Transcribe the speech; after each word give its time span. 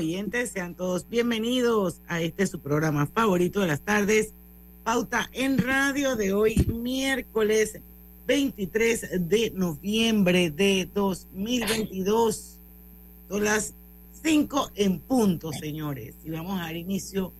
Oyentes, 0.00 0.52
sean 0.52 0.74
todos 0.74 1.06
bienvenidos 1.10 2.00
a 2.08 2.22
este 2.22 2.46
su 2.46 2.58
programa 2.60 3.06
favorito 3.06 3.60
de 3.60 3.66
las 3.66 3.82
tardes, 3.82 4.32
Pauta 4.82 5.28
en 5.34 5.58
Radio 5.58 6.16
de 6.16 6.32
hoy, 6.32 6.54
miércoles 6.72 7.78
23 8.26 9.28
de 9.28 9.50
noviembre 9.50 10.50
de 10.50 10.88
2022. 10.94 12.56
Son 13.28 13.44
las 13.44 13.74
5 14.22 14.70
en 14.76 15.00
punto, 15.00 15.52
señores, 15.52 16.14
y 16.24 16.30
vamos 16.30 16.58
a 16.58 16.62
dar 16.62 16.76
inicio 16.76 17.34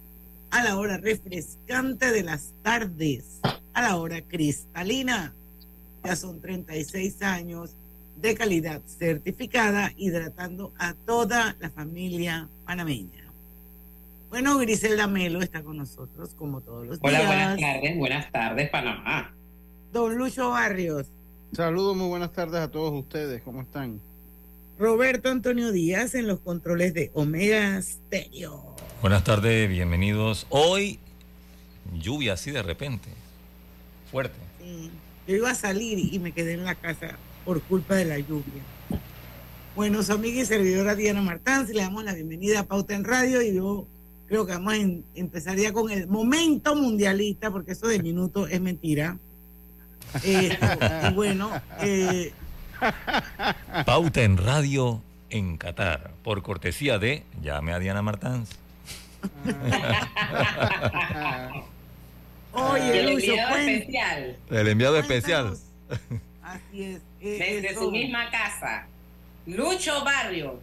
a 0.51 0.63
la 0.63 0.77
hora 0.77 0.99
refrescante 0.99 2.13
de 2.13 2.23
las 2.23 2.53
tardes, 2.63 3.41
a 3.73 3.81
la 3.81 3.97
hora 3.97 4.21
cristalina. 4.21 5.33
Ya 6.05 6.15
son 6.15 6.43
36 6.43 7.23
años 7.23 7.71
de 8.21 8.35
calidad 8.35 8.83
certificada, 8.87 9.93
hidratando 9.97 10.73
a 10.79 10.95
toda 10.95 11.57
la 11.59 11.71
familia 11.71 12.49
panameña. 12.67 13.25
Bueno, 14.29 14.59
Griselda 14.59 15.07
Melo 15.07 15.41
está 15.41 15.63
con 15.63 15.79
nosotros, 15.79 16.35
como 16.37 16.61
todos 16.61 16.87
los 16.87 17.01
días. 17.01 17.15
Hola, 17.15 17.27
buenas 17.27 17.61
tardes, 17.61 17.99
buenas 17.99 18.33
tardes, 18.33 18.71
Panamá. 18.71 19.35
Don 19.93 20.17
Lucho 20.17 20.51
Barrios. 20.51 21.09
Saludos, 21.53 21.97
muy 21.97 22.09
buenas 22.09 22.33
tardes 22.33 22.61
a 22.61 22.71
todos 22.71 22.93
ustedes, 22.93 23.43
¿cómo 23.43 23.63
están? 23.63 24.01
Roberto 24.79 25.31
Antonio 25.31 25.73
Díaz 25.73 26.15
en 26.15 26.27
los 26.27 26.41
controles 26.41 26.95
de 26.95 27.11
Omega 27.13 27.83
Stereo. 27.83 28.77
Buenas 29.01 29.25
tardes, 29.25 29.69
bienvenidos. 29.69 30.47
Hoy, 30.51 31.01
lluvia 31.99 32.35
así 32.35 32.51
de 32.51 32.63
repente, 32.63 33.11
fuerte. 34.11 34.39
Yo 35.27 35.37
iba 35.37 35.51
a 35.51 35.55
salir 35.55 35.99
y 36.13 36.19
me 36.19 36.33
quedé 36.33 36.53
en 36.53 36.65
la 36.65 36.77
casa 36.77 37.19
por 37.51 37.61
culpa 37.63 37.97
de 37.97 38.05
la 38.05 38.17
lluvia. 38.17 38.63
Bueno, 39.75 40.05
su 40.05 40.13
amiga 40.13 40.41
y 40.41 40.47
servidora 40.47 40.95
Diana 40.95 41.21
Martán, 41.21 41.67
le 41.67 41.81
damos 41.81 42.05
la 42.05 42.15
bienvenida 42.15 42.61
a 42.61 42.63
Pauta 42.63 42.95
en 42.95 43.03
Radio 43.03 43.43
y 43.43 43.57
yo 43.57 43.89
creo 44.29 44.47
que 44.47 44.53
vamos 44.53 44.75
a 44.75 44.77
empezar 45.17 45.57
ya 45.57 45.73
con 45.73 45.91
el 45.91 46.07
momento 46.07 46.77
mundialista, 46.77 47.51
porque 47.51 47.73
eso 47.73 47.89
de 47.89 47.99
minuto 47.99 48.47
es 48.47 48.61
mentira. 48.61 49.19
y 50.23 50.51
bueno, 51.15 51.51
eh, 51.81 52.33
Pauta 53.85 54.23
en 54.23 54.37
Radio 54.37 55.03
en 55.29 55.57
Qatar, 55.57 56.13
por 56.23 56.43
cortesía 56.43 57.01
de 57.01 57.25
Llame 57.43 57.73
a 57.73 57.81
Diana 57.81 58.01
Martán. 58.01 58.45
Oye, 62.53 63.01
el 63.01 63.09
enviado 63.09 63.57
especial. 63.57 64.37
El 64.51 64.69
enviado 64.69 64.99
especial. 64.99 65.57
Así 66.45 66.85
es. 66.85 67.10
Eh, 67.21 67.61
Desde 67.61 67.75
su 67.75 67.91
misma 67.91 68.31
casa. 68.31 68.87
Lucho 69.47 70.05
Barrio. 70.05 70.61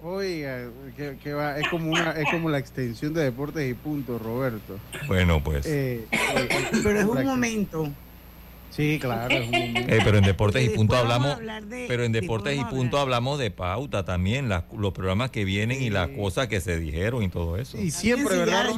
Oiga, 0.00 0.70
que, 0.96 1.32
va, 1.32 1.58
es 1.58 1.68
como 1.68 1.90
una, 1.90 2.12
es 2.12 2.30
como 2.30 2.48
la 2.48 2.58
extensión 2.58 3.12
de 3.14 3.24
deportes 3.24 3.68
y 3.68 3.74
punto, 3.74 4.16
Roberto. 4.18 4.78
Bueno, 5.08 5.42
pues. 5.42 5.66
Eh, 5.66 6.06
eh, 6.12 6.48
pero 6.84 7.00
es 7.00 7.04
un 7.04 7.24
momento. 7.24 7.88
Sí, 8.78 8.98
claro. 8.98 9.34
Momento. 9.44 9.80
pero 9.88 10.18
en 10.18 10.24
deportes 10.24 10.64
y 10.64 10.70
punto 10.70 10.96
hablamos, 10.96 11.36
pero 11.88 12.04
en 12.04 12.12
deportes 12.12 12.58
y 12.58 12.64
punto 12.64 12.98
hablamos 12.98 13.38
de 13.38 13.50
pauta 13.50 14.04
también, 14.04 14.48
los 14.48 14.92
programas 14.94 15.30
que 15.30 15.44
vienen 15.44 15.82
y 15.82 15.90
las 15.90 16.08
cosas 16.10 16.46
que 16.46 16.60
se 16.60 16.78
dijeron 16.78 17.22
y 17.22 17.28
todo 17.28 17.58
eso. 17.58 17.76
Y 17.76 17.90
siempre, 17.90 18.38
¿verdad? 18.38 18.68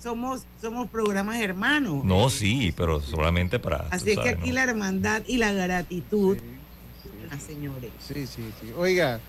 somos, 0.00 0.44
somos 0.60 0.90
programas 0.90 1.40
hermanos. 1.40 2.04
No, 2.04 2.28
sí, 2.28 2.74
pero 2.76 3.00
solamente 3.00 3.58
para. 3.58 3.86
Así 3.90 4.10
es 4.10 4.18
que 4.18 4.30
aquí 4.30 4.52
la 4.52 4.64
hermandad 4.64 5.22
y 5.26 5.38
la 5.38 5.52
gratitud 5.52 6.36
señores. 7.40 7.90
Sí, 8.00 8.26
sí, 8.26 8.42
sí. 8.60 8.72
Oiga, 8.76 9.20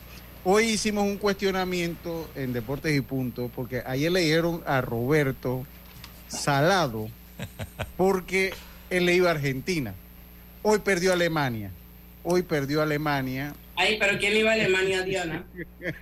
hoy 0.44 0.66
hicimos 0.66 1.04
un 1.04 1.18
cuestionamiento 1.18 2.30
en 2.36 2.54
Deportes 2.54 2.96
y 2.96 3.02
Punto, 3.02 3.52
porque 3.56 3.84
ayer 3.86 4.12
le 4.12 4.22
dijeron 4.22 4.62
a 4.66 4.82
Roberto 4.82 5.66
Salado, 6.28 7.10
porque 7.98 8.54
él 8.90 9.06
le 9.06 9.16
iba 9.16 9.30
a 9.30 9.34
Argentina. 9.34 9.94
Hoy 10.64 10.80
perdió 10.80 11.14
Alemania. 11.14 11.72
Hoy 12.24 12.42
perdió 12.44 12.82
Alemania. 12.82 13.54
Ay, 13.80 13.98
pero 14.00 14.18
¿quién 14.18 14.36
iba 14.36 14.50
a 14.50 14.54
Alemania, 14.54 15.04
Diana? 15.04 15.46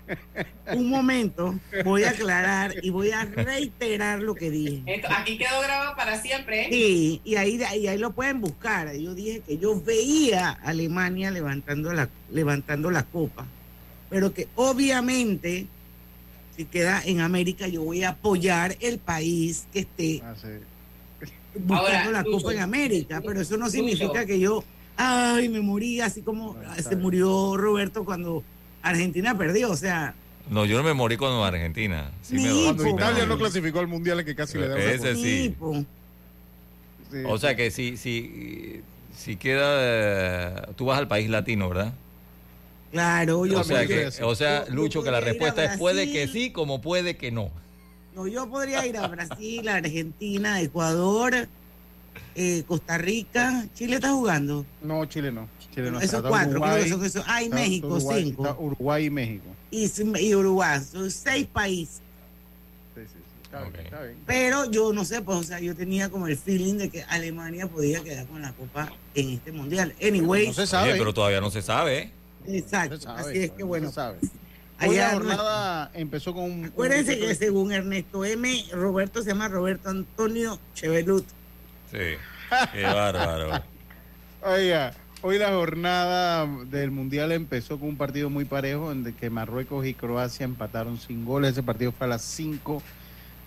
Un 0.74 0.90
momento, 0.90 1.60
voy 1.84 2.04
a 2.04 2.12
aclarar 2.12 2.74
y 2.82 2.90
voy 2.90 3.12
a 3.12 3.26
reiterar 3.26 4.22
lo 4.22 4.34
que 4.34 4.50
dije. 4.50 5.04
aquí 5.10 5.38
quedó 5.38 5.62
grabado 5.62 5.94
para 5.96 6.20
siempre. 6.22 6.64
¿eh? 6.64 6.68
Sí, 6.72 7.22
y 7.26 7.36
ahí, 7.36 7.62
ahí, 7.64 7.88
ahí 7.88 7.98
lo 7.98 8.12
pueden 8.14 8.40
buscar. 8.40 8.96
Yo 8.96 9.14
dije 9.14 9.42
que 9.46 9.58
yo 9.58 9.80
veía 9.82 10.52
a 10.52 10.70
Alemania 10.70 11.32
levantando 11.32 11.92
la, 11.92 12.10
levantando 12.32 12.92
la 12.92 13.04
copa, 13.04 13.46
pero 14.10 14.34
que 14.34 14.48
obviamente 14.56 15.68
si 16.56 16.64
queda 16.64 17.02
en 17.04 17.20
América 17.20 17.68
yo 17.68 17.84
voy 17.84 18.04
a 18.04 18.10
apoyar 18.12 18.78
el 18.80 19.00
país 19.00 19.68
que 19.74 19.80
esté 19.80 20.22
ah, 20.24 20.34
buscando 21.60 22.12
la 22.12 22.24
copa 22.24 22.54
en 22.54 22.60
América, 22.60 23.22
pero 23.26 23.42
eso 23.42 23.58
no 23.58 23.70
significa 23.70 24.26
que 24.26 24.40
yo 24.40 24.64
ay, 24.98 25.50
me 25.50 25.62
morí, 25.62 26.02
así 26.02 26.22
como 26.22 26.56
se 26.78 26.96
murió 26.96 27.58
Roberto 27.58 28.06
cuando 28.06 28.44
Argentina 28.82 29.38
perdió, 29.38 29.72
o 29.72 29.76
sea. 29.76 30.16
No, 30.50 30.66
yo 30.66 30.78
no 30.78 30.84
me 30.84 30.94
morí 30.94 31.18
cuando 31.18 31.44
Argentina. 31.44 32.12
Sí 32.22 32.38
cuando 32.66 32.88
Italia 32.88 33.26
no 33.26 33.38
clasificó 33.38 33.80
al 33.80 33.88
mundial 33.88 34.24
que 34.24 34.36
casi 34.36 34.58
le 34.58 34.68
da 34.68 34.78
Ese 34.78 35.16
sí. 35.16 35.56
O 37.28 37.38
sea 37.38 37.56
que 37.56 37.72
si, 37.72 37.98
si, 37.98 38.82
si 39.16 39.38
queda, 39.38 40.68
tú 40.74 40.86
vas 40.86 41.00
al 41.00 41.08
país 41.08 41.30
latino, 41.30 41.70
¿verdad? 41.70 41.94
Claro, 42.92 43.46
yo 43.46 43.60
o 43.60 43.64
sea, 43.64 43.86
que, 43.86 44.08
o 44.22 44.36
sea 44.36 44.66
Lucho, 44.70 45.04
que 45.04 45.12
la 45.12 45.20
respuesta 45.20 45.66
es 45.66 45.78
puede 45.78 46.12
que 46.12 46.28
sí 46.28 46.52
como 46.52 46.82
puede 46.82 47.18
que 47.18 47.32
no. 47.32 47.52
No, 48.16 48.28
yo 48.28 48.50
podría 48.50 48.86
ir 48.86 48.96
a 48.98 49.08
Brasil, 49.08 49.68
Argentina, 49.68 50.62
Ecuador, 50.62 51.50
eh, 52.36 52.64
Costa 52.66 52.98
Rica. 52.98 53.68
¿Chile 53.74 53.96
está 53.96 54.12
jugando? 54.12 54.66
No, 54.82 55.06
Chile 55.06 55.34
no. 55.34 55.50
Chile 55.74 55.92
no 55.92 56.00
esos 56.00 56.22
cuatro, 56.22 56.62
creo 56.62 56.76
que 56.76 56.90
son 56.90 57.04
esos. 57.04 57.26
Ah, 57.28 57.44
y 57.44 57.50
México, 57.50 58.00
cinco. 58.00 58.56
Uruguay 58.58 59.06
y 59.06 59.10
México. 59.10 59.46
Y, 59.70 60.34
Uruguay, 60.34 60.82
son 60.90 61.12
seis 61.12 61.46
países. 61.46 62.02
Sí, 62.96 63.02
sí, 63.02 63.08
sí. 63.14 63.20
Está, 63.44 63.62
bien, 63.64 63.76
está 63.84 64.02
bien. 64.02 64.18
Pero 64.26 64.72
yo 64.72 64.94
no 64.94 65.04
sé, 65.04 65.22
pues, 65.22 65.38
o 65.38 65.44
sea, 65.44 65.60
yo 65.60 65.76
tenía 65.76 66.10
como 66.10 66.28
el 66.28 66.38
feeling 66.38 66.76
de 66.76 66.90
que 66.90 67.04
Alemania 67.04 67.68
podía 67.68 68.02
quedar 68.02 68.26
con 68.28 68.42
la 68.42 68.54
copa 68.54 68.94
en 69.14 69.32
este 69.32 69.52
mundial. 69.52 69.94
Anyway. 70.02 70.48
No 70.48 70.54
se 70.54 70.68
sabe. 70.68 70.96
pero 70.98 71.14
todavía 71.14 71.42
no 71.42 71.52
se 71.52 71.62
sabe. 71.62 72.12
Exacto. 72.48 73.10
Así 73.10 73.40
es 73.40 73.52
que 73.52 73.64
bueno. 73.64 73.90
Se 73.90 73.96
sabe. 73.96 74.20
Hoy 74.82 74.96
la 74.98 75.12
jornada 75.12 75.92
empezó 75.94 76.34
con 76.34 76.44
un. 76.44 76.66
Acuérdense 76.66 77.18
que 77.18 77.34
según 77.36 77.72
Ernesto 77.72 78.26
M., 78.26 78.66
Roberto 78.74 79.22
se 79.22 79.30
llama 79.30 79.48
Roberto 79.48 79.90
Antonio 79.90 80.60
Chevelut. 80.74 81.26
Sí, 81.92 82.18
qué 82.74 82.84
bárbaro. 82.84 83.64
Oiga, 84.42 84.94
hoy 85.22 85.38
la 85.38 85.50
jornada 85.52 86.46
del 86.66 86.92
Mundial 86.92 87.32
empezó 87.32 87.80
con 87.80 87.90
un 87.90 87.98
partido 87.98 88.30
muy 88.30 88.46
parejo 88.46 88.92
en 88.92 89.14
que 89.14 89.30
Marruecos 89.30 89.86
y 89.86 89.94
Croacia 89.94 90.44
empataron 90.44 91.00
sin 91.00 91.26
goles. 91.26 91.54
Ese 91.54 91.64
partido 91.64 91.92
fue 91.92 92.06
a 92.08 92.10
las 92.10 92.22
5 92.24 92.84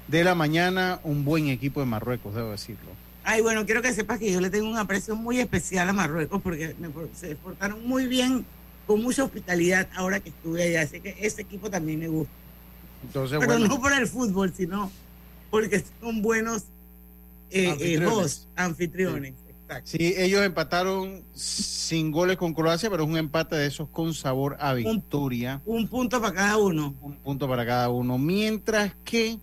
de 0.09 0.25
la 0.25 0.35
mañana. 0.35 0.99
Un 1.05 1.25
buen 1.25 1.49
equipo 1.49 1.81
de 1.81 1.87
Marruecos, 1.87 2.35
debo 2.35 2.51
decirlo. 2.51 2.91
Ay, 3.23 3.43
bueno, 3.43 3.67
quiero 3.67 3.83
que 3.83 3.93
sepas 3.93 4.19
que 4.19 4.33
yo 4.33 4.41
le 4.41 4.49
tengo 4.49 4.71
un 4.71 4.79
aprecio 4.79 5.15
muy 5.15 5.39
especial 5.39 5.87
a 5.91 5.93
Marruecos 5.93 6.41
porque 6.41 6.75
se 7.13 7.37
portaron 7.37 7.87
muy 7.87 8.07
bien, 8.07 8.47
con 8.89 9.03
mucha 9.03 9.23
hospitalidad 9.23 9.87
ahora 9.95 10.19
que 10.19 10.31
estuve 10.31 10.63
allá. 10.63 10.83
Así 10.83 10.99
que 11.01 11.15
ese 11.21 11.43
equipo 11.43 11.71
también 11.71 12.01
me 12.01 12.09
gusta. 12.09 12.33
Entonces, 13.05 13.39
Pero 13.39 13.59
no 13.61 13.81
por 13.81 13.93
el 13.93 14.09
fútbol, 14.09 14.53
sino 14.57 14.91
porque 15.51 15.85
son 16.01 16.23
buenos 16.23 16.65
eh, 17.51 17.77
eh, 17.79 17.99
dos 17.99 18.49
anfitriones. 18.57 19.35
Sí. 19.85 20.15
ellos 20.17 20.47
empataron 20.47 21.23
sin 21.35 22.11
goles 22.11 22.39
con 22.39 22.55
Croacia, 22.55 22.89
pero 22.89 23.03
es 23.03 23.09
un 23.11 23.19
empate 23.19 23.55
de 23.55 23.67
esos 23.67 23.87
con 23.91 24.15
sabor 24.15 24.57
a 24.61 24.73
victoria. 24.73 25.61
Un, 25.67 25.87
punto 25.87 26.23
para 26.23 26.35
cada 26.35 26.57
uno. 26.57 26.95
Un 27.03 27.17
punto 27.17 27.47
para 27.47 27.67
cada 27.67 27.91
uno. 27.91 28.17
Mientras 28.17 28.95
que 29.05 29.39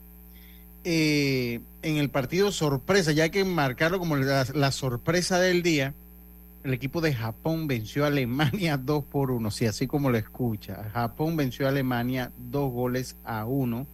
eh, 0.84 1.62
en 1.84 1.98
el 1.98 2.10
partido 2.10 2.52
sorpresa, 2.52 3.12
ya 3.12 3.30
que 3.30 3.46
marcarlo 3.46 4.00
como 4.00 4.16
la, 4.16 4.72
sorpresa 4.72 5.40
del 5.40 5.62
día, 5.62 5.94
El 6.66 6.74
equipo 6.74 7.00
de 7.00 7.14
Japón 7.14 7.68
venció 7.68 8.06
a 8.06 8.08
Alemania 8.08 8.76
2 8.84 9.04
por 9.04 9.30
1, 9.30 9.52
sí, 9.52 9.68
así 9.68 9.86
como 9.86 10.10
lo 10.10 10.18
escucha. 10.18 10.90
Japón 10.92 11.38
venció 11.38 11.68
a 11.68 11.70
Alemania 11.70 12.32
dos 12.38 12.74
goles 12.74 13.18
a 13.24 13.46
uno 13.46 13.86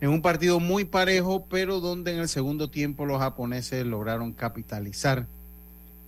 en 0.00 0.10
un 0.10 0.20
partido 0.20 0.58
muy 0.58 0.84
parejo, 0.84 1.46
pero 1.46 1.78
donde 1.78 2.12
en 2.12 2.18
el 2.18 2.28
segundo 2.28 2.70
tiempo 2.70 3.06
los 3.06 3.20
japoneses 3.20 3.86
lograron 3.86 4.32
capitalizar 4.32 5.28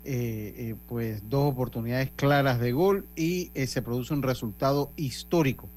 eh, 0.05 0.55
eh, 0.57 0.75
pues 0.89 1.29
dos 1.29 1.53
oportunidades 1.53 2.11
claras 2.11 2.59
de 2.59 2.73
gol 2.73 3.07
y 3.15 3.53
eh, 3.55 3.69
se 3.69 3.81
produce 3.81 4.13
un 4.13 4.25
resultado 4.25 4.91
histórico. 4.97 5.69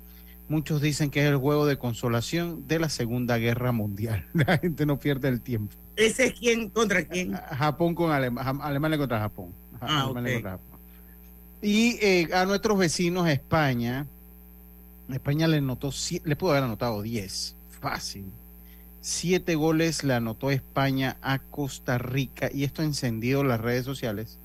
Muchos 0.49 0.81
dicen 0.81 1.11
que 1.11 1.21
es 1.21 1.27
el 1.27 1.37
juego 1.37 1.67
de 1.67 1.77
consolación 1.77 2.67
de 2.67 2.79
la 2.79 2.89
Segunda 2.89 3.37
Guerra 3.37 3.71
Mundial. 3.71 4.25
La 4.33 4.57
gente 4.57 4.87
no 4.87 4.97
pierde 4.97 5.27
el 5.27 5.41
tiempo. 5.41 5.75
¿Ese 5.95 6.25
es 6.25 6.33
quién 6.33 6.69
contra 6.69 7.03
quién? 7.03 7.33
Japón 7.33 7.93
con 7.93 8.11
Alemania 8.11 8.97
contra 8.97 9.19
Japón. 9.19 9.53
Ah, 9.81 10.11
Japón. 10.43 10.79
Y 11.61 12.31
a 12.31 12.45
nuestros 12.45 12.77
vecinos 12.77 13.27
España, 13.27 14.07
España 15.09 15.47
le 15.47 15.61
notó, 15.61 15.91
le 16.23 16.35
pudo 16.35 16.51
haber 16.51 16.63
anotado 16.63 17.01
10 17.01 17.55
fácil. 17.79 18.25
Siete 19.01 19.55
goles 19.55 20.03
le 20.03 20.13
anotó 20.13 20.51
España 20.51 21.17
a 21.21 21.39
Costa 21.39 21.97
Rica 21.97 22.49
y 22.53 22.63
esto 22.63 22.83
encendió 22.83 23.43
las 23.43 23.59
redes 23.59 23.83
sociales 23.83 24.37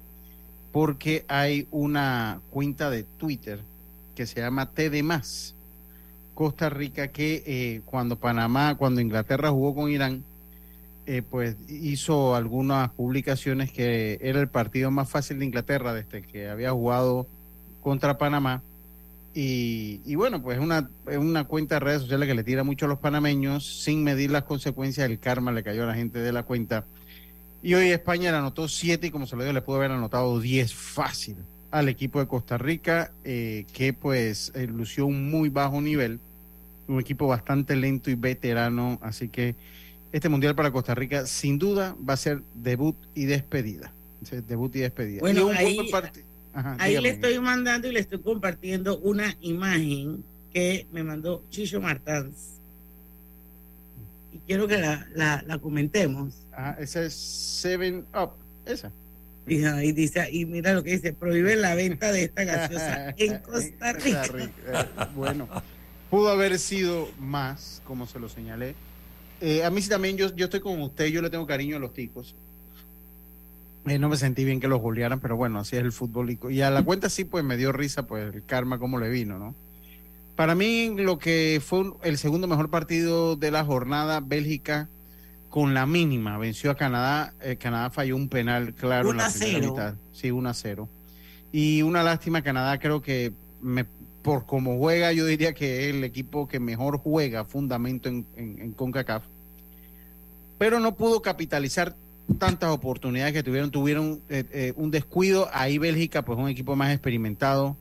porque 0.73 1.25
hay 1.29 1.69
una 1.71 2.41
cuenta 2.51 2.91
de 2.91 3.05
Twitter 3.05 3.61
que 4.15 4.27
se 4.27 4.41
llama 4.41 4.71
TD 4.71 5.03
más 5.03 5.55
Costa 6.37 6.69
Rica 6.69 7.09
que 7.09 7.43
eh, 7.47 7.81
cuando 7.87 8.17
Panamá, 8.17 8.75
cuando 8.77 9.01
Inglaterra 9.01 9.51
jugó 9.51 9.75
con 9.75 9.91
Irán, 9.91 10.23
eh, 11.07 11.23
pues 11.29 11.57
hizo 11.69 12.35
algunas 12.35 12.91
publicaciones 12.91 13.73
que 13.73 14.19
era 14.21 14.41
el 14.41 14.49
partido 14.49 14.91
más 14.91 15.09
fácil 15.09 15.39
de 15.39 15.47
Inglaterra 15.47 15.95
desde 15.95 16.23
que 16.23 16.49
había 16.49 16.73
jugado 16.73 17.27
contra 17.81 18.19
Panamá 18.19 18.63
y, 19.39 20.15
bueno, 20.15 20.41
pues 20.41 20.57
es 20.57 20.65
una, 20.65 20.89
una 21.19 21.45
cuenta 21.45 21.75
de 21.75 21.81
redes 21.81 22.01
sociales 22.01 22.27
que 22.27 22.35
le 22.35 22.43
tira 22.43 22.65
mucho 22.65 22.87
a 22.87 22.89
los 22.89 22.99
panameños 22.99 23.83
sin 23.85 24.03
medir 24.03 24.31
las 24.31 24.45
consecuencias. 24.45 25.11
El 25.11 25.19
karma 25.19 25.53
le 25.53 25.63
cayó 25.63 25.83
a 25.83 25.87
la 25.87 25.95
gente 25.95 26.21
de 26.21 26.33
la 26.33 26.45
cuenta. 26.45 26.87
Y 27.63 27.75
hoy 27.75 27.91
España 27.91 28.31
le 28.31 28.39
anotó 28.39 28.67
7 28.67 29.09
y 29.09 29.11
como 29.11 29.27
se 29.27 29.37
lo 29.37 29.43
digo, 29.43 29.53
le 29.53 29.61
pudo 29.61 29.77
haber 29.77 29.91
anotado 29.91 30.41
10 30.41 30.73
fácil 30.73 31.37
al 31.71 31.91
equipo 31.91 32.19
de 32.19 32.29
Costa 32.29 32.57
Rica, 32.57 33.13
eh, 33.25 33.67
que 33.75 33.93
pues 33.93 34.53
eh, 34.55 34.69
lució 34.69 35.05
un 35.05 35.31
muy 35.31 35.51
bajo 35.51 35.83
nivel, 35.83 36.19
un 36.89 36.99
equipo 36.99 37.27
bastante 37.27 37.77
lento 37.77 38.11
y 38.11 38.15
veterano. 38.15 38.99
Así 39.03 39.29
que 39.29 39.55
este 40.13 40.29
mundial 40.29 40.55
para 40.55 40.71
Costa 40.71 40.95
Rica 40.95 41.27
sin 41.27 41.59
duda 41.59 41.97
va 42.09 42.15
a 42.15 42.17
ser 42.17 42.43
debut 42.55 42.97
y 43.15 43.25
despedida. 43.25 43.93
Debut 44.47 44.75
y 44.77 44.81
despedida. 44.81 45.21
Bueno, 45.21 45.51
y 45.53 45.79
un 45.79 45.87
Ahí 46.79 46.99
le 46.99 47.11
estoy 47.11 47.39
mandando 47.39 47.87
y 47.89 47.93
le 47.93 48.01
estoy 48.01 48.21
compartiendo 48.21 48.99
una 48.99 49.37
imagen 49.41 50.25
que 50.53 50.87
me 50.91 51.03
mandó 51.03 51.45
Chicho 51.51 51.81
Martans. 51.81 52.55
Y 54.33 54.39
quiero 54.47 54.67
que 54.67 54.79
la, 54.79 55.07
la, 55.15 55.59
comentemos. 55.59 56.47
Ah, 56.53 56.77
esa 56.81 57.03
es 57.03 57.13
Seven 57.13 58.07
Up, 58.15 58.31
esa. 58.65 58.91
Y, 59.47 59.93
dice, 59.93 60.29
y 60.33 60.45
mira 60.45 60.73
lo 60.73 60.83
que 60.83 60.93
dice, 60.93 61.13
prohíbe 61.13 61.55
la 61.57 61.75
venta 61.75 62.11
de 62.11 62.25
esta 62.25 62.45
gaseosa 62.45 63.11
en 63.17 63.39
Costa 63.39 63.93
Rica. 63.93 64.89
Bueno, 65.15 65.49
pudo 66.11 66.31
haber 66.31 66.59
sido 66.59 67.09
más, 67.21 67.83
como 67.85 68.07
se 68.07 68.19
lo 68.19 68.29
señalé. 68.29 68.75
Eh, 69.41 69.65
a 69.65 69.71
mí 69.71 69.83
sí 69.83 69.89
también, 69.89 70.17
yo, 70.17 70.35
yo 70.35 70.47
estoy 70.47 70.61
con 70.61 70.81
usted, 70.81 71.07
yo 71.07 71.23
le 71.23 71.31
tengo 71.31 71.47
cariño 71.47 71.77
a 71.77 71.81
los 71.81 71.93
ticos. 71.93 72.35
Eh, 73.87 73.99
no 73.99 74.09
me 74.09 74.17
sentí 74.17 74.45
bien 74.45 74.59
que 74.59 74.69
los 74.69 74.81
golearan, 74.81 75.21
pero 75.21 75.37
bueno, 75.37 75.61
así 75.61 75.77
es 75.77 75.83
el 75.83 75.93
fútbol. 75.93 76.37
Y 76.51 76.61
a 76.63 76.71
la 76.71 76.83
cuenta 76.83 77.09
sí, 77.09 77.25
pues 77.25 77.45
me 77.45 77.57
dio 77.57 77.71
risa, 77.73 78.07
pues 78.07 78.35
el 78.35 78.45
karma 78.45 78.79
como 78.79 78.99
le 78.99 79.09
vino, 79.09 79.39
¿no? 79.39 79.55
Para 80.35 80.55
mí, 80.55 80.93
lo 80.97 81.19
que 81.19 81.63
fue 81.65 81.93
el 82.03 82.19
segundo 82.19 82.47
mejor 82.47 82.69
partido 82.69 83.37
de 83.37 83.51
la 83.51 83.65
jornada, 83.65 84.21
Bélgica 84.21 84.89
con 85.49 85.73
la 85.73 85.87
mínima 85.87 86.37
venció 86.37 86.71
a 86.71 86.75
Canadá. 86.75 87.33
Eh, 87.41 87.57
Canadá 87.57 87.89
falló 87.89 88.17
un 88.17 88.29
penal, 88.29 88.75
claro, 88.75 89.13
en 89.13 89.17
la 89.17 89.31
primera 89.31 89.71
mitad. 89.71 89.95
Sí, 90.13 90.31
1 90.31 90.49
a 90.49 90.53
0. 90.53 90.89
Y 91.53 91.81
una 91.81 92.03
lástima, 92.03 92.43
Canadá 92.43 92.79
creo 92.79 93.01
que 93.01 93.33
me, 93.63 93.87
por 94.27 94.45
cómo 94.45 94.77
juega, 94.77 95.13
yo 95.13 95.25
diría 95.25 95.55
que 95.55 95.85
es 95.85 95.95
el 95.95 96.03
equipo 96.03 96.49
que 96.49 96.59
mejor 96.59 96.99
juega 96.99 97.45
fundamento 97.45 98.09
en, 98.09 98.27
en, 98.35 98.59
en 98.59 98.73
CONCACAF. 98.73 99.23
Pero 100.59 100.81
no 100.81 100.97
pudo 100.97 101.23
capitalizar 101.23 101.95
tantas 102.41 102.71
oportunidades 102.71 103.33
que 103.33 103.45
tuvieron, 103.45 103.71
tuvieron 103.71 104.21
eh, 104.29 104.45
eh, 104.51 104.73
un 104.75 104.91
descuido. 104.91 105.49
Ahí 105.53 105.79
Bélgica, 105.79 106.25
pues 106.25 106.41
un 106.41 106.49
equipo 106.49 106.75
más 106.75 106.93
experimentado, 106.93 107.77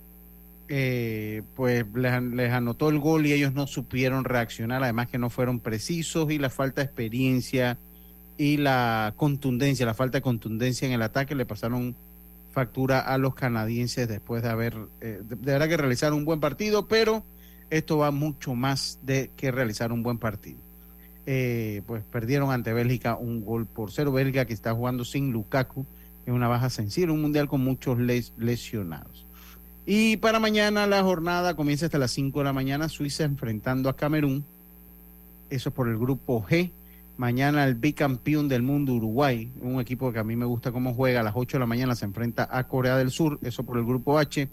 eh, 0.68 1.42
pues 1.56 1.84
les, 1.96 2.52
anotó 2.52 2.90
el 2.90 3.00
gol 3.00 3.26
y 3.26 3.34
ellos 3.34 3.54
no 3.54 3.66
supieron 3.66 4.24
reaccionar, 4.24 4.84
además 4.84 5.08
que 5.08 5.18
no 5.18 5.32
fueron 5.32 5.60
precisos 5.60 6.30
y 6.32 6.38
la 6.38 6.52
falta 6.52 6.82
de 6.82 6.86
experiencia 6.86 7.80
y 8.38 8.58
la 8.58 9.16
contundencia, 9.16 9.84
la 9.84 9.96
falta 9.96 10.20
de 10.20 10.22
contundencia 10.22 10.86
en 10.88 10.94
el 10.94 11.02
ataque 11.02 11.34
le 11.34 11.48
pasaron 11.48 11.96
factura 12.56 13.02
a 13.02 13.20
los 13.20 13.36
canadienses 13.36 14.08
después 14.08 14.42
de 14.42 14.50
haber, 14.50 14.76
de, 15.00 15.20
de 15.22 15.36
verdad 15.36 15.68
que 15.68 15.78
realizar 15.78 16.14
un 16.14 16.26
buen 16.26 16.40
partido, 16.40 16.88
pero 16.88 17.24
esto 17.70 17.98
va 17.98 18.12
mucho 18.12 18.56
más 18.56 19.00
de 19.04 19.30
que 19.36 19.52
realizar 19.52 19.92
un 19.92 20.02
buen 20.02 20.18
partido. 20.18 20.60
Eh, 21.28 21.82
pues 21.88 22.04
perdieron 22.04 22.52
ante 22.52 22.72
Bélgica 22.72 23.16
un 23.16 23.44
gol 23.44 23.66
por 23.66 23.92
cero. 23.92 24.12
Bélgica 24.12 24.46
que 24.46 24.54
está 24.54 24.74
jugando 24.74 25.04
sin 25.04 25.32
Lukaku, 25.32 25.86
en 26.26 26.34
una 26.34 26.48
baja 26.48 26.70
sensible, 26.70 27.14
un 27.14 27.22
mundial 27.22 27.48
con 27.48 27.62
muchos 27.62 27.98
lesionados. 28.00 29.26
Y 29.86 30.18
para 30.18 30.40
mañana 30.40 30.88
la 30.88 31.04
jornada 31.04 31.56
comienza 31.56 31.86
hasta 31.86 32.00
las 32.00 32.12
5 32.12 32.40
de 32.40 32.46
la 32.46 32.54
mañana, 32.54 32.90
Suiza 32.90 33.24
enfrentando 33.24 33.90
a 33.90 33.96
Camerún, 33.96 34.44
eso 35.50 35.72
por 35.72 35.88
el 35.88 35.98
grupo 35.98 36.44
G. 36.44 36.72
Mañana 37.18 37.64
el 37.66 37.76
bicampeón 37.76 38.50
del 38.50 38.62
mundo 38.62 38.94
Uruguay, 38.94 39.52
un 39.62 39.80
equipo 39.80 40.12
que 40.12 40.20
a 40.20 40.24
mí 40.24 40.36
me 40.36 40.46
gusta 40.46 40.72
cómo 40.72 40.94
juega, 40.94 41.22
a 41.22 41.24
las 41.24 41.34
8 41.36 41.58
de 41.58 41.60
la 41.60 41.66
mañana 41.66 41.96
se 41.96 42.06
enfrenta 42.06 42.48
a 42.52 42.68
Corea 42.68 42.98
del 42.98 43.12
Sur, 43.12 43.40
eso 43.42 43.64
por 43.64 43.78
el 43.78 43.86
grupo 43.86 44.20
H. 44.20 44.50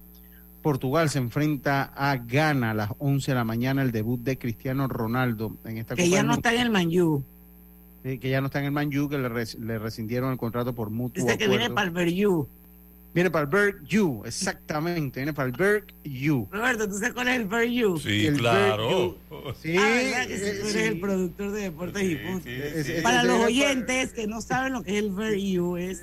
Portugal 0.62 1.10
se 1.10 1.18
enfrenta 1.18 1.92
a 1.96 2.16
Ghana 2.16 2.70
a 2.70 2.74
las 2.74 2.90
11 2.98 3.32
de 3.32 3.34
la 3.34 3.44
mañana, 3.44 3.82
el 3.82 3.90
debut 3.90 4.20
de 4.20 4.38
Cristiano 4.38 4.86
Ronaldo 4.86 5.56
en 5.64 5.78
esta 5.78 5.96
Que 5.96 6.08
ya 6.08 6.22
no 6.22 6.34
está 6.34 6.54
en 6.54 6.60
el 6.60 6.70
Manju. 6.70 7.24
que 8.04 8.18
ya 8.30 8.40
no 8.40 8.46
está 8.46 8.60
en 8.60 8.66
el 8.66 8.70
Manju, 8.70 9.08
que 9.08 9.18
le, 9.18 9.78
rescindieron 9.78 10.30
el 10.30 10.38
contrato 10.38 10.72
por 10.72 10.90
mutuo 10.90 11.24
Dice 11.24 11.36
que 11.36 11.48
viene 11.48 11.68
para 11.68 11.88
el. 11.88 12.46
Viene 13.14 13.30
para 13.30 13.44
el 13.44 13.50
Berg 13.50 14.24
exactamente, 14.24 15.20
viene 15.20 15.34
para 15.34 15.46
el 15.48 15.52
Berg 15.52 15.86
Roberto, 16.50 16.88
¿tú 16.88 16.94
sabes 16.94 17.12
cuál 17.12 17.28
es 17.28 17.36
el 17.36 17.44
Berg 17.44 18.00
Sí, 18.00 18.30
claro. 18.38 19.18
Sí, 19.60 19.76
ah, 19.76 20.24
que 20.26 20.38
tú 20.38 20.68
eres 20.68 20.76
el 20.76 20.98
productor 20.98 21.50
de 21.52 21.62
Deportes 21.62 22.02
y 22.02 22.16
Puntos. 22.16 23.02
para 23.02 23.22
los 23.22 23.44
oyentes 23.44 24.12
que 24.14 24.26
no 24.26 24.40
saben 24.40 24.72
lo 24.72 24.82
que 24.82 24.92
es 24.96 25.04
el 25.04 25.10
Berg 25.10 25.78
es 25.78 26.02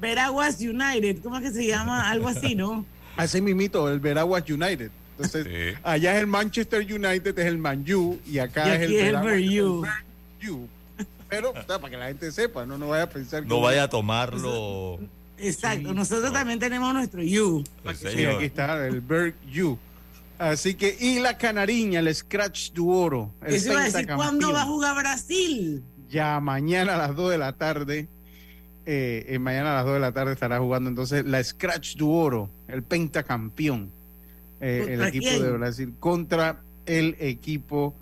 Veraguas 0.00 0.60
United, 0.60 1.18
¿cómo 1.22 1.36
es 1.38 1.42
que 1.44 1.50
se 1.52 1.66
llama? 1.66 2.10
Algo 2.10 2.28
así, 2.28 2.54
¿no? 2.54 2.84
Así 3.16 3.40
mismito, 3.40 3.90
el 3.90 3.98
Veraguas 3.98 4.44
United. 4.48 4.90
Entonces, 5.12 5.78
allá 5.82 6.14
es 6.14 6.20
el 6.20 6.26
Manchester 6.26 6.80
United, 6.80 7.38
es 7.38 7.46
el 7.46 7.56
Man 7.56 7.82
U, 7.94 8.18
y 8.26 8.38
acá 8.38 8.74
es 8.74 8.82
el, 8.82 8.92
Veraguas, 8.92 10.04
Pero, 11.30 11.54
para 11.54 11.88
que 11.88 11.96
la 11.96 12.08
gente 12.08 12.30
sepa, 12.30 12.66
no, 12.66 12.76
no 12.76 12.88
vaya 12.88 13.04
a 13.04 13.08
pensar 13.08 13.42
que. 13.42 13.48
No 13.48 13.60
vaya 13.60 13.84
a 13.84 13.88
tomarlo. 13.88 14.98
Exacto, 15.38 15.92
nosotros 15.92 16.32
también 16.32 16.58
tenemos 16.58 16.92
nuestro 16.94 17.20
U. 17.20 17.64
Sí, 17.94 18.24
aquí 18.24 18.44
está, 18.44 18.86
el 18.86 19.00
Berg 19.00 19.34
U. 19.62 19.78
Así 20.38 20.74
que, 20.74 20.96
y 21.00 21.18
la 21.18 21.38
canariña, 21.38 22.00
el 22.00 22.14
Scratch 22.14 22.72
du 22.72 22.90
Oro. 22.90 23.32
Eso 23.46 23.72
iba 23.72 23.80
a 23.80 23.84
decir, 23.84 24.06
¿cuándo 24.14 24.52
va 24.52 24.62
a 24.62 24.66
jugar 24.66 24.96
Brasil? 24.96 25.82
Ya 26.10 26.38
mañana 26.40 26.94
a 26.94 26.98
las 26.98 27.16
2 27.16 27.30
de 27.30 27.38
la 27.38 27.52
tarde 27.52 28.08
eh, 28.88 29.36
mañana 29.40 29.72
a 29.72 29.76
las 29.76 29.84
2 29.84 29.94
de 29.94 30.00
la 30.00 30.12
tarde 30.12 30.32
estará 30.32 30.60
jugando 30.60 30.88
entonces 30.88 31.24
la 31.24 31.42
Scratch 31.42 31.96
du 31.96 32.12
Oro, 32.12 32.48
el 32.68 32.84
pentacampeón, 32.84 33.90
eh, 34.60 34.86
el 34.90 35.02
equipo 35.02 35.42
de 35.42 35.50
Brasil, 35.50 35.94
contra 35.98 36.62
el 36.86 37.16
equipo 37.18 37.94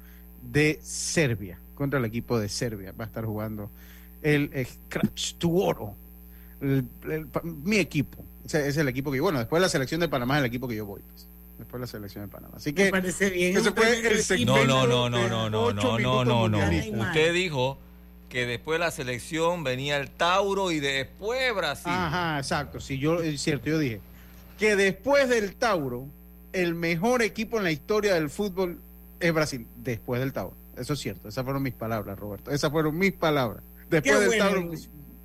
de 0.43 0.79
Serbia. 0.83 1.59
Contra 1.75 1.99
el 1.99 2.05
equipo 2.05 2.39
de 2.39 2.51
Serbia 2.51 2.93
va 2.93 3.05
a 3.05 3.07
estar 3.07 3.25
jugando 3.25 3.71
el 4.23 4.51
Scratch 4.67 5.37
du 5.39 5.59
Oro. 5.59 5.97
Mi 7.43 7.77
equipo. 7.77 8.25
Ese, 8.45 8.69
es 8.69 8.77
el 8.77 8.89
equipo 8.89 9.11
que 9.11 9.21
bueno, 9.21 9.39
después 9.39 9.61
de 9.61 9.67
la 9.67 9.69
selección 9.69 10.01
de 10.01 10.09
Panamá 10.09 10.37
es 10.37 10.41
el 10.41 10.47
equipo 10.47 10.69
que 10.69 10.77
yo 10.77 10.87
voy. 10.87 11.01
Pues. 11.03 11.27
Después 11.59 11.81
de 11.81 11.81
la 11.81 11.87
selección 11.87 12.25
de 12.25 12.29
Panamá. 12.29 12.55
Así 12.57 12.73
que. 12.73 12.87
Me 12.87 12.91
parece 12.91 13.31
bien. 13.31 13.55
no, 13.55 14.65
no, 14.65 14.87
no, 14.87 15.09
no, 15.09 15.29
no, 15.29 15.51
no, 15.51 15.73
no, 15.73 15.99
no, 15.99 16.25
no, 16.25 16.49
no. 16.49 16.59
Usted 16.59 17.33
dijo 17.33 17.79
que 18.29 18.47
después 18.47 18.77
de 18.77 18.85
la 18.85 18.91
selección 18.91 19.63
venía 19.63 19.97
el 19.97 20.11
Tauro 20.11 20.71
y 20.71 20.81
después 20.81 21.55
Brasil. 21.55 21.93
Ajá, 21.93 22.39
exacto. 22.39 22.81
Sí, 22.81 22.99
yo, 22.99 23.21
es 23.21 23.41
cierto, 23.41 23.67
yo 23.69 23.79
dije 23.79 24.01
que 24.59 24.77
después 24.77 25.29
del 25.29 25.55
Tauro, 25.57 26.07
el 26.53 26.75
mejor 26.75 27.23
equipo 27.23 27.59
en 27.59 27.65
la 27.65 27.71
historia 27.71 28.15
del 28.15 28.31
fútbol 28.31 28.79
es 29.21 29.33
Brasil, 29.33 29.67
después 29.77 30.21
del 30.21 30.33
Tauro. 30.33 30.57
Eso 30.77 30.95
es 30.95 31.01
cierto, 31.01 31.29
esas 31.29 31.45
fueron 31.45 31.63
mis 31.63 31.75
palabras, 31.75 32.19
Roberto. 32.19 32.51
Esas 32.51 32.71
fueron 32.71 32.99
mis 32.99 33.13
palabras. 33.13 33.63
Después 33.89 34.21
del 34.21 34.39
Tauro. 34.39 34.71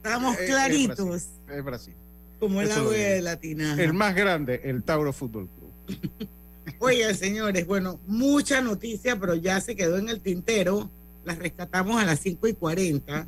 Estamos 0.04 0.38
claritos. 0.38 1.30
Es 1.50 1.64
Brasil. 1.64 1.94
Como 2.40 2.62
el 2.62 2.72
agua 2.72 2.94
de 2.94 3.22
Latina. 3.22 3.76
El 3.78 3.94
más 3.94 4.16
grande, 4.16 4.62
el 4.64 4.82
Tauro 4.84 5.12
Fútbol 5.12 5.50
Club. 5.50 6.30
Oigan, 6.80 7.14
señores, 7.16 7.68
bueno, 7.68 8.00
mucha 8.08 8.62
noticia, 8.62 9.20
pero 9.20 9.36
ya 9.36 9.60
se 9.60 9.76
quedó 9.76 9.98
en 9.98 10.08
el 10.08 10.22
tintero. 10.22 10.90
Las 11.26 11.38
rescatamos 11.38 12.02
a 12.02 12.06
las 12.06 12.22
5 12.22 12.48
y 12.48 12.54
40 12.54 13.28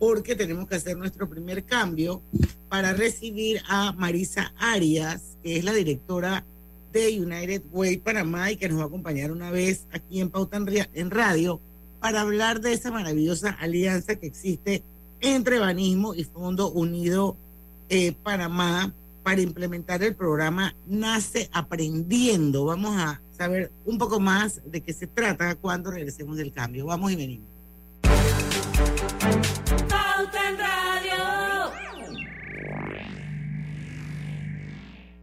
porque 0.00 0.34
tenemos 0.34 0.66
que 0.66 0.74
hacer 0.74 0.96
nuestro 0.96 1.28
primer 1.28 1.62
cambio 1.62 2.22
para 2.68 2.92
recibir 2.92 3.62
a 3.68 3.92
Marisa 3.92 4.52
Arias, 4.58 5.36
que 5.44 5.58
es 5.58 5.64
la 5.64 5.72
directora 5.72 6.44
de 6.92 7.20
United 7.20 7.62
Way 7.70 7.98
Panamá 7.98 8.50
y 8.50 8.56
que 8.56 8.68
nos 8.68 8.80
va 8.80 8.84
a 8.84 8.86
acompañar 8.86 9.30
una 9.30 9.52
vez 9.52 9.86
aquí 9.92 10.20
en 10.20 10.30
Pauta 10.30 10.58
en 10.92 11.10
Radio 11.10 11.60
para 12.00 12.22
hablar 12.22 12.60
de 12.60 12.72
esa 12.72 12.90
maravillosa 12.90 13.50
alianza 13.50 14.16
que 14.16 14.26
existe 14.26 14.82
entre 15.20 15.58
Banismo 15.58 16.14
y 16.14 16.24
Fondo 16.24 16.70
Unido 16.70 17.36
eh, 17.88 18.12
Panamá 18.12 18.92
para 19.22 19.40
implementar 19.40 20.02
el 20.02 20.14
programa 20.14 20.74
Nace 20.86 21.50
Aprendiendo. 21.52 22.64
Vamos 22.64 22.96
a 22.96 23.20
saber 23.36 23.70
un 23.84 23.98
poco 23.98 24.20
más 24.20 24.60
de 24.64 24.80
qué 24.80 24.92
se 24.92 25.06
trata 25.06 25.54
cuando 25.56 25.90
regresemos 25.90 26.36
del 26.36 26.52
cambio. 26.52 26.86
Vamos 26.86 27.12
y 27.12 27.16
venimos. 27.16 27.48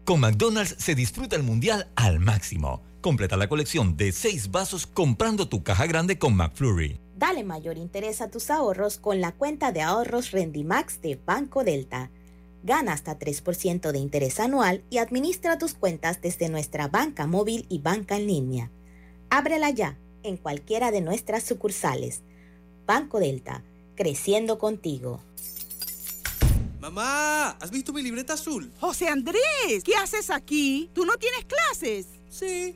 Con 0.04 0.22
McDonald's 0.22 0.75
se 0.77 0.96
disfruta 0.96 1.36
el 1.36 1.44
mundial 1.44 1.89
al 1.96 2.20
máximo. 2.20 2.82
Completa 3.01 3.36
la 3.36 3.50
colección 3.50 3.98
de 3.98 4.13
seis 4.13 4.51
vasos 4.51 4.88
comprando 4.88 5.50
tu 5.50 5.63
caja 5.63 5.86
grande 5.86 6.18
con 6.18 6.36
McFlurry. 6.36 7.06
Dale 7.17 7.43
mayor 7.43 7.79
interés 7.79 8.21
a 8.21 8.29
tus 8.29 8.51
ahorros 8.51 9.00
con 9.00 9.21
la 9.21 9.31
cuenta 9.31 9.71
de 9.71 9.81
ahorros 9.81 10.29
Rendimax 10.29 11.01
de 11.01 11.15
Banco 11.15 11.63
Delta. 11.63 12.12
Gana 12.62 12.93
hasta 12.93 13.17
3% 13.17 13.91
de 13.91 13.97
interés 13.97 14.39
anual 14.39 14.83
y 14.91 15.00
administra 15.00 15.57
tus 15.57 15.74
cuentas 15.74 16.21
desde 16.21 16.47
nuestra 16.47 16.89
banca 16.89 17.25
móvil 17.25 17.65
y 17.69 17.79
banca 17.79 18.17
en 18.17 18.27
línea. 18.27 18.71
Ábrela 19.31 19.71
ya 19.71 19.97
en 20.21 20.38
cualquiera 20.38 20.91
de 20.91 21.01
nuestras 21.01 21.41
sucursales. 21.41 22.21
Banco 22.86 23.19
Delta, 23.19 23.63
creciendo 23.95 24.59
contigo. 24.59 25.19
Mamá, 26.79 27.50
¿has 27.50 27.71
visto 27.71 27.93
mi 27.93 28.03
libreta 28.03 28.33
azul? 28.33 28.71
José 28.79 29.07
Andrés, 29.07 29.83
¿qué 29.83 29.95
haces 29.95 30.29
aquí? 30.29 30.91
¿Tú 30.93 31.03
no 31.03 31.17
tienes 31.17 31.45
clases? 31.45 32.05
Sí, 32.29 32.75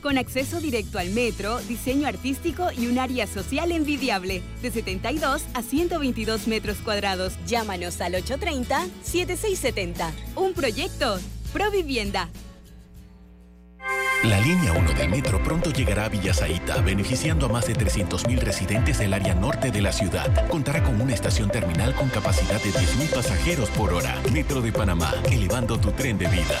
con 0.00 0.18
acceso 0.18 0.60
directo 0.60 0.98
al 0.98 1.10
metro, 1.10 1.58
diseño 1.60 2.06
artístico 2.06 2.68
y 2.76 2.86
un 2.86 2.98
área 2.98 3.26
social 3.26 3.72
envidiable, 3.72 4.42
de 4.62 4.70
72 4.70 5.42
a 5.54 5.62
122 5.62 6.46
metros 6.46 6.78
cuadrados. 6.78 7.34
Llámanos 7.46 8.00
al 8.00 8.14
830-7670. 8.14 10.10
Un 10.36 10.54
proyecto, 10.54 11.18
Provivienda. 11.52 12.28
La 14.22 14.38
línea 14.40 14.72
1 14.72 14.92
del 14.92 15.08
metro 15.08 15.42
pronto 15.42 15.70
llegará 15.70 16.04
a 16.04 16.08
Villasaita, 16.08 16.80
beneficiando 16.82 17.46
a 17.46 17.48
más 17.48 17.66
de 17.66 17.74
300.000 17.74 18.38
residentes 18.38 18.98
del 18.98 19.14
área 19.14 19.34
norte 19.34 19.70
de 19.70 19.80
la 19.80 19.92
ciudad. 19.92 20.46
Contará 20.48 20.82
con 20.82 21.00
una 21.00 21.14
estación 21.14 21.50
terminal 21.50 21.94
con 21.94 22.08
capacidad 22.10 22.62
de 22.62 22.70
10.000 22.70 23.14
pasajeros 23.14 23.70
por 23.70 23.94
hora. 23.94 24.20
Metro 24.32 24.60
de 24.60 24.72
Panamá, 24.72 25.12
elevando 25.30 25.78
tu 25.80 25.90
tren 25.92 26.18
de 26.18 26.28
vida. 26.28 26.60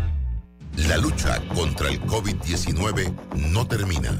La 0.77 0.97
lucha 0.97 1.41
contra 1.53 1.89
el 1.89 2.01
COVID-19 2.01 3.13
no 3.51 3.67
termina. 3.67 4.19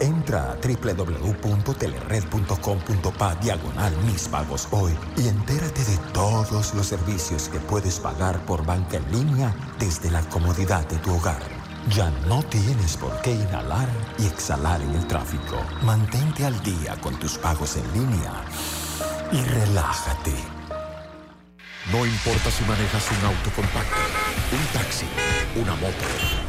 Entra 0.00 0.52
a 0.52 0.56
www.telered.com.pa 0.56 3.34
diagonal 3.36 3.96
mis 4.04 4.26
pagos 4.28 4.68
hoy 4.72 4.92
y 5.16 5.28
entérate 5.28 5.84
de 5.84 5.96
todos 6.12 6.74
los 6.74 6.86
servicios 6.86 7.48
que 7.48 7.60
puedes 7.60 8.00
pagar 8.00 8.44
por 8.44 8.66
banca 8.66 8.96
en 8.96 9.12
línea 9.12 9.54
desde 9.78 10.10
la 10.10 10.28
comodidad 10.28 10.84
de 10.88 10.96
tu 10.98 11.14
hogar. 11.14 11.40
Ya 11.90 12.10
no 12.26 12.42
tienes 12.44 12.96
por 12.96 13.20
qué 13.20 13.32
inhalar 13.32 13.88
y 14.18 14.26
exhalar 14.26 14.80
en 14.80 14.94
el 14.94 15.06
tráfico. 15.06 15.62
Mantente 15.82 16.44
al 16.44 16.60
día 16.62 16.96
con 17.00 17.18
tus 17.18 17.38
pagos 17.38 17.76
en 17.76 17.92
línea 17.92 18.32
y 19.32 19.42
relájate. 19.44 20.34
No 21.92 22.06
importa 22.06 22.50
si 22.50 22.64
manejas 22.64 23.10
un 23.10 23.26
auto 23.26 23.50
compacto, 23.54 24.00
un 24.52 24.66
taxi, 24.72 25.06
una 25.56 25.74
moto 25.76 26.06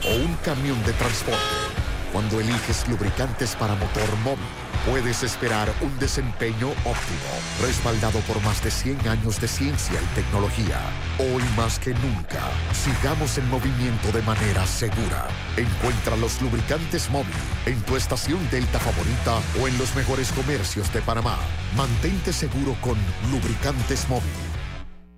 o 0.08 0.16
un 0.16 0.34
camión 0.38 0.82
de 0.84 0.94
transporte. 0.94 1.85
Cuando 2.15 2.39
eliges 2.39 2.88
lubricantes 2.88 3.57
para 3.57 3.75
motor 3.75 4.10
móvil, 4.24 4.45
puedes 4.89 5.22
esperar 5.22 5.69
un 5.81 6.00
desempeño 6.00 6.69
óptimo, 6.69 7.29
respaldado 7.62 8.22
por 8.22 8.41
más 8.41 8.63
de 8.63 8.72
100 8.72 9.05
años 9.10 9.41
de 9.41 9.50
ciencia 9.50 10.00
y 10.01 10.15
tecnología. 10.15 10.79
Hoy 11.19 11.43
más 11.57 11.77
que 11.77 11.93
nunca, 11.93 12.39
sigamos 12.72 13.38
en 13.38 13.50
movimiento 13.50 14.13
de 14.13 14.22
manera 14.22 14.65
segura. 14.65 15.27
Encuentra 15.57 16.15
los 16.15 16.41
lubricantes 16.41 17.10
móvil 17.10 17.36
en 17.65 17.81
tu 17.81 17.98
estación 17.98 18.39
Delta 18.50 18.79
favorita 18.79 19.41
o 19.62 19.67
en 19.67 19.77
los 19.77 19.93
mejores 19.93 20.31
comercios 20.31 20.93
de 20.93 21.01
Panamá. 21.01 21.38
Mantente 21.75 22.31
seguro 22.31 22.77
con 22.79 22.95
lubricantes 23.29 24.07
móvil. 24.07 24.45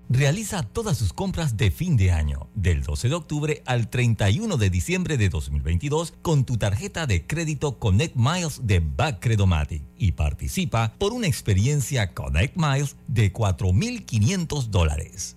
Realiza 0.09 0.63
todas 0.63 0.97
sus 0.97 1.11
compras 1.11 1.57
de 1.57 1.69
fin 1.69 1.97
de 1.97 2.11
año, 2.11 2.49
del 2.55 2.81
12 2.81 3.09
de 3.09 3.15
octubre 3.15 3.63
al 3.65 3.89
31 3.89 4.55
de 4.55 4.69
diciembre 4.69 5.17
de 5.17 5.27
2022, 5.27 6.13
con 6.21 6.45
tu 6.45 6.57
tarjeta 6.57 7.07
de 7.07 7.27
crédito 7.27 7.77
Connect 7.77 8.15
Miles 8.15 8.61
de 8.63 8.79
Backcredomatic 8.79 9.83
y 9.97 10.13
participa 10.13 10.93
por 10.97 11.11
una 11.11 11.27
experiencia 11.27 12.13
Connect 12.13 12.55
Miles 12.55 12.95
de 13.07 13.33
4.500 13.33 14.67
dólares. 14.67 15.36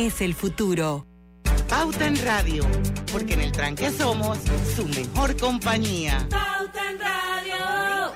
el 0.01 0.33
futuro. 0.33 1.05
Pauta 1.69 2.07
en 2.07 2.17
Radio, 2.25 2.63
porque 3.11 3.35
en 3.35 3.41
el 3.41 3.51
tranque 3.51 3.91
somos 3.91 4.39
su 4.75 4.87
mejor 4.87 5.37
compañía. 5.37 6.27
Pauta 6.27 6.89
en 6.89 6.99
Radio. 6.99 8.11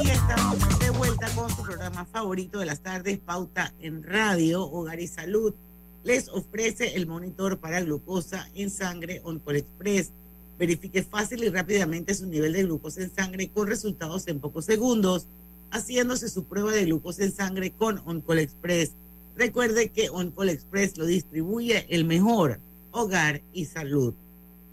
Y 0.00 0.10
estamos 0.10 0.78
de 0.78 0.90
vuelta 0.90 1.26
con 1.34 1.50
su 1.50 1.60
programa 1.60 2.04
favorito 2.04 2.60
de 2.60 2.66
las 2.66 2.80
tardes, 2.80 3.18
Pauta 3.18 3.74
en 3.80 4.04
Radio, 4.04 4.62
Hogar 4.62 5.00
y 5.00 5.08
Salud. 5.08 5.52
Les 6.04 6.28
ofrece 6.28 6.94
el 6.94 7.08
monitor 7.08 7.58
para 7.58 7.80
glucosa 7.80 8.48
en 8.54 8.70
sangre 8.70 9.20
Oncol 9.24 9.56
Express. 9.56 10.12
Verifique 10.56 11.02
fácil 11.02 11.42
y 11.42 11.48
rápidamente 11.48 12.14
su 12.14 12.26
nivel 12.26 12.52
de 12.52 12.62
glucosa 12.62 13.02
en 13.02 13.12
sangre 13.12 13.50
con 13.50 13.66
resultados 13.66 14.28
en 14.28 14.38
pocos 14.38 14.66
segundos 14.66 15.26
haciéndose 15.72 16.28
su 16.28 16.44
prueba 16.44 16.70
de 16.70 16.84
glucosa 16.84 17.24
en 17.24 17.32
sangre 17.32 17.72
con 17.72 18.00
Oncol 18.04 18.38
Express. 18.38 18.92
Recuerde 19.36 19.88
que 19.88 20.10
Oncol 20.10 20.50
Express 20.50 20.98
lo 20.98 21.06
distribuye 21.06 21.86
el 21.88 22.04
mejor 22.04 22.60
hogar 22.90 23.40
y 23.52 23.64
salud. 23.64 24.14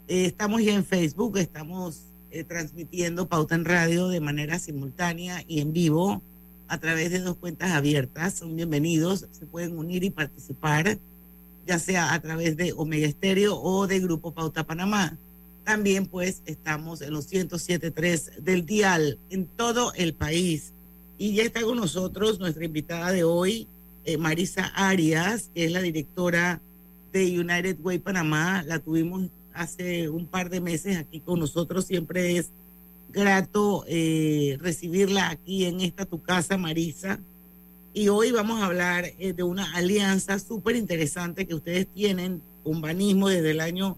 Eh, 0.10 0.26
estamos 0.26 0.62
ya 0.62 0.74
en 0.74 0.86
Facebook, 0.86 1.38
estamos 1.38 2.02
eh, 2.32 2.44
transmitiendo 2.44 3.30
Pauta 3.30 3.56
en 3.56 3.64
Radio 3.64 4.10
de 4.10 4.20
manera 4.20 4.60
simultánea 4.60 5.44
y 5.48 5.62
en 5.62 5.72
vivo 5.72 6.22
a 6.68 6.78
través 6.80 7.12
de 7.12 7.20
dos 7.20 7.38
cuentas 7.38 7.72
abiertas. 7.72 8.34
Son 8.34 8.56
bienvenidos, 8.56 9.26
se 9.32 9.46
pueden 9.46 9.78
unir 9.78 10.04
y 10.04 10.10
participar, 10.10 11.00
ya 11.66 11.80
sea 11.80 12.14
a 12.14 12.22
través 12.22 12.58
de 12.58 12.74
Omega 12.74 13.08
Estéreo 13.08 13.58
o 13.58 13.88
de 13.88 14.02
Grupo 14.02 14.34
Pauta 14.34 14.66
Panamá. 14.66 15.18
También 15.64 16.08
pues 16.08 16.42
estamos 16.46 17.02
en 17.02 17.14
los 17.14 17.32
107.3 17.32 18.40
del 18.42 18.66
dial 18.66 19.18
en 19.30 19.46
todo 19.46 19.94
el 19.94 20.14
país 20.14 20.74
y 21.20 21.34
ya 21.34 21.44
está 21.44 21.62
con 21.62 21.76
nosotros 21.76 22.40
nuestra 22.40 22.64
invitada 22.64 23.12
de 23.12 23.26
hoy, 23.26 23.68
eh, 24.06 24.18
Marisa 24.18 24.68
Arias, 24.74 25.52
que 25.54 25.66
es 25.66 25.72
la 25.72 25.82
directora 25.82 26.62
de 27.12 27.38
United 27.38 27.78
Way 27.82 28.00
Panamá. 28.00 28.64
La 28.66 28.80
tuvimos 28.80 29.30
hace 29.54 30.08
un 30.08 30.28
par 30.28 30.50
de 30.50 30.62
meses 30.62 30.96
aquí 30.96 31.20
con 31.20 31.42
nosotros. 31.42 31.84
Siempre 31.84 32.38
es 32.38 32.52
grato 33.12 33.84
eh, 33.90 34.58
recibirla 34.62 35.30
aquí 35.30 35.66
en 35.66 35.82
esta 35.82 36.06
tu 36.06 36.22
casa, 36.22 36.58
Marisa. 36.58 37.20
Y 37.94 38.08
hoy 38.08 38.32
vamos 38.32 38.62
a 38.62 38.68
hablar 38.68 39.12
eh, 39.20 39.34
de 39.34 39.44
una 39.44 39.76
alianza 39.76 40.40
súper 40.40 40.78
interesante 40.78 41.46
que 41.46 41.56
ustedes 41.56 41.86
tienen 41.94 42.42
con 42.64 42.80
Banismo 42.80 43.28
desde 43.28 43.52
el 43.52 43.60
año 43.60 43.98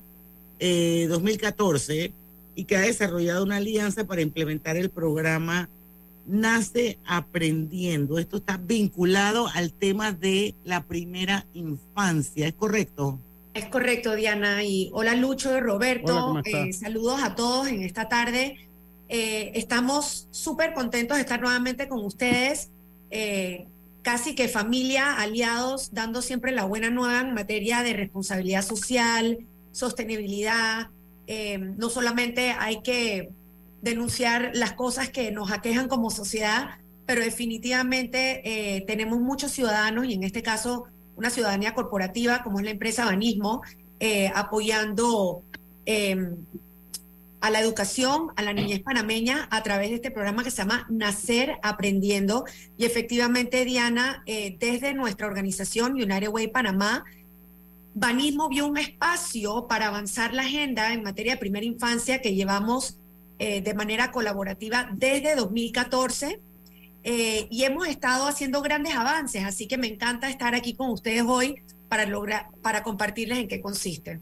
2014 0.59 2.13
y 2.55 2.65
que 2.65 2.77
ha 2.77 2.81
desarrollado 2.81 3.43
una 3.43 3.57
alianza 3.57 4.05
para 4.05 4.21
implementar 4.21 4.77
el 4.77 4.91
programa 4.91 5.69
nace 6.31 6.97
aprendiendo. 7.05 8.17
Esto 8.17 8.37
está 8.37 8.57
vinculado 8.57 9.47
al 9.53 9.73
tema 9.73 10.13
de 10.13 10.55
la 10.63 10.83
primera 10.83 11.45
infancia, 11.53 12.47
¿es 12.47 12.53
correcto? 12.53 13.19
Es 13.53 13.65
correcto, 13.65 14.15
Diana. 14.15 14.63
Y 14.63 14.89
hola 14.93 15.13
Lucho, 15.15 15.59
Roberto. 15.59 16.41
Eh, 16.45 16.71
saludos 16.71 17.21
a 17.21 17.35
todos 17.35 17.67
en 17.67 17.83
esta 17.83 18.07
tarde. 18.07 18.69
Eh, 19.09 19.51
estamos 19.55 20.29
súper 20.31 20.73
contentos 20.73 21.17
de 21.17 21.21
estar 21.21 21.41
nuevamente 21.41 21.89
con 21.89 22.03
ustedes. 22.05 22.69
Eh, 23.09 23.67
casi 24.01 24.33
que 24.33 24.47
familia, 24.47 25.15
aliados, 25.15 25.93
dando 25.93 26.21
siempre 26.21 26.53
la 26.53 26.63
buena 26.63 26.89
nueva 26.89 27.19
en 27.19 27.33
materia 27.33 27.83
de 27.83 27.93
responsabilidad 27.93 28.61
social, 28.61 29.39
sostenibilidad. 29.71 30.89
no 31.77 31.89
solamente 31.89 32.51
hay 32.51 32.81
que 32.81 33.29
denunciar 33.81 34.51
las 34.53 34.73
cosas 34.73 35.09
que 35.09 35.31
nos 35.31 35.51
aquejan 35.51 35.87
como 35.87 36.09
sociedad, 36.09 36.79
pero 37.05 37.21
definitivamente 37.21 38.41
eh, 38.45 38.81
tenemos 38.85 39.19
muchos 39.19 39.51
ciudadanos 39.51 40.05
y 40.05 40.13
en 40.13 40.23
este 40.23 40.43
caso 40.43 40.85
una 41.15 41.29
ciudadanía 41.29 41.73
corporativa 41.73 42.43
como 42.43 42.59
es 42.59 42.65
la 42.65 42.71
empresa 42.71 43.05
Banismo, 43.05 43.61
eh, 43.99 44.31
apoyando 44.33 45.43
em, 45.85 46.35
a 47.41 47.49
la 47.49 47.59
educación, 47.59 48.31
a 48.35 48.43
la 48.43 48.53
niñez 48.53 48.81
panameña 48.81 49.47
a 49.51 49.63
través 49.63 49.89
de 49.89 49.95
este 49.95 50.11
programa 50.11 50.43
que 50.43 50.51
se 50.51 50.57
llama 50.57 50.85
Nacer 50.89 51.57
Aprendiendo. 51.63 52.45
Y 52.77 52.85
efectivamente, 52.85 53.65
Diana, 53.65 54.23
eh, 54.27 54.55
desde 54.59 54.93
nuestra 54.93 55.27
organización 55.27 55.93
United 55.93 56.29
Way 56.29 56.47
Panamá, 56.49 57.03
Banismo 57.93 58.47
vio 58.47 58.67
un 58.67 58.77
espacio 58.77 59.67
para 59.67 59.87
avanzar 59.87 60.33
la 60.33 60.43
agenda 60.43 60.93
en 60.93 61.03
materia 61.03 61.33
de 61.33 61.39
primera 61.39 61.65
infancia 61.65 62.21
que 62.21 62.35
llevamos 62.35 63.00
eh, 63.43 63.59
de 63.61 63.73
manera 63.73 64.11
colaborativa 64.11 64.87
desde 64.93 65.35
2014 65.35 66.39
eh, 67.03 67.47
y 67.49 67.63
hemos 67.63 67.87
estado 67.87 68.27
haciendo 68.27 68.61
grandes 68.61 68.93
avances, 68.93 69.43
así 69.43 69.67
que 69.67 69.79
me 69.79 69.87
encanta 69.87 70.29
estar 70.29 70.53
aquí 70.53 70.75
con 70.75 70.91
ustedes 70.91 71.23
hoy 71.27 71.55
para 71.89 72.05
lograr, 72.05 72.49
para 72.61 72.83
compartirles 72.83 73.39
en 73.39 73.47
qué 73.47 73.59
consiste. 73.59 74.19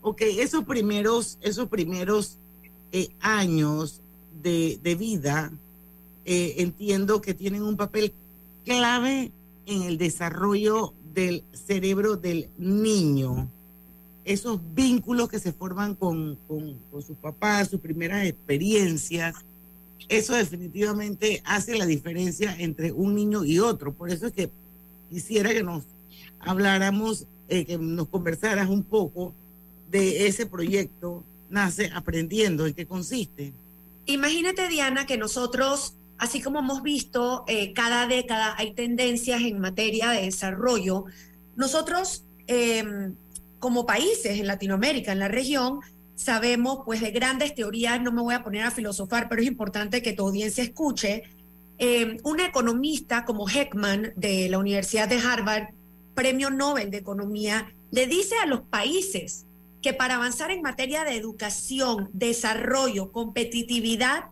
Ok, 0.00 0.22
esos 0.22 0.64
primeros, 0.64 1.36
esos 1.42 1.68
primeros 1.68 2.38
eh, 2.90 3.10
años 3.20 4.00
de, 4.42 4.80
de 4.82 4.94
vida 4.94 5.52
entiendo 6.24 7.20
que 7.20 7.34
tienen 7.34 7.64
un 7.64 7.76
papel 7.76 8.14
clave 8.64 9.30
en 9.66 9.82
el 9.82 9.98
desarrollo 9.98 10.94
del 11.12 11.44
cerebro 11.52 12.16
del 12.16 12.48
niño 12.56 13.50
esos 14.26 14.60
vínculos 14.74 15.28
que 15.28 15.38
se 15.38 15.52
forman 15.52 15.94
con, 15.94 16.36
con, 16.48 16.76
sus 17.06 17.16
papás, 17.16 17.68
sus 17.68 17.80
primeras 17.80 18.26
experiencias, 18.26 19.36
eso 20.08 20.34
definitivamente 20.34 21.40
hace 21.44 21.78
la 21.78 21.86
diferencia 21.86 22.54
entre 22.58 22.90
un 22.90 23.14
niño 23.14 23.44
y 23.44 23.60
otro. 23.60 23.92
Por 23.92 24.10
eso 24.10 24.26
es 24.26 24.32
que 24.32 24.50
quisiera 25.08 25.52
que 25.52 25.62
nos 25.62 25.84
habláramos, 26.40 27.26
eh, 27.48 27.64
que 27.64 27.78
nos 27.78 28.08
conversaras 28.08 28.68
un 28.68 28.82
poco 28.82 29.32
de 29.92 30.26
ese 30.26 30.44
proyecto 30.46 31.22
Nace 31.48 31.92
Aprendiendo, 31.94 32.66
en 32.66 32.74
qué 32.74 32.84
consiste. 32.84 33.52
Imagínate, 34.06 34.68
Diana, 34.68 35.06
que 35.06 35.16
nosotros, 35.16 35.94
así 36.18 36.42
como 36.42 36.58
hemos 36.58 36.82
visto, 36.82 37.44
eh, 37.46 37.72
cada 37.72 38.08
década 38.08 38.56
hay 38.58 38.74
tendencias 38.74 39.42
en 39.42 39.60
materia 39.60 40.10
de 40.10 40.22
desarrollo, 40.22 41.04
nosotros... 41.54 42.24
Eh, 42.48 43.12
como 43.66 43.84
países 43.84 44.38
en 44.38 44.46
Latinoamérica, 44.46 45.10
en 45.10 45.18
la 45.18 45.26
región, 45.26 45.80
sabemos 46.14 46.82
pues 46.84 47.00
de 47.00 47.10
grandes 47.10 47.52
teorías, 47.52 48.00
no 48.00 48.12
me 48.12 48.22
voy 48.22 48.32
a 48.32 48.44
poner 48.44 48.62
a 48.62 48.70
filosofar, 48.70 49.28
pero 49.28 49.42
es 49.42 49.48
importante 49.48 50.02
que 50.02 50.12
tu 50.12 50.24
audiencia 50.24 50.62
escuche. 50.62 51.24
Eh, 51.76 52.18
una 52.22 52.46
economista 52.46 53.24
como 53.24 53.48
Heckman 53.48 54.12
de 54.14 54.48
la 54.48 54.58
Universidad 54.58 55.08
de 55.08 55.18
Harvard, 55.18 55.70
premio 56.14 56.48
Nobel 56.48 56.92
de 56.92 56.98
Economía, 56.98 57.74
le 57.90 58.06
dice 58.06 58.36
a 58.40 58.46
los 58.46 58.60
países 58.60 59.46
que 59.82 59.92
para 59.92 60.14
avanzar 60.14 60.52
en 60.52 60.62
materia 60.62 61.02
de 61.02 61.16
educación, 61.16 62.08
desarrollo, 62.12 63.10
competitividad, 63.10 64.26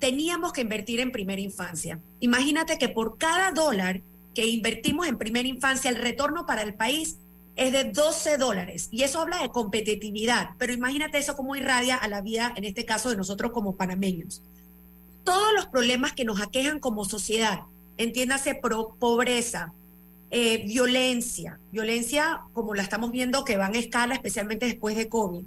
teníamos 0.00 0.52
que 0.52 0.62
invertir 0.62 0.98
en 0.98 1.12
primera 1.12 1.40
infancia. 1.40 2.00
Imagínate 2.18 2.76
que 2.76 2.88
por 2.88 3.18
cada 3.18 3.52
dólar 3.52 4.02
que 4.34 4.48
invertimos 4.48 5.06
en 5.06 5.16
primera 5.16 5.46
infancia, 5.46 5.92
el 5.92 5.96
retorno 5.96 6.44
para 6.44 6.62
el 6.62 6.74
país 6.74 7.20
es 7.56 7.72
de 7.72 7.84
12 7.84 8.36
dólares. 8.36 8.88
Y 8.90 9.02
eso 9.02 9.20
habla 9.20 9.42
de 9.42 9.50
competitividad, 9.50 10.50
pero 10.58 10.72
imagínate 10.72 11.18
eso 11.18 11.36
como 11.36 11.56
irradia 11.56 11.96
a 11.96 12.08
la 12.08 12.20
vida, 12.20 12.52
en 12.56 12.64
este 12.64 12.84
caso 12.84 13.10
de 13.10 13.16
nosotros 13.16 13.52
como 13.52 13.76
panameños. 13.76 14.42
Todos 15.24 15.54
los 15.54 15.66
problemas 15.66 16.12
que 16.12 16.24
nos 16.24 16.40
aquejan 16.40 16.80
como 16.80 17.04
sociedad, 17.04 17.60
entiéndase 17.96 18.60
pobreza, 18.98 19.72
eh, 20.30 20.64
violencia, 20.66 21.60
violencia 21.70 22.40
como 22.52 22.74
la 22.74 22.82
estamos 22.82 23.12
viendo 23.12 23.44
que 23.44 23.56
va 23.56 23.68
en 23.68 23.76
escala, 23.76 24.14
especialmente 24.14 24.66
después 24.66 24.96
de 24.96 25.08
COVID. 25.08 25.44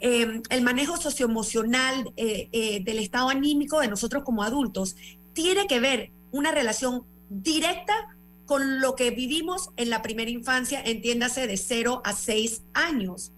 Eh, 0.00 0.42
el 0.50 0.62
manejo 0.62 0.96
socioemocional 0.96 2.12
eh, 2.16 2.82
del 2.84 2.98
estado 2.98 3.28
anímico 3.28 3.80
de 3.80 3.88
nosotros 3.88 4.24
como 4.24 4.42
adultos 4.42 4.96
tiene 5.32 5.66
que 5.66 5.80
ver 5.80 6.10
una 6.30 6.52
relación 6.52 7.04
directa 7.30 8.17
con 8.48 8.80
lo 8.80 8.94
que 8.94 9.10
vivimos 9.10 9.68
en 9.76 9.90
la 9.90 10.00
primera 10.00 10.30
infancia, 10.30 10.80
entiéndase 10.82 11.46
de 11.46 11.58
0 11.58 12.00
a 12.02 12.14
6 12.14 12.62
años. 12.72 13.30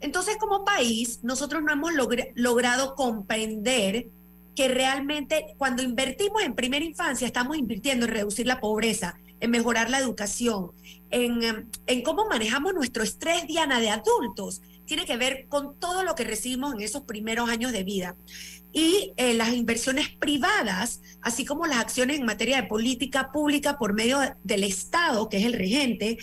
Entonces, 0.00 0.38
como 0.38 0.64
país, 0.64 1.20
nosotros 1.22 1.62
no 1.62 1.72
hemos 1.72 1.92
logrado 2.34 2.94
comprender 2.94 4.08
que 4.54 4.68
realmente 4.68 5.54
cuando 5.58 5.82
invertimos 5.82 6.42
en 6.42 6.54
primera 6.54 6.82
infancia 6.82 7.26
estamos 7.26 7.58
invirtiendo 7.58 8.06
en 8.06 8.12
reducir 8.12 8.46
la 8.46 8.58
pobreza, 8.58 9.18
en 9.40 9.50
mejorar 9.50 9.90
la 9.90 9.98
educación, 9.98 10.70
en, 11.10 11.68
en 11.86 12.02
cómo 12.02 12.26
manejamos 12.26 12.72
nuestro 12.72 13.02
estrés 13.02 13.46
diana 13.46 13.78
de 13.78 13.90
adultos. 13.90 14.62
Tiene 14.86 15.04
que 15.04 15.16
ver 15.16 15.46
con 15.48 15.78
todo 15.78 16.02
lo 16.02 16.14
que 16.14 16.24
recibimos 16.24 16.74
en 16.74 16.80
esos 16.80 17.02
primeros 17.02 17.48
años 17.50 17.72
de 17.72 17.84
vida. 17.84 18.16
Y 18.72 19.12
eh, 19.16 19.34
las 19.34 19.52
inversiones 19.52 20.08
privadas, 20.08 21.00
así 21.22 21.44
como 21.44 21.66
las 21.66 21.78
acciones 21.78 22.18
en 22.18 22.26
materia 22.26 22.60
de 22.60 22.68
política 22.68 23.30
pública 23.32 23.78
por 23.78 23.94
medio 23.94 24.18
del 24.44 24.64
Estado, 24.64 25.28
que 25.28 25.38
es 25.38 25.44
el 25.44 25.54
regente, 25.54 26.18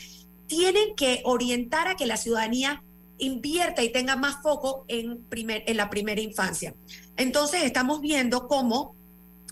tienen 0.48 0.96
que 0.96 1.22
orientar 1.26 1.88
a 1.88 1.96
que 1.96 2.06
la 2.06 2.18
ciudadanía 2.18 2.84
invierta 3.18 3.84
y 3.84 3.92
tenga 3.92 4.16
más 4.16 4.42
foco 4.42 4.86
en, 4.88 5.24
primer, 5.26 5.64
en 5.68 5.78
la 5.78 5.90
primera 5.90 6.22
infancia. 6.22 6.76
Entonces 7.18 7.64
estamos 7.64 8.02
viendo 8.02 8.48
cómo 8.48 8.96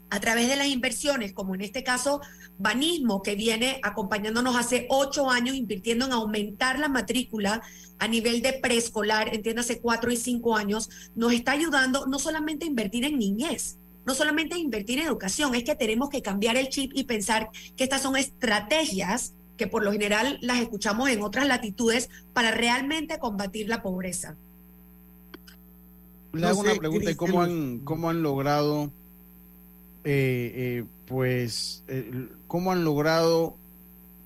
a 0.09 0.19
través 0.19 0.49
de 0.49 0.57
las 0.57 0.67
inversiones, 0.67 1.33
como 1.33 1.55
en 1.55 1.61
este 1.61 1.83
caso 1.83 2.21
Banismo, 2.61 3.21
que 3.21 3.35
viene 3.35 3.79
acompañándonos 3.83 4.55
hace 4.55 4.87
ocho 4.89 5.29
años, 5.29 5.55
invirtiendo 5.55 6.05
en 6.05 6.13
aumentar 6.13 6.79
la 6.79 6.87
matrícula 6.87 7.61
a 7.99 8.07
nivel 8.07 8.41
de 8.41 8.53
preescolar, 8.53 9.33
entiéndase 9.33 9.79
cuatro 9.79 10.11
y 10.11 10.17
cinco 10.17 10.55
años, 10.55 10.89
nos 11.15 11.33
está 11.33 11.51
ayudando 11.53 12.05
no 12.07 12.19
solamente 12.19 12.65
a 12.65 12.67
invertir 12.67 13.05
en 13.05 13.17
niñez, 13.17 13.77
no 14.05 14.15
solamente 14.15 14.55
a 14.55 14.57
invertir 14.57 14.99
en 14.99 15.07
educación, 15.07 15.53
es 15.55 15.63
que 15.63 15.75
tenemos 15.75 16.09
que 16.09 16.21
cambiar 16.21 16.57
el 16.57 16.69
chip 16.69 16.91
y 16.95 17.03
pensar 17.03 17.49
que 17.75 17.83
estas 17.83 18.01
son 18.01 18.15
estrategias 18.15 19.33
que 19.57 19.67
por 19.67 19.83
lo 19.83 19.91
general 19.91 20.39
las 20.41 20.59
escuchamos 20.59 21.09
en 21.09 21.21
otras 21.21 21.47
latitudes 21.47 22.09
para 22.33 22.51
realmente 22.51 23.19
combatir 23.19 23.69
la 23.69 23.83
pobreza. 23.83 24.35
Le 26.33 26.47
hago 26.47 26.61
una 26.61 26.75
pregunta, 26.75 27.15
¿cómo 27.15 27.41
han, 27.41 27.79
cómo 27.79 28.09
han 28.09 28.23
logrado, 28.23 28.91
eh, 30.03 30.51
eh, 30.55 30.83
pues, 31.07 31.83
eh, 31.87 32.27
cómo 32.47 32.71
han 32.71 32.83
logrado 32.83 33.55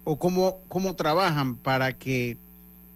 o 0.04 0.18
cómo, 0.18 0.60
cómo 0.68 0.96
trabajan 0.96 1.56
para 1.56 1.98
que 1.98 2.38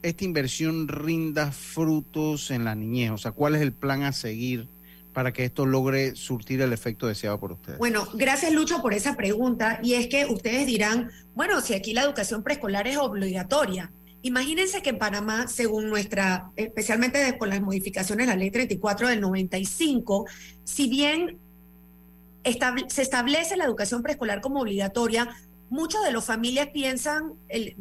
esta 0.01 0.23
inversión 0.23 0.87
rinda 0.87 1.51
frutos 1.51 2.51
en 2.51 2.65
la 2.65 2.75
niñez? 2.75 3.11
O 3.11 3.17
sea, 3.17 3.31
¿cuál 3.31 3.55
es 3.55 3.61
el 3.61 3.73
plan 3.73 4.03
a 4.03 4.13
seguir 4.13 4.67
para 5.13 5.33
que 5.33 5.43
esto 5.43 5.65
logre 5.65 6.15
surtir 6.15 6.61
el 6.61 6.71
efecto 6.71 7.07
deseado 7.07 7.39
por 7.39 7.51
ustedes? 7.51 7.79
Bueno, 7.79 8.07
gracias 8.13 8.53
Lucho 8.53 8.81
por 8.81 8.93
esa 8.93 9.17
pregunta. 9.17 9.79
Y 9.83 9.95
es 9.95 10.07
que 10.07 10.25
ustedes 10.25 10.65
dirán, 10.65 11.11
bueno, 11.35 11.59
si 11.61 11.73
aquí 11.73 11.93
la 11.93 12.03
educación 12.03 12.43
preescolar 12.43 12.87
es 12.87 12.97
obligatoria. 12.97 13.91
Imagínense 14.21 14.81
que 14.81 14.89
en 14.89 14.99
Panamá, 14.99 15.47
según 15.47 15.89
nuestra, 15.89 16.51
especialmente 16.55 17.37
con 17.37 17.49
las 17.49 17.61
modificaciones 17.61 18.27
de 18.27 18.33
la 18.33 18.39
ley 18.39 18.51
34 18.51 19.07
del 19.07 19.21
95, 19.21 20.25
si 20.63 20.89
bien 20.89 21.37
se 22.43 23.01
establece 23.01 23.57
la 23.57 23.65
educación 23.65 24.01
preescolar 24.01 24.41
como 24.41 24.61
obligatoria, 24.61 25.29
muchas 25.69 26.03
de 26.03 26.11
las 26.11 26.25
familias 26.25 26.69
piensan, 26.73 27.33
el, 27.47 27.75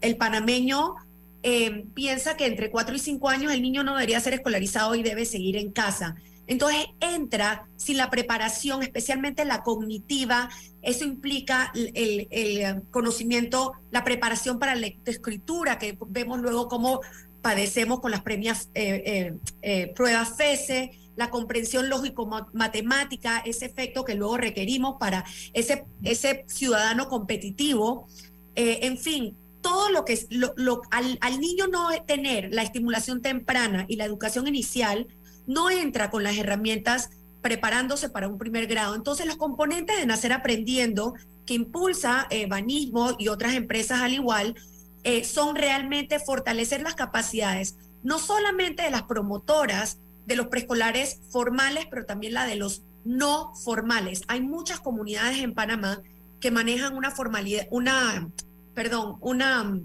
el, 0.00 0.16
panameño 0.16 0.94
eh, 1.42 1.86
piensa 1.94 2.36
que 2.36 2.46
entre 2.46 2.70
4 2.70 2.94
y 2.94 2.98
5 2.98 3.28
años 3.28 3.52
el 3.52 3.62
niño 3.62 3.82
no 3.82 3.94
debería 3.94 4.20
ser 4.20 4.34
escolarizado 4.34 4.94
y 4.94 5.02
debe 5.02 5.24
seguir 5.24 5.56
en 5.56 5.70
casa. 5.70 6.16
Entonces 6.46 6.86
entra 7.00 7.66
sin 7.76 7.96
la 7.96 8.08
preparación, 8.08 8.82
especialmente 8.82 9.44
la 9.44 9.62
cognitiva, 9.62 10.48
eso 10.80 11.04
implica 11.04 11.72
el, 11.74 12.82
conocimiento, 12.90 13.72
la 13.90 14.04
preparación 14.04 14.60
para 14.60 14.76
la 14.76 14.86
escritura, 15.04 15.78
que 15.78 15.98
vemos 16.06 16.40
luego 16.40 16.68
cómo 16.68 17.00
padecemos 17.42 18.00
con 18.00 18.12
las 18.12 18.22
premias 18.22 18.70
eh, 18.74 19.34
eh, 19.62 19.92
pruebas 19.94 20.36
FESE, 20.36 20.92
la 21.16 21.30
comprensión 21.30 21.88
lógico-matemática, 21.88 23.38
ese 23.44 23.66
efecto 23.66 24.04
que 24.04 24.14
luego 24.14 24.36
requerimos 24.36 24.96
para 25.00 25.24
ese, 25.52 25.84
ese 26.02 26.44
ciudadano 26.46 27.08
competitivo. 27.08 28.06
en 28.54 28.96
fin, 28.98 29.36
todo 29.60 29.90
lo 29.90 30.04
que 30.04 30.26
lo, 30.30 30.82
al, 30.90 31.18
al 31.20 31.40
niño 31.40 31.66
no 31.66 31.88
tener 32.06 32.48
la 32.52 32.62
estimulación 32.62 33.20
temprana 33.20 33.84
y 33.88 33.96
la 33.96 34.04
educación 34.04 34.46
inicial, 34.46 35.08
no 35.46 35.70
entra 35.70 36.10
con 36.10 36.22
las 36.22 36.36
herramientas 36.36 37.10
preparándose 37.46 38.08
para 38.08 38.28
un 38.28 38.38
primer 38.38 38.66
grado. 38.66 38.94
Entonces, 38.94 39.26
los 39.26 39.36
componentes 39.36 39.96
de 39.96 40.06
Nacer 40.06 40.32
Aprendiendo, 40.32 41.14
que 41.44 41.54
impulsa 41.54 42.26
eh, 42.30 42.48
y 43.18 43.28
otras 43.28 43.54
empresas 43.54 44.02
al 44.02 44.14
igual, 44.14 44.56
eh, 45.04 45.22
son 45.24 45.54
realmente 45.54 46.18
fortalecer 46.18 46.82
las 46.82 46.96
capacidades, 46.96 47.76
no 48.02 48.18
solamente 48.18 48.82
de 48.82 48.90
las 48.90 49.04
promotoras 49.04 49.98
de 50.26 50.36
los 50.36 50.48
preescolares 50.48 51.20
formales, 51.30 51.86
pero 51.90 52.04
también 52.04 52.34
la 52.34 52.46
de 52.46 52.56
los 52.56 52.82
no 53.04 53.54
formales. 53.54 54.22
Hay 54.28 54.40
muchas 54.40 54.80
comunidades 54.80 55.38
en 55.38 55.54
Panamá 55.54 56.02
que 56.40 56.50
manejan 56.50 56.96
una 56.96 57.12
formalidad, 57.12 57.66
una, 57.70 58.28
perdón, 58.74 59.16
una, 59.20 59.80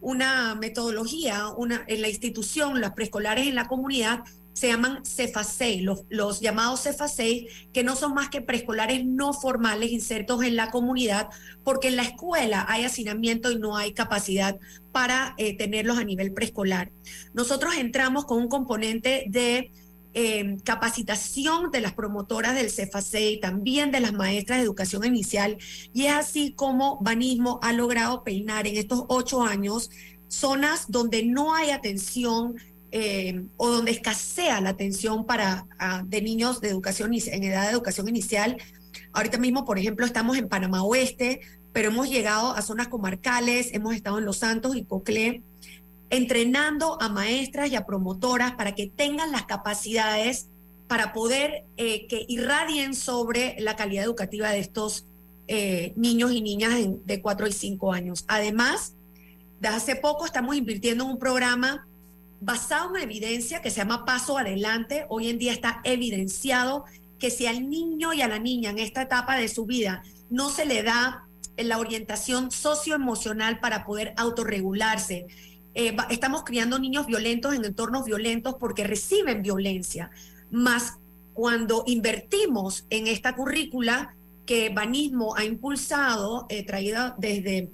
una 0.00 0.54
metodología, 0.56 1.48
una, 1.48 1.84
en 1.86 2.02
la 2.02 2.08
institución, 2.08 2.80
las 2.80 2.92
preescolares 2.92 3.46
en 3.46 3.54
la 3.54 3.68
comunidad, 3.68 4.24
se 4.52 4.68
llaman 4.68 5.04
CEFASEI, 5.04 5.80
los, 5.80 6.04
los 6.08 6.40
llamados 6.40 6.82
CEFASEI, 6.82 7.48
que 7.72 7.84
no 7.84 7.96
son 7.96 8.14
más 8.14 8.28
que 8.28 8.42
preescolares 8.42 9.04
no 9.04 9.32
formales 9.32 9.90
insertos 9.90 10.42
en 10.42 10.56
la 10.56 10.70
comunidad, 10.70 11.28
porque 11.64 11.88
en 11.88 11.96
la 11.96 12.02
escuela 12.02 12.66
hay 12.68 12.84
hacinamiento 12.84 13.50
y 13.50 13.58
no 13.58 13.76
hay 13.76 13.92
capacidad 13.92 14.58
para 14.92 15.34
eh, 15.38 15.56
tenerlos 15.56 15.98
a 15.98 16.04
nivel 16.04 16.32
preescolar. 16.32 16.90
Nosotros 17.32 17.74
entramos 17.76 18.24
con 18.24 18.38
un 18.38 18.48
componente 18.48 19.24
de 19.28 19.72
em, 20.12 20.58
capacitación 20.58 21.70
de 21.70 21.80
las 21.80 21.94
promotoras 21.94 22.54
del 22.54 22.70
CEFASEI, 22.70 23.40
también 23.40 23.92
de 23.92 24.00
las 24.00 24.12
maestras 24.12 24.58
de 24.58 24.64
educación 24.64 25.04
inicial, 25.04 25.56
y 25.94 26.06
es 26.06 26.12
así 26.12 26.52
como 26.52 26.98
Banismo 27.00 27.60
ha 27.62 27.72
logrado 27.72 28.24
peinar 28.24 28.66
en 28.66 28.76
estos 28.76 29.04
ocho 29.08 29.42
años 29.42 29.90
zonas 30.26 30.86
donde 30.88 31.24
no 31.24 31.54
hay 31.54 31.70
atención 31.70 32.56
eh, 32.92 33.44
o 33.56 33.68
donde 33.68 33.92
escasea 33.92 34.60
la 34.60 34.70
atención 34.70 35.24
para 35.26 35.66
de 36.04 36.22
niños 36.22 36.60
de 36.60 36.68
educación 36.68 37.12
en 37.14 37.44
edad 37.44 37.66
de 37.66 37.72
educación 37.72 38.08
inicial. 38.08 38.56
Ahorita 39.12 39.38
mismo, 39.38 39.64
por 39.64 39.78
ejemplo, 39.78 40.06
estamos 40.06 40.36
en 40.36 40.48
Panamá 40.48 40.82
Oeste, 40.82 41.40
pero 41.72 41.90
hemos 41.90 42.08
llegado 42.08 42.54
a 42.54 42.62
zonas 42.62 42.88
comarcales, 42.88 43.70
hemos 43.72 43.94
estado 43.94 44.18
en 44.18 44.24
Los 44.24 44.38
Santos 44.38 44.76
y 44.76 44.84
Coclé, 44.84 45.42
entrenando 46.10 47.00
a 47.00 47.08
maestras 47.08 47.70
y 47.70 47.76
a 47.76 47.86
promotoras 47.86 48.52
para 48.52 48.74
que 48.74 48.88
tengan 48.88 49.30
las 49.30 49.44
capacidades 49.44 50.48
para 50.88 51.12
poder 51.12 51.64
eh, 51.76 52.08
que 52.08 52.24
irradien 52.26 52.94
sobre 52.94 53.54
la 53.60 53.76
calidad 53.76 54.04
educativa 54.04 54.50
de 54.50 54.58
estos 54.58 55.06
eh, 55.46 55.92
niños 55.94 56.32
y 56.32 56.42
niñas 56.42 56.74
de 57.04 57.22
4 57.22 57.46
y 57.46 57.52
5 57.52 57.92
años. 57.92 58.24
Además, 58.26 58.94
de 59.60 59.68
hace 59.68 59.94
poco 59.94 60.26
estamos 60.26 60.56
invirtiendo 60.56 61.04
en 61.04 61.10
un 61.10 61.18
programa 61.18 61.86
basado 62.40 62.96
en 62.96 63.02
evidencia 63.02 63.60
que 63.60 63.70
se 63.70 63.78
llama 63.78 64.04
Paso 64.04 64.38
Adelante. 64.38 65.04
Hoy 65.08 65.28
en 65.28 65.38
día 65.38 65.52
está 65.52 65.80
evidenciado 65.84 66.84
que 67.18 67.30
si 67.30 67.46
al 67.46 67.68
niño 67.68 68.14
y 68.14 68.22
a 68.22 68.28
la 68.28 68.38
niña 68.38 68.70
en 68.70 68.78
esta 68.78 69.02
etapa 69.02 69.36
de 69.36 69.48
su 69.48 69.66
vida 69.66 70.02
no 70.30 70.48
se 70.48 70.64
le 70.64 70.82
da 70.82 71.26
la 71.56 71.78
orientación 71.78 72.50
socioemocional 72.50 73.60
para 73.60 73.84
poder 73.84 74.14
autorregularse, 74.16 75.26
eh, 75.74 75.96
estamos 76.08 76.44
criando 76.44 76.78
niños 76.78 77.06
violentos 77.06 77.54
en 77.54 77.64
entornos 77.64 78.04
violentos 78.06 78.56
porque 78.58 78.84
reciben 78.84 79.42
violencia. 79.42 80.10
Más 80.50 80.96
cuando 81.34 81.84
invertimos 81.86 82.86
en 82.88 83.06
esta 83.06 83.36
currícula 83.36 84.16
que 84.46 84.70
Banismo 84.70 85.36
ha 85.36 85.44
impulsado, 85.44 86.46
eh, 86.48 86.64
traída 86.64 87.14
desde 87.18 87.70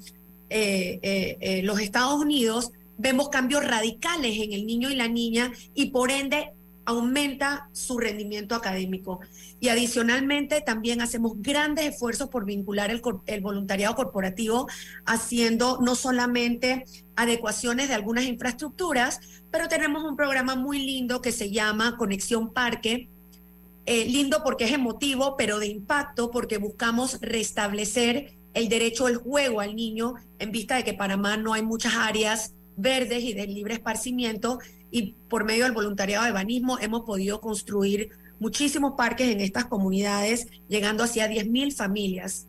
eh, 0.51 1.61
los 1.65 1.81
Estados 1.81 2.21
Unidos, 2.21 2.73
vemos 2.99 3.29
cambios 3.29 3.65
radicales 3.65 4.39
en 4.41 4.53
el 4.53 4.67
niño 4.67 4.91
y 4.91 4.95
la 4.95 5.09
niña 5.09 5.53
y 5.75 5.91
por 5.91 6.11
ende 6.11 6.53
aumenta 6.87 7.69
su 7.73 7.99
rendimiento 7.99 8.55
académico. 8.55 9.21
Y 9.61 9.69
adicionalmente 9.69 10.61
también 10.61 11.03
hacemos 11.03 11.33
grandes 11.37 11.87
esfuerzos 11.87 12.29
por 12.31 12.45
vincular 12.45 12.91
el, 12.91 13.41
voluntariado 13.41 13.95
corporativo, 13.97 14.69
haciendo 15.05 15.79
no 15.83 15.97
solamente 15.97 16.85
adecuaciones 17.17 17.89
de 17.89 17.95
algunas 17.95 18.25
infraestructuras, 18.25 19.21
pero 19.51 19.69
tenemos 19.69 20.05
un 20.05 20.17
programa 20.17 20.55
muy 20.55 20.79
lindo 20.79 21.21
que 21.21 21.33
se 21.33 21.51
llama 21.51 21.97
Conexión 21.99 22.53
Parque. 22.53 23.11
Eh, 23.89 24.05
lindo 24.07 24.43
porque 24.45 24.65
es 24.65 24.73
emotivo, 24.73 25.37
pero 25.37 25.61
de 25.61 25.69
impacto 25.69 26.31
porque 26.33 26.59
buscamos 26.59 27.21
restablecer 27.21 28.37
el 28.53 28.69
derecho 28.69 29.07
al 29.07 29.17
juego 29.17 29.61
al 29.61 29.77
niño 29.77 30.15
en 30.39 30.51
vista 30.51 30.77
de 30.77 30.83
que 30.83 30.95
Panamá 30.95 31.37
no 31.37 31.53
hay 31.53 31.63
muchas 31.63 31.95
áreas 31.95 32.56
verdes 32.77 33.23
y 33.23 33.33
de 33.33 33.47
libre 33.47 33.75
esparcimiento 33.75 34.59
y 34.91 35.15
por 35.29 35.45
medio 35.45 35.65
del 35.65 35.73
voluntariado 35.73 36.25
de 36.25 36.33
banismo 36.33 36.79
hemos 36.79 37.03
podido 37.03 37.41
construir 37.41 38.11
muchísimos 38.39 38.95
parques 38.97 39.29
en 39.29 39.41
estas 39.41 39.65
comunidades, 39.65 40.47
llegando 40.69 41.05
hacia 41.05 41.29
10.000 41.29 41.75
familias. 41.75 42.47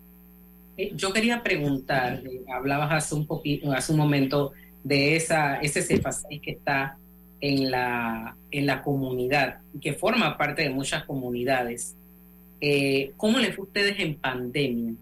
Eh, 0.78 0.92
yo 0.96 1.12
quería 1.12 1.42
preguntar, 1.42 2.22
eh, 2.26 2.42
hablabas 2.54 2.92
hace 2.92 3.16
un 3.16 3.26
poquito, 3.26 3.72
hace 3.72 3.92
un 3.92 3.98
momento 3.98 4.52
de 4.84 5.16
esa, 5.16 5.58
ese 5.58 5.82
CEFASEI 5.82 6.40
que 6.40 6.52
está 6.52 6.98
en 7.42 7.72
la, 7.72 8.36
en 8.52 8.66
la 8.66 8.82
comunidad, 8.82 9.60
que 9.82 9.94
forma 9.94 10.38
parte 10.38 10.64
de 10.64 10.70
muchas 10.70 11.04
comunidades. 11.04 11.96
Eh, 12.62 13.12
¿Cómo 13.18 13.40
les 13.40 13.56
fue 13.56 13.64
a 13.64 13.68
ustedes 13.68 14.00
en 14.00 14.16
pandemia? 14.16 14.94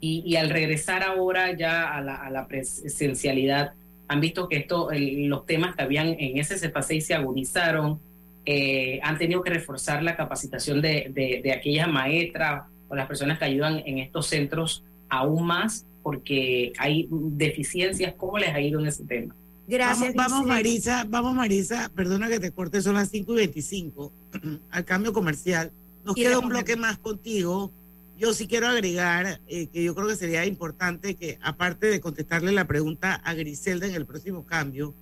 Y, 0.00 0.36
al 0.36 0.50
regresar 0.50 1.02
ahora 1.02 1.56
ya 1.56 1.96
a 1.96 2.02
la, 2.02 2.46
presencialidad, 2.46 3.72
han 4.08 4.20
visto 4.20 4.48
que 4.48 4.56
esto, 4.56 4.88
los 4.92 5.46
temas 5.46 5.76
que 5.76 5.82
habían 5.82 6.08
en 6.18 6.38
ese 6.38 6.56
CEPA6 6.56 7.00
se 7.00 7.14
agudizaron, 7.14 8.00
eh, 8.46 9.00
han 9.02 9.16
tenido 9.18 9.42
que 9.42 9.50
reforzar 9.50 10.02
la 10.02 10.16
capacitación 10.16 10.82
de, 10.82 11.10
de, 11.14 11.40
de 11.42 11.52
aquellas 11.52 11.88
maestras 11.88 12.64
o 12.88 12.94
las 12.94 13.06
personas 13.06 13.38
que 13.38 13.46
ayudan 13.46 13.82
en 13.86 13.98
estos 13.98 14.26
centros 14.26 14.84
aún 15.08 15.46
más 15.46 15.86
porque 16.04 16.72
hay 16.78 17.08
deficiencias. 17.10 18.14
¿Cómo 18.16 18.38
les 18.38 18.50
ha 18.54 18.60
ido 18.60 18.78
en 18.78 18.86
ese 18.86 19.04
tema? 19.04 19.34
Gracias. 19.66 20.14
Vamos, 20.14 20.46
Marisa, 20.46 21.06
vamos 21.08 21.34
Marisa, 21.34 21.90
perdona 21.94 22.28
que 22.28 22.38
te 22.38 22.50
corte, 22.50 22.82
son 22.82 22.94
las 22.96 23.08
5 23.08 23.32
y 23.32 23.36
25 23.36 24.12
al 24.70 24.84
cambio 24.84 25.12
comercial. 25.12 25.72
Nos 26.04 26.14
queda 26.14 26.38
un 26.38 26.50
bloque 26.50 26.76
más 26.76 26.98
contigo. 26.98 27.72
Yo 28.16 28.32
sí 28.32 28.46
quiero 28.46 28.68
agregar 28.68 29.40
eh, 29.48 29.66
que 29.66 29.82
yo 29.82 29.94
creo 29.94 30.06
que 30.06 30.16
sería 30.16 30.46
importante 30.46 31.16
que, 31.16 31.38
aparte 31.42 31.88
de 31.88 32.00
contestarle 32.00 32.52
la 32.52 32.66
pregunta 32.66 33.14
a 33.14 33.34
Griselda 33.34 33.86
en 33.86 33.94
el 33.94 34.06
próximo 34.06 34.46
cambio, 34.46 34.94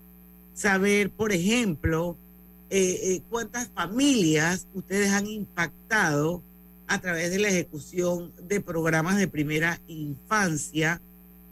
saber, 0.54 1.10
por 1.10 1.32
ejemplo, 1.32 2.16
eh, 2.70 3.00
eh, 3.02 3.22
cuántas 3.28 3.68
familias 3.68 4.66
ustedes 4.72 5.10
han 5.10 5.26
impactado 5.26 6.42
a 6.86 7.00
través 7.00 7.30
de 7.30 7.38
la 7.38 7.48
ejecución 7.48 8.32
de 8.42 8.60
programas 8.62 9.18
de 9.18 9.28
primera 9.28 9.78
infancia, 9.88 11.00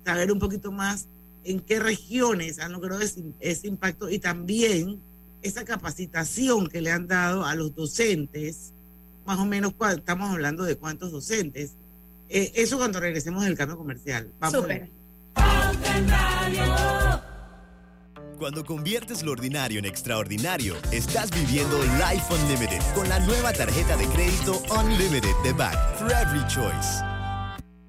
saber 0.05 0.33
un 0.33 0.39
poquito 0.39 0.73
más 0.73 1.09
en 1.45 1.61
qué 1.61 1.79
regiones 1.79 2.59
han 2.59 2.73
logrado 2.73 3.03
ese, 3.03 3.67
impacto 3.67 4.09
y 4.11 4.19
también 4.19 5.01
esa 5.43 5.65
capacitación 5.65 6.69
que 6.69 6.81
le 6.81 6.91
han 6.91 7.07
dado 7.07 7.45
a 7.45 7.55
los 7.55 7.75
docentes, 7.75 8.73
más 9.31 9.39
o 9.39 9.45
menos 9.45 9.75
estamos 9.97 10.29
hablando 10.29 10.65
de 10.65 10.75
cuántos 10.75 11.13
docentes. 11.13 11.77
Eh, 12.29 12.51
eso 12.57 12.79
cuando 12.79 12.99
regresemos 12.99 13.45
del 13.45 13.57
cambio 13.57 13.79
comercial. 13.79 14.29
Vamos 14.41 14.67
Cuando 18.37 18.65
conviertes 18.65 19.23
lo 19.23 19.31
ordinario 19.31 19.79
en 19.79 19.85
extraordinario, 19.85 20.75
estás 20.91 21.31
viviendo 21.31 21.81
Life 21.81 22.35
Unlimited 22.35 22.83
con 22.93 23.09
la 23.09 23.21
nueva 23.21 23.53
tarjeta 23.53 23.97
de 23.97 24.07
crédito 24.07 24.61
Unlimited 24.77 25.37
de 25.45 25.53
Back 25.53 25.79
for 25.97 26.11
Every 26.11 26.45
Choice. 26.49 27.05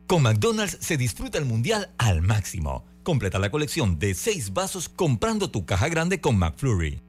Con 0.06 0.21
McDonald's 0.21 0.77
se 0.80 0.95
disfruta 0.95 1.39
el 1.39 1.45
mundial 1.45 1.89
al 1.97 2.21
máximo. 2.21 2.86
Completa 3.01 3.39
la 3.39 3.49
colección 3.49 3.97
de 3.97 4.13
seis 4.13 4.54
vasos 4.54 4.89
comprando 4.89 5.49
tu 5.49 5.65
caja 5.65 5.89
grande 5.89 6.21
con 6.21 6.38
McFlurry. 6.38 7.01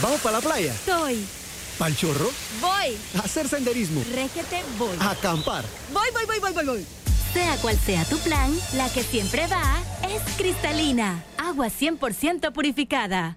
¿Vamos 0.00 0.20
para 0.20 0.36
la 0.36 0.40
playa? 0.40 0.72
Estoy. 0.72 1.41
¿Pal 1.82 1.96
chorro? 1.96 2.30
Voy. 2.60 2.96
A 3.16 3.24
hacer 3.24 3.48
senderismo. 3.48 4.04
Régete, 4.14 4.62
voy. 4.78 4.96
A 5.00 5.10
acampar. 5.10 5.64
Voy, 5.92 6.06
voy, 6.12 6.26
voy, 6.26 6.38
voy, 6.38 6.52
voy, 6.52 6.64
voy. 6.64 6.86
Sea 7.32 7.56
cual 7.56 7.76
sea 7.76 8.04
tu 8.04 8.18
plan, 8.18 8.56
la 8.74 8.88
que 8.88 9.02
siempre 9.02 9.48
va 9.48 9.82
es 10.08 10.22
cristalina. 10.36 11.24
Agua 11.38 11.66
100% 11.66 12.52
purificada. 12.52 13.36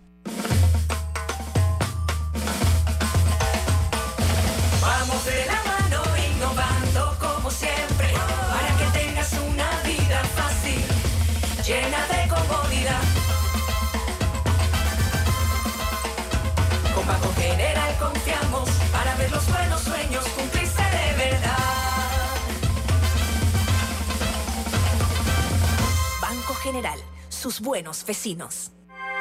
General, 26.76 27.00
sus 27.30 27.62
buenos 27.62 28.06
vecinos. 28.06 28.72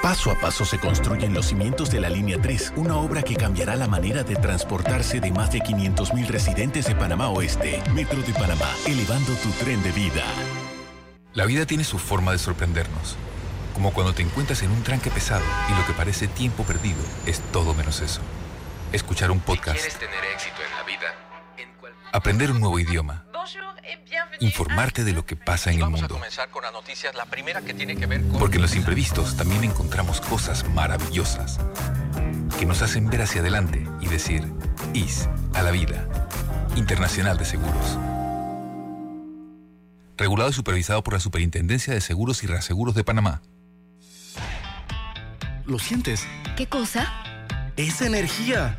Paso 0.03 0.33
a 0.33 0.41
paso 0.41 0.65
se 0.65 0.81
construyen 0.81 1.33
los 1.33 1.47
cimientos 1.47 1.89
de 1.89 2.01
la 2.01 2.11
Línea 2.11 2.37
3, 2.43 2.73
una 2.75 2.97
obra 2.97 3.23
que 3.23 3.37
cambiará 3.37 3.77
la 3.77 3.87
manera 3.87 4.25
de 4.25 4.35
transportarse 4.35 5.21
de 5.21 5.31
más 5.31 5.53
de 5.53 5.61
500.000 5.61 6.27
residentes 6.27 6.87
de 6.87 6.97
Panamá 6.97 7.29
Oeste. 7.29 7.81
Metro 7.95 8.21
de 8.23 8.33
Panamá, 8.33 8.69
elevando 8.87 9.33
tu 9.35 9.51
tren 9.51 9.81
de 9.85 9.93
vida. 9.93 10.25
La 11.33 11.47
vida 11.47 11.65
tiene 11.65 11.85
su 11.85 12.01
forma 12.01 12.33
de 12.33 12.39
sorprendernos, 12.39 13.15
como 13.73 13.93
cuando 13.93 14.13
te 14.13 14.23
encuentras 14.23 14.61
en 14.65 14.73
un 14.73 14.83
tranque 14.83 15.13
pesado 15.13 15.45
y 15.69 15.79
lo 15.79 15.87
que 15.87 15.93
parece 15.93 16.27
tiempo 16.27 16.65
perdido 16.65 16.99
es 17.25 17.39
todo 17.53 17.73
menos 17.73 18.01
eso. 18.01 18.21
Escuchar 18.91 19.31
un 19.31 19.39
podcast. 19.39 19.79
¿Quieres 19.79 19.97
tener 20.01 20.25
éxito 20.35 20.57
en 20.61 20.77
la 20.77 20.83
vida? 20.83 21.07
Aprender 22.11 22.51
un 22.51 22.59
nuevo 22.59 22.81
idioma. 22.81 23.24
Informarte 24.41 25.05
de 25.05 25.13
lo 25.13 25.25
que 25.25 25.37
pasa 25.37 25.71
en 25.71 25.77
el 25.77 25.83
Vamos 25.83 26.01
a 26.01 26.03
mundo. 26.03 26.15
comenzar 26.17 26.51
con 26.51 26.63
la 26.63 26.71
noticia, 26.71 27.13
la 27.13 27.27
primera 27.27 27.61
que 27.63 27.75
tiene 27.75 27.97
que 27.97 28.07
ver 28.07 28.23
con... 28.23 28.39
Porque 28.39 28.57
en 28.57 28.63
los 28.63 28.75
imprevistos 28.75 29.37
también 29.37 29.65
encontramos 29.65 30.21
cosas 30.21 30.69
maravillosas 30.71 31.61
que 32.59 32.67
nos 32.67 32.83
hacen 32.83 33.09
ver 33.09 33.23
hacia 33.23 33.41
adelante 33.41 33.87
y 34.01 34.07
decir, 34.07 34.45
IS 34.93 35.29
a 35.55 35.63
la 35.63 35.71
vida. 35.71 36.09
Internacional 36.77 37.39
de 37.39 37.45
Seguros. 37.45 37.99
Regulado 40.17 40.51
y 40.51 40.53
supervisado 40.53 41.03
por 41.03 41.15
la 41.15 41.21
Superintendencia 41.21 41.93
de 41.93 42.01
Seguros 42.01 42.43
y 42.45 42.47
Reaseguros 42.47 42.95
de 42.95 43.05
Panamá. 43.05 43.43
¿Lo 45.65 45.79
sientes? 45.79 46.27
¿Qué 46.57 46.67
cosa? 46.67 47.13
Esa 47.77 48.07
energía. 48.07 48.79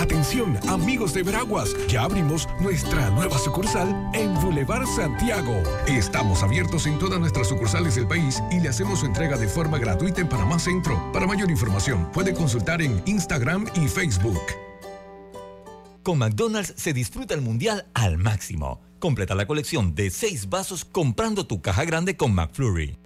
Atención, 0.00 0.58
amigos 0.66 1.12
de 1.12 1.22
Veraguas, 1.22 1.76
ya 1.86 2.04
abrimos 2.04 2.48
nuestra 2.58 3.10
nueva 3.10 3.36
sucursal 3.36 4.10
en 4.14 4.32
Boulevard 4.40 4.86
Santiago. 4.86 5.62
Estamos 5.86 6.42
abiertos 6.42 6.86
en 6.86 6.98
todas 6.98 7.20
nuestras 7.20 7.48
sucursales 7.48 7.96
del 7.96 8.08
país 8.08 8.42
y 8.50 8.60
le 8.60 8.70
hacemos 8.70 9.00
su 9.00 9.06
entrega 9.06 9.36
de 9.36 9.46
forma 9.46 9.76
gratuita 9.76 10.22
en 10.22 10.28
Panamá 10.30 10.58
Centro. 10.58 11.12
Para 11.12 11.26
mayor 11.26 11.50
información, 11.50 12.10
puede 12.14 12.32
consultar 12.32 12.80
en 12.80 13.02
Instagram 13.04 13.66
y 13.74 13.88
Facebook. 13.88 14.40
Con 16.02 16.16
McDonald's 16.16 16.72
se 16.78 16.94
disfruta 16.94 17.34
el 17.34 17.42
mundial 17.42 17.84
al 17.92 18.16
máximo. 18.16 18.80
Completa 19.00 19.34
la 19.34 19.46
colección 19.46 19.94
de 19.94 20.08
seis 20.08 20.48
vasos 20.48 20.86
comprando 20.86 21.46
tu 21.46 21.60
caja 21.60 21.84
grande 21.84 22.16
con 22.16 22.34
McFlurry. 22.34 22.96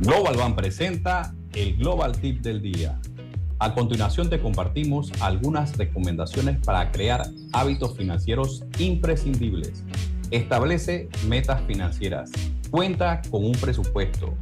Global 0.00 0.36
Ban 0.36 0.56
presenta 0.56 1.34
el 1.54 1.76
Global 1.76 2.12
Tip 2.12 2.40
del 2.40 2.62
Día. 2.62 2.98
A 3.58 3.74
continuación 3.74 4.30
te 4.30 4.40
compartimos 4.40 5.12
algunas 5.20 5.76
recomendaciones 5.76 6.58
para 6.64 6.90
crear 6.92 7.26
hábitos 7.52 7.96
financieros 7.96 8.64
imprescindibles. 8.78 9.84
Establece 10.30 11.08
metas 11.28 11.60
financieras. 11.66 12.30
Cuenta 12.70 13.20
con 13.30 13.44
un 13.44 13.52
presupuesto. 13.52 14.32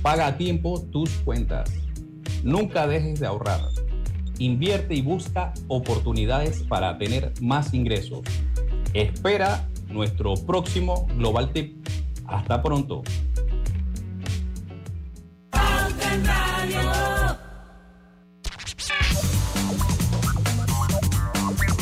Paga 0.00 0.26
a 0.28 0.36
tiempo 0.38 0.80
tus 0.90 1.10
cuentas. 1.18 1.70
Nunca 2.42 2.86
dejes 2.86 3.20
de 3.20 3.26
ahorrar. 3.26 3.60
Invierte 4.38 4.94
y 4.94 5.02
busca 5.02 5.52
oportunidades 5.68 6.62
para 6.62 6.96
tener 6.96 7.32
más 7.40 7.74
ingresos. 7.74 8.20
Espera 8.94 9.68
nuestro 9.88 10.34
próximo 10.34 11.06
Global 11.16 11.52
Tip. 11.52 11.86
Hasta 12.26 12.62
pronto. 12.62 13.02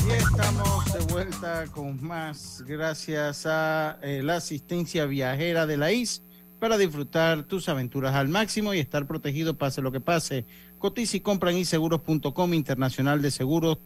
Y 0.06 0.12
estamos 0.12 0.92
de 0.92 1.12
vuelta 1.12 1.66
con 1.72 2.02
más 2.02 2.64
gracias 2.66 3.44
a 3.46 3.98
eh, 4.02 4.22
la 4.22 4.36
asistencia 4.36 5.04
viajera 5.04 5.66
de 5.66 5.76
la 5.76 5.92
IS 5.92 6.22
para 6.58 6.78
disfrutar 6.78 7.42
tus 7.42 7.68
aventuras 7.68 8.14
al 8.14 8.28
máximo 8.28 8.72
y 8.72 8.78
estar 8.78 9.06
protegido 9.06 9.58
pase 9.58 9.82
lo 9.82 9.92
que 9.92 10.00
pase. 10.00 10.46
Cotiz 10.78 11.14
y 11.14 11.20
compran 11.20 11.56
y 11.56 11.64
internacional 12.54 13.20
de 13.20 13.30
seguros 13.30 13.78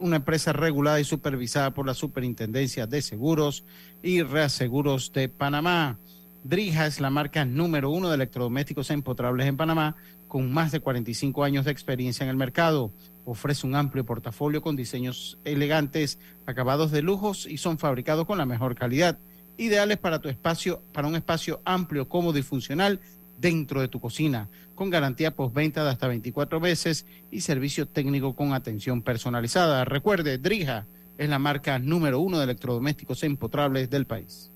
una 0.00 0.16
empresa 0.16 0.52
regulada 0.52 1.00
y 1.00 1.04
supervisada 1.04 1.72
por 1.72 1.86
la 1.86 1.94
Superintendencia 1.94 2.86
de 2.86 3.02
Seguros 3.02 3.64
y 4.02 4.22
Reaseguros 4.22 5.12
de 5.12 5.28
Panamá. 5.28 5.98
Drija 6.42 6.86
es 6.86 7.00
la 7.00 7.10
marca 7.10 7.44
número 7.44 7.90
uno 7.90 8.08
de 8.08 8.14
electrodomésticos 8.14 8.90
empotrables 8.90 9.46
en 9.46 9.58
Panamá, 9.58 9.96
con 10.26 10.50
más 10.50 10.72
de 10.72 10.80
45 10.80 11.44
años 11.44 11.66
de 11.66 11.70
experiencia 11.70 12.24
en 12.24 12.30
el 12.30 12.36
mercado. 12.36 12.92
Ofrece 13.26 13.66
un 13.66 13.74
amplio 13.74 14.06
portafolio 14.06 14.62
con 14.62 14.74
diseños 14.74 15.38
elegantes, 15.44 16.18
acabados 16.46 16.92
de 16.92 17.02
lujos 17.02 17.46
y 17.46 17.58
son 17.58 17.78
fabricados 17.78 18.26
con 18.26 18.38
la 18.38 18.46
mejor 18.46 18.74
calidad. 18.74 19.18
Ideales 19.58 19.98
para 19.98 20.20
tu 20.20 20.30
espacio, 20.30 20.82
para 20.94 21.08
un 21.08 21.14
espacio 21.14 21.60
amplio, 21.66 22.08
cómodo 22.08 22.38
y 22.38 22.42
funcional 22.42 23.00
dentro 23.38 23.82
de 23.82 23.88
tu 23.88 24.00
cocina, 24.00 24.48
con 24.74 24.88
garantía 24.88 25.34
postventa 25.34 25.84
de 25.84 25.90
hasta 25.90 26.08
24 26.08 26.58
meses 26.58 27.04
y 27.30 27.42
servicio 27.42 27.86
técnico 27.86 28.34
con 28.34 28.54
atención 28.54 29.02
personalizada. 29.02 29.84
Recuerde, 29.84 30.38
Drija 30.38 30.86
es 31.18 31.28
la 31.28 31.38
marca 31.38 31.78
número 31.78 32.20
uno 32.20 32.38
de 32.38 32.44
electrodomésticos 32.44 33.24
empotrables 33.24 33.90
del 33.90 34.06
país. 34.06 34.50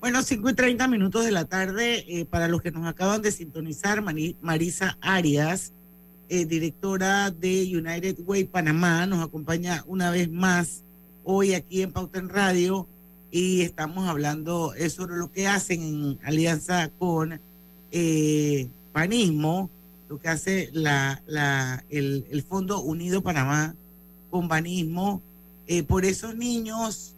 Bueno, 0.00 0.22
5 0.22 0.48
y 0.48 0.54
30 0.54 0.88
minutos 0.88 1.26
de 1.26 1.30
la 1.30 1.44
tarde, 1.44 2.06
eh, 2.08 2.24
para 2.24 2.48
los 2.48 2.62
que 2.62 2.70
nos 2.70 2.86
acaban 2.86 3.20
de 3.20 3.30
sintonizar, 3.30 4.02
Marisa 4.40 4.96
Arias, 5.02 5.74
eh, 6.30 6.46
directora 6.46 7.30
de 7.30 7.70
United 7.76 8.16
Way 8.24 8.44
Panamá, 8.44 9.04
nos 9.04 9.22
acompaña 9.22 9.84
una 9.86 10.10
vez 10.10 10.30
más 10.30 10.84
hoy 11.22 11.52
aquí 11.52 11.82
en 11.82 11.92
Pauta 11.92 12.18
en 12.18 12.30
Radio 12.30 12.88
y 13.30 13.60
estamos 13.60 14.08
hablando 14.08 14.72
eh, 14.72 14.88
sobre 14.88 15.16
lo 15.16 15.30
que 15.30 15.46
hacen 15.46 15.82
en 15.82 16.18
alianza 16.24 16.90
con 16.98 17.38
Panismo, 18.94 19.68
lo 20.08 20.18
que 20.18 20.28
hace 20.28 20.70
la, 20.72 21.22
la, 21.26 21.84
el, 21.90 22.24
el 22.30 22.42
Fondo 22.42 22.80
Unido 22.80 23.20
Panamá 23.20 23.74
con 24.30 24.48
Panismo 24.48 25.20
por 25.86 26.06
esos 26.06 26.34
niños 26.34 27.14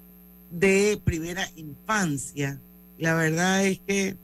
de 0.51 1.01
primera 1.05 1.49
infancia 1.55 2.59
la 3.03 3.15
verdad 3.15 3.67
es 3.67 3.81
que 3.81 4.17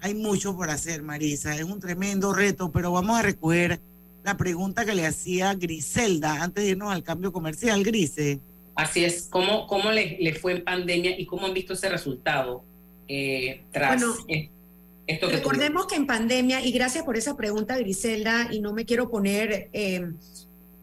hay 0.00 0.14
mucho 0.14 0.56
por 0.56 0.70
hacer, 0.70 1.02
Marisa. 1.02 1.56
Es 1.56 1.64
un 1.64 1.80
tremendo 1.80 2.32
reto, 2.32 2.70
pero 2.70 2.92
vamos 2.92 3.18
a 3.18 3.22
recoger 3.22 3.80
la 4.22 4.36
pregunta 4.36 4.84
que 4.84 4.94
le 4.94 5.04
hacía 5.04 5.54
Griselda 5.54 6.40
antes 6.40 6.62
de 6.62 6.70
irnos 6.70 6.92
al 6.92 7.02
cambio 7.02 7.32
comercial, 7.32 7.82
Grise. 7.82 8.38
Así 8.76 9.04
es, 9.04 9.26
¿cómo, 9.28 9.66
cómo 9.66 9.90
le, 9.90 10.34
fue 10.34 10.52
en 10.52 10.64
pandemia 10.64 11.18
y 11.18 11.26
cómo 11.26 11.46
han 11.46 11.52
visto 11.52 11.72
ese 11.72 11.88
resultado 11.88 12.64
eh, 13.08 13.64
tras 13.72 14.00
esto 15.08 15.28
que 15.28 15.36
Recordemos 15.36 15.86
que 15.86 15.96
en 15.96 16.06
pandemia, 16.06 16.64
y 16.64 16.70
gracias 16.70 17.04
por 17.04 17.16
esa 17.16 17.36
pregunta, 17.36 17.76
Griselda, 17.76 18.48
y 18.52 18.60
no 18.60 18.72
me 18.72 18.84
quiero 18.84 19.10
poner 19.10 19.68
eh, 19.72 20.12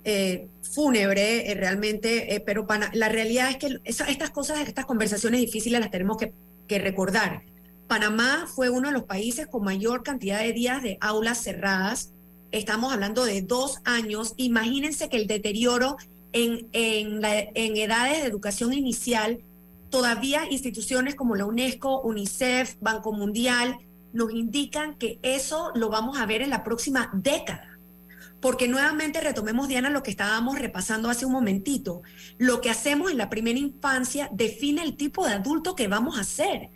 eh, 0.04 0.47
fúnebre 0.62 1.54
realmente, 1.56 2.43
pero 2.45 2.67
la 2.91 3.08
realidad 3.08 3.49
es 3.49 3.56
que 3.56 3.80
estas 3.86 4.30
cosas, 4.32 4.67
estas 4.67 4.86
conversaciones 4.86 5.39
difíciles 5.39 5.80
las 5.80 5.89
tenemos 5.89 6.17
que 6.17 6.34
que 6.70 6.80
recordar. 6.80 7.44
Panamá 7.88 8.46
fue 8.48 8.70
uno 8.70 8.88
de 8.90 8.94
los 8.94 9.04
países 9.04 9.48
con 9.48 9.64
mayor 9.64 10.04
cantidad 10.04 10.40
de 10.40 10.54
días 10.54 10.82
de 10.84 10.98
aulas 11.02 11.42
cerradas. 11.44 12.14
Estamos 12.52 12.94
hablando 12.94 13.26
de 13.26 13.42
dos 13.42 13.80
años. 13.84 14.36
Imagínense 14.38 15.10
que 15.10 15.18
el 15.18 15.28
deterioro 15.28 15.98
en, 16.32 16.70
en, 16.72 17.20
en 17.24 17.78
edades 17.78 18.22
de 18.22 18.28
educación 18.28 18.74
inicial, 18.74 19.40
todavía 19.90 20.50
instituciones 20.50 21.16
como 21.16 21.36
la 21.36 21.46
UNESCO, 21.46 22.02
UNICEF, 22.02 22.76
Banco 22.80 23.12
Mundial, 23.12 23.80
nos 24.14 24.32
indican 24.32 24.96
que 24.96 25.20
eso 25.24 25.72
lo 25.74 25.90
vamos 25.90 26.20
a 26.20 26.28
ver 26.28 26.44
en 26.44 26.52
la 26.52 26.64
próxima 26.64 27.10
década. 27.14 27.79
Porque 28.41 28.67
nuevamente 28.67 29.19
retomemos, 29.21 29.67
Diana, 29.67 29.89
lo 29.89 30.04
que 30.04 30.12
estábamos 30.12 30.60
repasando 30.60 31.10
hace 31.10 31.25
un 31.25 31.34
momentito. 31.34 32.02
Lo 32.38 32.62
que 32.62 32.69
hacemos 32.69 33.12
en 33.12 33.17
la 33.17 33.30
primera 33.30 33.60
infancia 33.60 34.30
define 34.32 34.84
el 34.84 34.95
tipo 34.95 35.25
de 35.28 35.34
adulto 35.34 35.75
que 35.75 35.88
vamos 35.88 36.17
a 36.17 36.23
ser. 36.23 36.69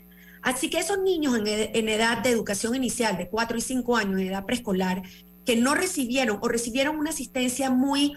Así 0.44 0.70
que 0.70 0.80
esos 0.80 1.00
niños 1.00 1.38
en, 1.38 1.90
edad 1.90 2.18
de 2.18 2.30
educación 2.30 2.76
inicial, 2.76 3.18
de 3.18 3.30
4 3.30 3.58
y 3.58 3.62
5 3.62 3.96
años, 3.96 4.20
en 4.20 4.28
edad 4.28 4.46
preescolar, 4.46 5.02
que 5.46 5.56
no 5.56 5.74
recibieron 5.74 6.38
o 6.42 6.50
recibieron 6.50 6.98
una 6.98 7.12
asistencia 7.12 7.70
muy, 7.70 8.14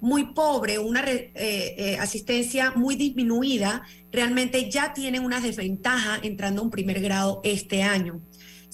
muy 0.00 0.32
pobre, 0.32 0.78
una 0.78 1.04
eh, 1.10 1.32
eh, 1.34 1.98
asistencia 1.98 2.70
muy 2.76 2.94
disminuida, 2.94 3.82
realmente 4.12 4.70
ya 4.70 4.92
tienen 4.92 5.24
una 5.24 5.40
desventaja 5.40 6.20
entrando 6.22 6.60
a 6.60 6.64
un 6.64 6.70
primer 6.70 7.00
grado 7.00 7.40
este 7.42 7.82
año. 7.82 8.22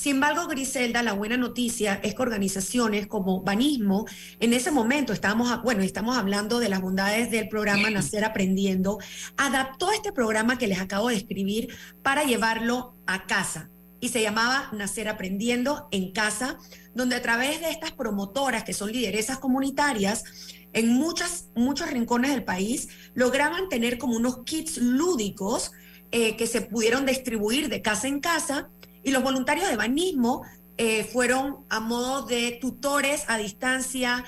Sin 0.02 0.16
embargo, 0.16 0.48
Griselda, 0.48 1.00
la 1.04 1.12
buena 1.12 1.36
noticia 1.36 2.00
es 2.02 2.16
que 2.16 2.22
organizaciones 2.22 3.06
como 3.06 3.42
Banismo, 3.42 4.04
en 4.40 4.52
ese 4.52 4.72
momento 4.72 5.12
estábamos, 5.12 5.62
bueno, 5.62 5.84
estamos 5.84 6.18
hablando 6.18 6.58
de 6.58 6.68
las 6.68 6.80
bondades 6.80 7.30
del 7.30 7.48
programa 7.48 7.88
Nacer 7.88 8.24
Aprendiendo, 8.24 8.98
adaptó 9.36 9.92
este 9.92 10.10
programa 10.10 10.58
que 10.58 10.66
les 10.66 10.80
acabo 10.80 11.06
de 11.06 11.14
escribir 11.14 11.68
para 12.02 12.24
llevarlo 12.24 12.96
a 13.06 13.28
casa. 13.28 13.70
Y 14.00 14.08
se 14.08 14.20
llamaba 14.20 14.70
Nacer 14.72 15.08
Aprendiendo 15.08 15.86
en 15.92 16.10
Casa, 16.10 16.58
donde 16.96 17.14
a 17.14 17.22
través 17.22 17.60
de 17.60 17.70
estas 17.70 17.92
promotoras 17.92 18.64
que 18.64 18.74
son 18.74 18.90
lideresas 18.90 19.38
comunitarias, 19.38 20.24
en 20.72 20.88
muchas, 20.88 21.46
muchos 21.54 21.88
rincones 21.88 22.32
del 22.32 22.42
país, 22.42 22.88
lograban 23.14 23.68
tener 23.68 23.98
como 23.98 24.16
unos 24.16 24.42
kits 24.42 24.78
lúdicos 24.78 25.70
eh, 26.10 26.36
que 26.36 26.48
se 26.48 26.62
pudieron 26.62 27.06
distribuir 27.06 27.68
de 27.68 27.82
casa 27.82 28.08
en 28.08 28.18
casa 28.18 28.68
y 29.04 29.10
los 29.10 29.22
voluntarios 29.22 29.68
de 29.68 29.76
Banismo 29.76 30.42
eh, 30.78 31.04
fueron 31.04 31.58
a 31.68 31.80
modo 31.80 32.22
de 32.26 32.58
tutores 32.60 33.24
a 33.28 33.36
distancia, 33.36 34.24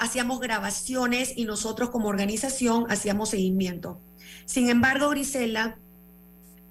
hacíamos 0.00 0.40
grabaciones 0.40 1.32
y 1.36 1.44
nosotros 1.44 1.90
como 1.90 2.08
organización 2.08 2.86
hacíamos 2.90 3.30
seguimiento. 3.30 4.00
Sin 4.44 4.68
embargo, 4.68 5.08
Grisela, 5.10 5.78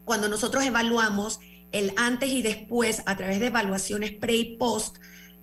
cuando 0.06 0.30
nosotros 0.30 0.64
evaluamos 0.66 1.40
el 1.72 1.94
antes 1.98 2.30
y 2.30 2.42
después 2.42 3.02
a 3.06 3.18
través 3.18 3.40
de 3.40 3.48
evaluaciones 3.48 4.12
pre 4.12 4.36
y 4.36 4.58
post, 4.58 4.98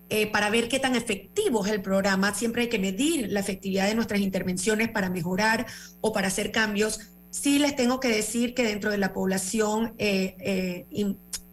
eh, 0.09 0.31
para 0.31 0.51
ver 0.51 0.69
qué 0.69 0.79
tan 0.79 0.95
efectivo 0.95 1.64
es 1.64 1.73
el 1.73 1.83
programa, 1.83 2.35
siempre 2.35 2.62
hay 2.62 2.69
que 2.69 2.79
medir 2.79 3.31
la 3.33 3.40
efectividad 3.40 3.88
de 3.88 3.95
nuestras 3.95 4.21
intervenciones 4.21 4.90
para 4.90 5.11
mejorar 5.11 5.67
o 6.01 6.12
para 6.12 6.29
hacer 6.29 6.53
cambios. 6.53 7.01
Sí 7.31 7.59
les 7.59 7.75
tengo 7.75 8.01
que 8.01 8.09
decir 8.09 8.55
que 8.55 8.62
dentro 8.62 8.90
de 8.90 8.99
la 8.99 9.12
población 9.12 9.95
eh, 9.99 10.87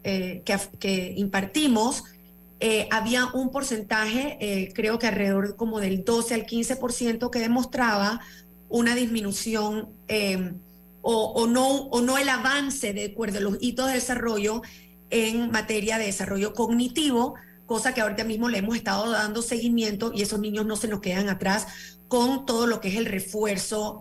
eh, 0.04 0.44
que, 0.80 1.14
impartimos, 1.16 2.04
eh, 2.60 2.88
había 2.92 3.28
un 3.28 3.52
porcentaje, 3.52 4.38
eh, 4.40 4.72
creo 4.74 4.98
que 4.98 5.08
alrededor 5.08 5.56
como 5.56 5.80
del 5.80 6.04
12 6.04 6.34
al 6.34 6.46
15%, 6.46 7.30
que 7.30 7.40
demostraba 7.40 8.20
una 8.68 8.96
disminución 8.96 9.90
o, 11.04 11.48
no, 11.48 11.68
o 11.68 12.02
no 12.02 12.18
el 12.18 12.30
avance 12.30 12.94
de 12.94 13.06
acuerdo 13.06 13.40
a 13.40 13.42
los 13.42 13.58
hitos 13.60 13.88
de 13.88 13.94
desarrollo 13.94 14.62
en 15.10 15.52
materia 15.52 15.98
de 15.98 16.06
desarrollo 16.06 16.54
cognitivo, 16.54 17.36
cosa 17.66 17.94
que 17.94 18.02
ahorita 18.02 18.24
mismo 18.24 18.50
le 18.50 18.60
hemos 18.60 18.76
estado 18.76 19.12
dando 19.12 19.42
seguimiento 19.42 20.12
y 20.16 20.22
esos 20.22 20.40
niños 20.40 20.66
no 20.66 20.78
se 20.78 20.88
nos 20.88 21.02
quedan 21.02 21.30
atrás 21.30 21.68
con 22.08 22.46
todo 22.46 22.66
lo 22.66 22.82
que 22.82 22.90
es 22.90 22.96
el 22.96 23.06
refuerzo, 23.06 24.00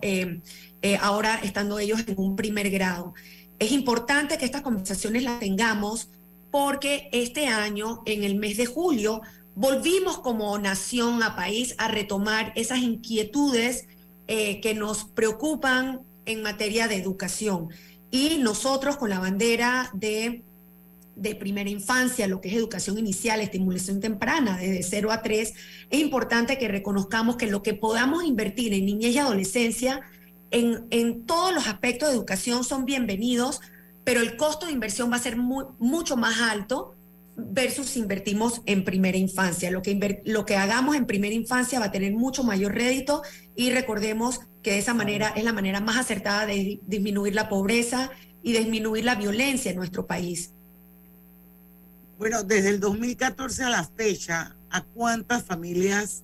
ahora 1.01 1.39
estando 1.43 1.79
ellos 1.79 2.01
en 2.07 2.15
un 2.17 2.35
primer 2.35 2.69
grado. 2.69 3.13
Es 3.61 3.71
importante 3.71 4.39
que 4.39 4.45
estas 4.45 4.63
conversaciones 4.63 5.21
las 5.21 5.39
tengamos 5.39 6.09
porque 6.49 7.09
este 7.11 7.45
año, 7.45 8.01
en 8.07 8.23
el 8.23 8.33
mes 8.33 8.57
de 8.57 8.65
julio, 8.65 9.21
volvimos 9.53 10.17
como 10.17 10.57
nación 10.57 11.21
a 11.21 11.35
país 11.35 11.75
a 11.77 11.87
retomar 11.87 12.53
esas 12.55 12.79
inquietudes 12.79 13.85
eh, 14.27 14.61
que 14.61 14.73
nos 14.73 15.03
preocupan 15.03 16.01
en 16.25 16.41
materia 16.41 16.87
de 16.87 16.95
educación. 16.95 17.69
Y 18.09 18.39
nosotros 18.39 18.97
con 18.97 19.11
la 19.11 19.19
bandera 19.19 19.91
de, 19.93 20.41
de 21.15 21.35
primera 21.35 21.69
infancia, 21.69 22.25
lo 22.25 22.41
que 22.41 22.49
es 22.49 22.55
educación 22.55 22.97
inicial, 22.97 23.41
estimulación 23.41 23.99
temprana, 23.99 24.57
desde 24.57 24.81
0 24.81 25.11
a 25.11 25.21
3, 25.21 25.53
es 25.91 25.99
importante 25.99 26.57
que 26.57 26.67
reconozcamos 26.67 27.35
que 27.35 27.45
lo 27.45 27.61
que 27.61 27.75
podamos 27.75 28.23
invertir 28.23 28.73
en 28.73 28.87
niñez 28.87 29.13
y 29.13 29.19
adolescencia 29.19 30.01
en, 30.51 31.25
todos 31.25 31.53
los 31.53 31.67
aspectos 31.67 32.09
de 32.09 32.15
educación 32.15 32.63
son 32.63 32.85
bienvenidos, 32.85 33.61
pero 34.03 34.21
el 34.21 34.35
costo 34.37 34.65
de 34.65 34.73
inversión 34.73 35.11
va 35.11 35.15
a 35.15 35.19
ser 35.19 35.37
mucho 35.37 36.17
más 36.17 36.41
alto 36.41 36.95
versus 37.37 37.87
si 37.87 37.99
invertimos 37.99 38.61
en 38.65 38.83
primera 38.83 39.17
infancia. 39.17 39.71
Lo 39.71 39.81
que, 39.81 40.21
lo 40.25 40.45
que 40.45 40.57
hagamos 40.57 40.95
en 40.95 41.05
primera 41.05 41.33
infancia 41.33 41.79
va 41.79 41.85
a 41.85 41.91
tener 41.91 42.13
mucho 42.13 42.43
mayor 42.43 42.73
rédito 42.73 43.23
y 43.55 43.71
recordemos 43.71 44.41
que 44.61 44.71
de 44.71 44.79
esa 44.79 44.93
manera 44.93 45.29
es 45.29 45.43
la 45.43 45.53
manera 45.53 45.79
más 45.79 45.97
acertada 45.97 46.45
de 46.45 46.79
disminuir 46.85 47.33
la 47.33 47.49
pobreza 47.49 48.11
y 48.43 48.53
disminuir 48.53 49.05
la 49.05 49.15
violencia 49.15 49.71
en 49.71 49.77
nuestro 49.77 50.05
país. 50.05 50.51
Bueno, 52.17 52.43
desde 52.43 52.69
el 52.69 52.79
2014 52.79 53.63
a 53.63 53.69
la 53.69 53.83
fecha, 53.83 54.55
¿a 54.69 54.83
cuántas 54.83 55.43
familias 55.43 56.23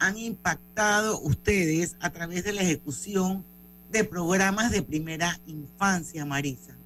han 0.00 0.16
impactado 0.16 1.20
ustedes 1.20 1.96
a 2.00 2.10
través 2.10 2.42
de 2.42 2.52
la 2.52 2.62
ejecución 2.62 3.44
de 3.90 4.04
programas 4.04 4.70
de 4.70 4.82
primera 4.82 5.38
infancia, 5.46 6.24
Marisa? 6.24 6.76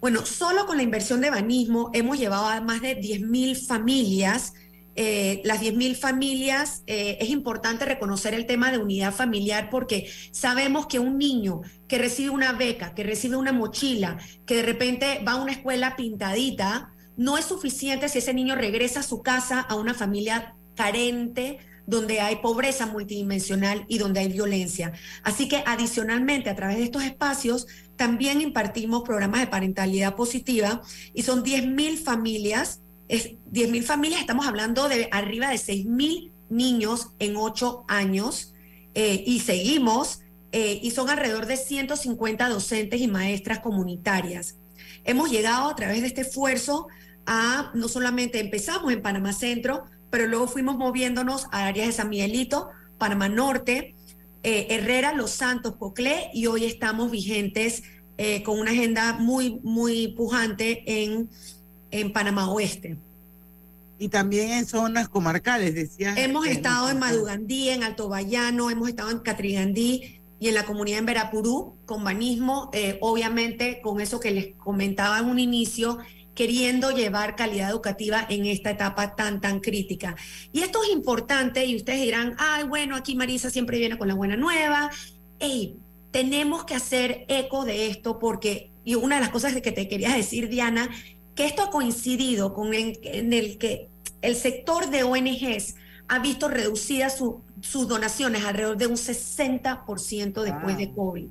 Bueno, 0.00 0.24
solo 0.24 0.66
con 0.66 0.78
la 0.78 0.82
inversión 0.82 1.20
de 1.20 1.30
banismo 1.30 1.90
hemos 1.92 2.18
llevado 2.18 2.46
a 2.46 2.60
más 2.60 2.80
de 2.80 2.98
10.000 2.98 3.66
familias. 3.66 4.54
Eh, 4.96 5.40
las 5.44 5.60
10.000 5.60 5.94
familias, 5.94 6.82
eh, 6.86 7.18
es 7.20 7.28
importante 7.28 7.84
reconocer 7.84 8.34
el 8.34 8.46
tema 8.46 8.72
de 8.72 8.78
unidad 8.78 9.14
familiar 9.14 9.68
porque 9.70 10.10
sabemos 10.32 10.86
que 10.86 10.98
un 10.98 11.18
niño 11.18 11.60
que 11.86 11.98
recibe 11.98 12.30
una 12.30 12.52
beca, 12.52 12.94
que 12.94 13.04
recibe 13.04 13.36
una 13.36 13.52
mochila, 13.52 14.18
que 14.46 14.56
de 14.56 14.62
repente 14.62 15.22
va 15.26 15.32
a 15.32 15.42
una 15.42 15.52
escuela 15.52 15.96
pintadita, 15.96 16.92
no 17.16 17.36
es 17.36 17.44
suficiente 17.44 18.08
si 18.08 18.18
ese 18.18 18.34
niño 18.34 18.56
regresa 18.56 19.00
a 19.00 19.04
su 19.04 19.22
casa 19.22 19.60
a 19.60 19.74
una 19.74 19.92
familia 19.94 20.56
carente, 20.74 21.58
donde 21.86 22.20
hay 22.20 22.36
pobreza 22.36 22.86
multidimensional 22.86 23.84
y 23.88 23.98
donde 23.98 24.20
hay 24.20 24.28
violencia. 24.28 24.92
Así 25.22 25.48
que 25.48 25.62
adicionalmente, 25.66 26.50
a 26.50 26.56
través 26.56 26.78
de 26.78 26.84
estos 26.84 27.04
espacios, 27.04 27.66
también 27.96 28.40
impartimos 28.40 29.02
programas 29.02 29.40
de 29.40 29.46
parentalidad 29.46 30.16
positiva 30.16 30.82
y 31.14 31.22
son 31.22 31.44
10.000 31.44 31.98
familias, 31.98 32.80
es 33.08 33.32
10.000 33.52 33.82
familias, 33.82 34.20
estamos 34.20 34.46
hablando 34.46 34.88
de 34.88 35.08
arriba 35.10 35.50
de 35.50 35.56
6.000 35.56 36.30
niños 36.48 37.08
en 37.18 37.36
8 37.36 37.84
años 37.88 38.54
eh, 38.94 39.22
y 39.26 39.40
seguimos, 39.40 40.20
eh, 40.52 40.80
y 40.82 40.90
son 40.90 41.10
alrededor 41.10 41.46
de 41.46 41.56
150 41.56 42.48
docentes 42.48 43.00
y 43.00 43.06
maestras 43.06 43.60
comunitarias. 43.60 44.56
Hemos 45.04 45.30
llegado 45.30 45.68
a 45.68 45.76
través 45.76 46.00
de 46.00 46.08
este 46.08 46.22
esfuerzo 46.22 46.88
a, 47.26 47.70
no 47.74 47.88
solamente 47.88 48.40
empezamos 48.40 48.92
en 48.92 49.02
Panamá 49.02 49.32
Centro, 49.32 49.84
pero 50.10 50.26
luego 50.26 50.48
fuimos 50.48 50.76
moviéndonos 50.76 51.46
a 51.52 51.66
áreas 51.66 51.86
de 51.86 51.92
San 51.92 52.08
Miguelito, 52.08 52.70
Panamá 52.98 53.28
Norte, 53.28 53.94
eh, 54.42 54.66
Herrera, 54.70 55.12
Los 55.12 55.30
Santos, 55.30 55.76
Coclé, 55.76 56.30
y 56.34 56.46
hoy 56.46 56.64
estamos 56.64 57.10
vigentes 57.10 57.82
eh, 58.18 58.42
con 58.42 58.58
una 58.58 58.72
agenda 58.72 59.14
muy, 59.14 59.60
muy 59.62 60.08
pujante 60.08 60.82
en, 60.86 61.30
en 61.90 62.12
Panamá 62.12 62.50
Oeste. 62.50 62.98
Y 63.98 64.08
también 64.08 64.50
en 64.50 64.66
zonas 64.66 65.08
comarcales, 65.08 65.74
decía. 65.74 66.14
Hemos 66.16 66.46
estado 66.46 66.88
en 66.88 66.98
Madugandí, 66.98 67.68
en 67.68 67.82
Alto 67.82 68.08
Bayano, 68.08 68.70
hemos 68.70 68.88
estado 68.88 69.10
en 69.10 69.18
Catrigandí 69.18 70.20
y 70.38 70.48
en 70.48 70.54
la 70.54 70.64
comunidad 70.64 71.00
en 71.00 71.06
Verapurú, 71.06 71.76
con 71.84 72.02
banismo, 72.02 72.70
eh, 72.72 72.96
obviamente 73.02 73.82
con 73.82 74.00
eso 74.00 74.18
que 74.18 74.30
les 74.30 74.54
comentaba 74.56 75.18
en 75.18 75.26
un 75.26 75.38
inicio, 75.38 75.98
queriendo 76.34 76.90
llevar 76.90 77.36
calidad 77.36 77.70
educativa 77.70 78.26
en 78.28 78.46
esta 78.46 78.70
etapa 78.70 79.14
tan, 79.14 79.40
tan 79.40 79.60
crítica. 79.60 80.16
Y 80.52 80.60
esto 80.60 80.82
es 80.82 80.90
importante 80.90 81.64
y 81.66 81.76
ustedes 81.76 82.00
dirán, 82.00 82.34
ay, 82.38 82.64
bueno, 82.64 82.96
aquí 82.96 83.14
Marisa 83.14 83.50
siempre 83.50 83.78
viene 83.78 83.98
con 83.98 84.08
la 84.08 84.14
buena 84.14 84.36
nueva. 84.36 84.90
Hey, 85.38 85.76
tenemos 86.10 86.64
que 86.64 86.74
hacer 86.74 87.24
eco 87.28 87.64
de 87.64 87.88
esto 87.88 88.18
porque, 88.18 88.70
y 88.84 88.94
una 88.94 89.16
de 89.16 89.22
las 89.22 89.30
cosas 89.30 89.54
que 89.60 89.72
te 89.72 89.88
quería 89.88 90.14
decir, 90.14 90.48
Diana, 90.48 90.88
que 91.34 91.46
esto 91.46 91.62
ha 91.62 91.70
coincidido 91.70 92.54
con 92.54 92.74
en, 92.74 93.32
el 93.32 93.58
que 93.58 93.88
el 94.22 94.36
sector 94.36 94.90
de 94.90 95.02
ONGs 95.02 95.76
ha 96.08 96.18
visto 96.18 96.48
reducidas 96.48 97.16
sus 97.60 97.88
donaciones 97.88 98.44
alrededor 98.44 98.76
de 98.76 98.86
un 98.86 98.96
60% 98.96 100.42
después 100.42 100.76
de 100.76 100.92
COVID. 100.92 101.26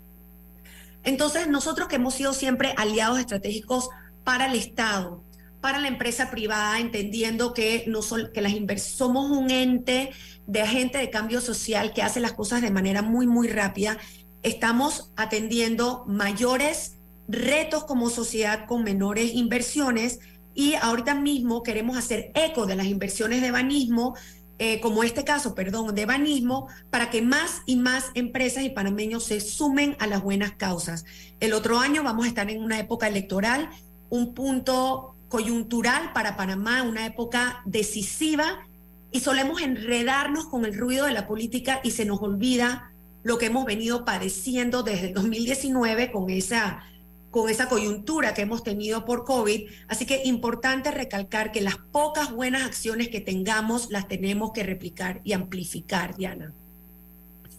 Entonces, 1.03 1.47
nosotros 1.47 1.87
que 1.87 1.95
hemos 1.95 2.13
sido 2.13 2.33
siempre 2.33 2.73
aliados 2.77 3.19
estratégicos 3.19 3.89
para 4.29 4.45
el 4.45 4.55
Estado, 4.55 5.23
para 5.59 5.79
la 5.79 5.87
empresa 5.87 6.29
privada, 6.29 6.79
entendiendo 6.79 7.51
que, 7.51 7.85
no 7.87 8.01
que 8.31 8.41
las 8.41 8.53
somos 8.79 9.31
un 9.31 9.49
ente 9.49 10.11
de 10.45 10.61
agente 10.61 10.99
de 10.99 11.09
cambio 11.09 11.41
social 11.41 11.93
que 11.93 12.03
hace 12.03 12.19
las 12.19 12.33
cosas 12.33 12.61
de 12.61 12.69
manera 12.69 13.01
muy, 13.01 13.25
muy 13.25 13.47
rápida. 13.47 13.97
Estamos 14.43 15.11
atendiendo 15.15 16.05
mayores 16.07 16.99
retos 17.27 17.85
como 17.85 18.11
sociedad 18.11 18.67
con 18.67 18.83
menores 18.83 19.33
inversiones 19.33 20.19
y 20.53 20.75
ahorita 20.75 21.15
mismo 21.15 21.63
queremos 21.63 21.97
hacer 21.97 22.31
eco 22.35 22.67
de 22.67 22.75
las 22.75 22.85
inversiones 22.85 23.41
de 23.41 23.49
banismo, 23.49 24.13
eh, 24.59 24.79
como 24.79 25.03
este 25.03 25.23
caso, 25.23 25.55
perdón, 25.55 25.95
de 25.95 26.05
banismo, 26.05 26.67
para 26.91 27.09
que 27.09 27.23
más 27.23 27.63
y 27.65 27.77
más 27.77 28.11
empresas 28.13 28.63
y 28.63 28.69
panameños 28.69 29.23
se 29.23 29.41
sumen 29.41 29.95
a 29.97 30.05
las 30.05 30.21
buenas 30.21 30.51
causas. 30.51 31.03
El 31.39 31.53
otro 31.53 31.79
año 31.79 32.03
vamos 32.03 32.25
a 32.25 32.27
estar 32.27 32.51
en 32.51 32.61
una 32.61 32.77
época 32.77 33.07
electoral 33.07 33.71
un 34.09 34.33
punto 34.33 35.15
coyuntural 35.29 36.11
para 36.13 36.35
Panamá, 36.35 36.83
una 36.83 37.05
época 37.05 37.61
decisiva, 37.65 38.67
y 39.11 39.21
solemos 39.21 39.61
enredarnos 39.61 40.45
con 40.45 40.65
el 40.65 40.77
ruido 40.77 41.05
de 41.05 41.13
la 41.13 41.27
política 41.27 41.79
y 41.83 41.91
se 41.91 42.05
nos 42.05 42.21
olvida 42.21 42.91
lo 43.23 43.37
que 43.37 43.47
hemos 43.47 43.65
venido 43.65 44.05
padeciendo 44.05 44.83
desde 44.83 45.07
el 45.07 45.13
2019 45.13 46.11
con 46.11 46.29
esa, 46.29 46.83
con 47.31 47.49
esa 47.49 47.67
coyuntura 47.67 48.33
que 48.33 48.43
hemos 48.43 48.63
tenido 48.63 49.05
por 49.05 49.25
COVID. 49.25 49.69
Así 49.87 50.05
que 50.05 50.21
importante 50.25 50.91
recalcar 50.91 51.51
que 51.51 51.61
las 51.61 51.77
pocas 51.77 52.31
buenas 52.31 52.63
acciones 52.63 53.09
que 53.09 53.19
tengamos 53.19 53.89
las 53.89 54.07
tenemos 54.07 54.51
que 54.51 54.63
replicar 54.63 55.21
y 55.23 55.33
amplificar, 55.33 56.15
Diana. 56.15 56.53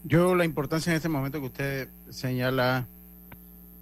Yo 0.05 0.35
la 0.35 0.45
importancia 0.45 0.91
en 0.91 0.97
este 0.97 1.09
momento 1.09 1.41
que 1.41 1.47
usted 1.47 1.89
señala, 2.09 2.87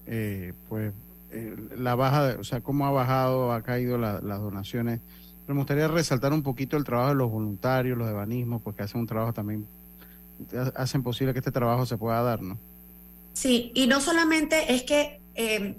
eh, 0.06 0.52
pues 0.68 0.92
eh, 1.30 1.54
la 1.76 1.94
baja, 1.94 2.36
o 2.38 2.44
sea, 2.44 2.60
cómo 2.60 2.86
ha 2.86 2.90
bajado, 2.90 3.52
ha 3.52 3.62
caído 3.62 3.98
las 3.98 4.22
donaciones. 4.22 5.00
Me 5.46 5.54
gustaría 5.54 5.88
resaltar 5.88 6.32
un 6.32 6.42
poquito 6.42 6.76
el 6.76 6.84
trabajo 6.84 7.10
de 7.10 7.14
los 7.16 7.30
voluntarios, 7.30 7.96
los 7.96 8.06
de 8.06 8.12
banismo, 8.12 8.60
porque 8.60 8.82
hacen 8.82 9.00
un 9.00 9.06
trabajo 9.06 9.32
también, 9.32 9.66
hacen 10.74 11.02
posible 11.02 11.32
que 11.32 11.38
este 11.38 11.50
trabajo 11.50 11.86
se 11.86 11.96
pueda 11.96 12.22
dar, 12.22 12.42
¿no? 12.42 12.58
Sí, 13.32 13.72
y 13.74 13.86
no 13.86 14.00
solamente 14.00 14.74
es 14.74 14.82
que, 14.82 15.20
eh, 15.34 15.76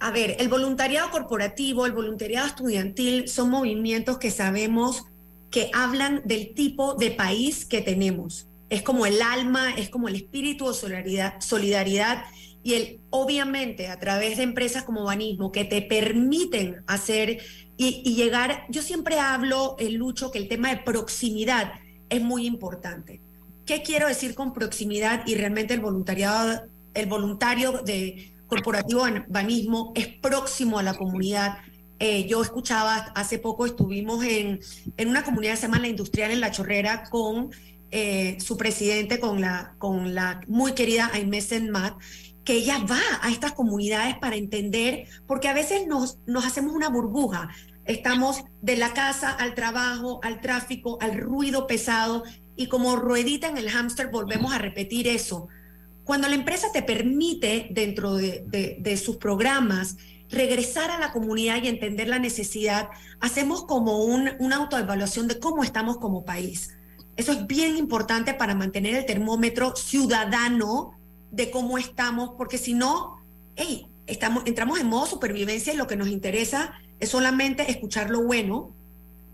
a 0.00 0.10
ver, 0.10 0.36
el 0.40 0.48
voluntariado 0.48 1.10
corporativo, 1.10 1.86
el 1.86 1.92
voluntariado 1.92 2.46
estudiantil 2.46 3.28
son 3.28 3.50
movimientos 3.50 4.18
que 4.18 4.30
sabemos 4.30 5.04
que 5.50 5.70
hablan 5.72 6.22
del 6.24 6.54
tipo 6.54 6.94
de 6.94 7.12
país 7.12 7.64
que 7.64 7.80
tenemos. 7.80 8.46
Es 8.68 8.82
como 8.82 9.06
el 9.06 9.22
alma, 9.22 9.70
es 9.74 9.88
como 9.90 10.08
el 10.08 10.16
espíritu 10.16 10.66
de 10.68 10.74
solidaridad 11.38 12.24
y 12.66 12.74
el, 12.74 13.00
obviamente 13.10 13.86
a 13.86 14.00
través 14.00 14.38
de 14.38 14.42
empresas 14.42 14.82
como 14.82 15.04
Banismo 15.04 15.52
que 15.52 15.64
te 15.64 15.82
permiten 15.82 16.82
hacer 16.88 17.38
y, 17.76 18.16
llegar, 18.16 18.66
yo 18.68 18.82
siempre 18.82 19.20
hablo, 19.20 19.76
el 19.78 19.94
Lucho, 19.94 20.32
que 20.32 20.38
el 20.38 20.48
tema 20.48 20.70
de 20.70 20.78
proximidad 20.78 21.74
es 22.08 22.20
muy 22.20 22.44
importante. 22.44 23.20
¿Qué 23.66 23.82
quiero 23.82 24.08
decir 24.08 24.34
con 24.34 24.52
proximidad 24.52 25.22
y 25.28 25.36
realmente 25.36 25.74
el 25.74 25.80
voluntariado, 25.80 26.64
el 26.94 27.06
voluntario 27.06 27.82
de 27.84 28.32
corporativo 28.48 29.04
Banismo 29.28 29.92
es 29.94 30.08
próximo 30.08 30.80
a 30.80 30.82
la 30.82 30.94
comunidad? 30.94 31.58
Eh, 32.00 32.26
yo 32.26 32.42
escuchaba, 32.42 32.96
hace 33.14 33.38
poco 33.38 33.66
estuvimos 33.66 34.24
en, 34.24 34.58
en 34.96 35.08
una 35.08 35.22
comunidad 35.22 35.52
que 35.52 35.58
se 35.58 35.66
llama 35.68 35.78
La 35.78 35.86
Industrial 35.86 36.32
en 36.32 36.40
La 36.40 36.50
Chorrera 36.50 37.04
con 37.10 37.50
eh, 37.92 38.36
su 38.40 38.56
presidente, 38.56 39.20
con 39.20 39.40
la, 39.40 39.76
con 39.78 40.12
la 40.12 40.40
muy 40.48 40.72
querida 40.72 41.08
Aimee 41.12 41.40
Senmat, 41.40 41.94
que 42.46 42.54
ella 42.54 42.78
va 42.88 43.02
a 43.20 43.30
estas 43.30 43.52
comunidades 43.52 44.16
para 44.18 44.36
entender, 44.36 45.08
porque 45.26 45.48
a 45.48 45.52
veces 45.52 45.86
nos, 45.86 46.18
nos 46.26 46.46
hacemos 46.46 46.72
una 46.72 46.88
burbuja. 46.88 47.48
Estamos 47.84 48.44
de 48.62 48.76
la 48.76 48.94
casa 48.94 49.32
al 49.32 49.54
trabajo, 49.54 50.20
al 50.22 50.40
tráfico, 50.40 50.96
al 51.00 51.18
ruido 51.18 51.66
pesado, 51.66 52.22
y 52.54 52.68
como 52.68 52.96
ruedita 52.96 53.48
en 53.48 53.58
el 53.58 53.68
hámster 53.68 54.10
volvemos 54.10 54.54
a 54.54 54.58
repetir 54.58 55.08
eso. 55.08 55.48
Cuando 56.04 56.28
la 56.28 56.36
empresa 56.36 56.68
te 56.72 56.82
permite, 56.82 57.66
dentro 57.72 58.14
de, 58.14 59.00
sus 59.04 59.16
programas, 59.16 59.96
regresar 60.30 60.92
a 60.92 61.00
la 61.00 61.12
comunidad 61.12 61.60
y 61.62 61.68
entender 61.68 62.06
la 62.06 62.20
necesidad, 62.20 62.88
hacemos 63.20 63.64
como 63.64 64.04
un, 64.04 64.30
una 64.38 64.56
autoevaluación 64.56 65.26
de 65.26 65.40
cómo 65.40 65.64
estamos 65.64 65.98
como 65.98 66.24
país. 66.24 66.76
Eso 67.16 67.32
es 67.32 67.46
bien 67.48 67.76
importante 67.76 68.34
para 68.34 68.54
mantener 68.54 68.94
el 68.94 69.04
termómetro 69.04 69.74
ciudadano 69.74 70.95
de 71.30 71.50
cómo 71.50 71.78
estamos, 71.78 72.30
porque 72.36 72.58
si 72.58 72.74
no, 72.74 73.18
hey, 73.56 73.86
estamos, 74.06 74.44
entramos 74.46 74.80
en 74.80 74.88
modo 74.88 75.06
supervivencia 75.06 75.72
y 75.72 75.76
lo 75.76 75.86
que 75.86 75.96
nos 75.96 76.08
interesa 76.08 76.74
es 77.00 77.10
solamente 77.10 77.70
escuchar 77.70 78.10
lo 78.10 78.22
bueno 78.22 78.74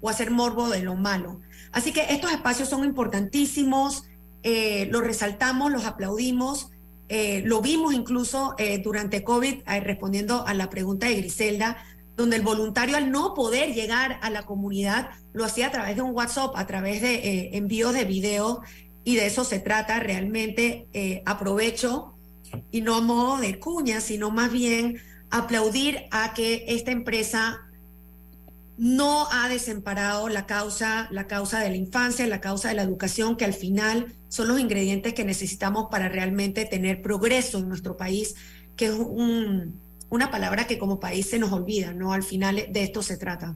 o 0.01 0.09
hacer 0.09 0.31
morbo 0.31 0.69
de 0.69 0.83
lo 0.83 0.97
malo. 0.97 1.41
Así 1.71 1.93
que 1.93 2.07
estos 2.11 2.33
espacios 2.33 2.69
son 2.69 2.85
importantísimos, 2.85 4.05
eh, 4.43 4.89
los 4.91 5.03
resaltamos, 5.03 5.71
los 5.71 5.85
aplaudimos, 5.85 6.71
eh, 7.09 7.43
lo 7.45 7.61
vimos 7.61 7.95
incluso 7.95 8.55
eh, 8.59 8.79
durante 8.83 9.23
COVID, 9.23 9.63
respondiendo 9.83 10.47
a 10.47 10.55
la 10.55 10.69
pregunta 10.69 11.07
de 11.07 11.17
Griselda, 11.17 11.77
donde 12.17 12.37
el 12.37 12.43
voluntario 12.43 12.97
al 12.97 13.11
no 13.11 13.35
poder 13.35 13.75
llegar 13.75 14.19
a 14.23 14.31
la 14.31 14.45
comunidad 14.45 15.11
lo 15.33 15.45
hacía 15.45 15.69
a 15.69 15.71
través 15.71 15.97
de 15.97 16.03
un 16.03 16.15
WhatsApp, 16.15 16.53
a 16.57 16.67
través 16.67 17.01
de 17.01 17.57
envíos 17.57 17.95
de 17.95 18.05
videos 18.05 18.59
y 19.05 19.17
de 19.17 19.27
eso 19.27 19.45
se 19.45 19.59
trata 19.59 20.01
realmente. 20.01 20.87
Eh, 20.93 21.23
aprovecho 21.27 22.15
y 22.71 22.83
no 22.83 22.97
a 22.97 23.01
modo 23.01 23.39
de 23.39 23.59
cuña, 23.59 24.01
sino 24.01 24.31
más 24.31 24.53
bien 24.53 24.99
aplaudir 25.31 26.05
a 26.11 26.35
que 26.35 26.65
esta 26.69 26.91
empresa 26.91 27.61
no 28.77 29.29
ha 29.31 29.49
desemparado 29.49 30.29
la 30.29 30.47
causa, 30.47 31.09
la 31.11 31.27
causa 31.27 31.61
de 31.61 31.71
la 31.71 31.77
infancia, 31.77 32.27
la 32.27 32.41
causa 32.41 32.69
de 32.69 32.75
la 32.75 32.83
educación, 32.83 33.37
que 33.37 33.45
al 33.45 33.55
final 33.55 34.13
son 34.29 34.49
los 34.49 34.59
ingredientes 34.59 35.15
que 35.15 35.25
necesitamos 35.25 35.89
para 35.91 36.09
realmente 36.09 36.65
tener 36.65 37.03
progreso 37.03 37.59
en 37.59 37.69
nuestro 37.69 37.97
país, 37.97 38.35
que 38.77 38.87
es 38.87 38.93
un, 38.93 39.81
una 40.09 40.31
palabra 40.31 40.67
que 40.67 40.79
como 40.79 41.01
país 41.01 41.31
se 41.31 41.39
nos 41.39 41.53
olvida, 41.53 41.93
¿no? 41.93 42.13
Al 42.13 42.23
final 42.23 42.67
de 42.71 42.83
esto 42.83 43.03
se 43.03 43.17
trata. 43.17 43.55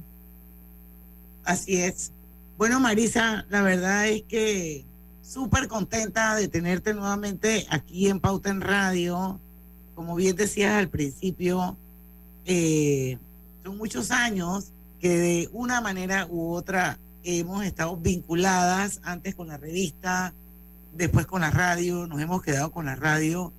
Así 1.45 1.77
es. 1.77 2.13
Bueno, 2.59 2.81
Marisa, 2.81 3.47
la 3.49 3.63
verdad 3.63 4.09
es 4.09 4.23
que 4.23 4.85
súper 5.27 5.67
contenta 5.67 6.37
de 6.37 6.49
tenerte 6.49 6.95
nuevamente 6.95 7.67
aquí 7.71 8.09
en 8.09 8.21
Pauta 8.21 8.51
en 8.51 8.61
Radio. 8.61 9.41
Como 9.95 10.15
bien 10.15 10.37
decías 10.37 10.75
al 10.75 10.89
principio, 10.89 11.77
eh, 12.45 13.19
son 13.65 13.77
muchos 13.77 14.11
años 14.11 14.73
que 15.01 15.09
de 15.09 15.49
una 15.53 15.81
manera 15.81 16.27
u 16.31 16.53
otra 16.53 16.99
hemos 17.25 17.65
estado 17.65 17.97
vinculadas 17.97 19.01
antes 19.03 19.35
con 19.35 19.49
la 19.49 19.57
revista, 19.57 20.33
después 20.95 21.27
con 21.27 21.41
la 21.41 21.51
radio, 21.51 22.07
nos 22.07 22.21
hemos 22.21 22.43
quedado 22.43 22.71
con 22.71 22.87
la 22.87 22.95
radio 22.95 23.53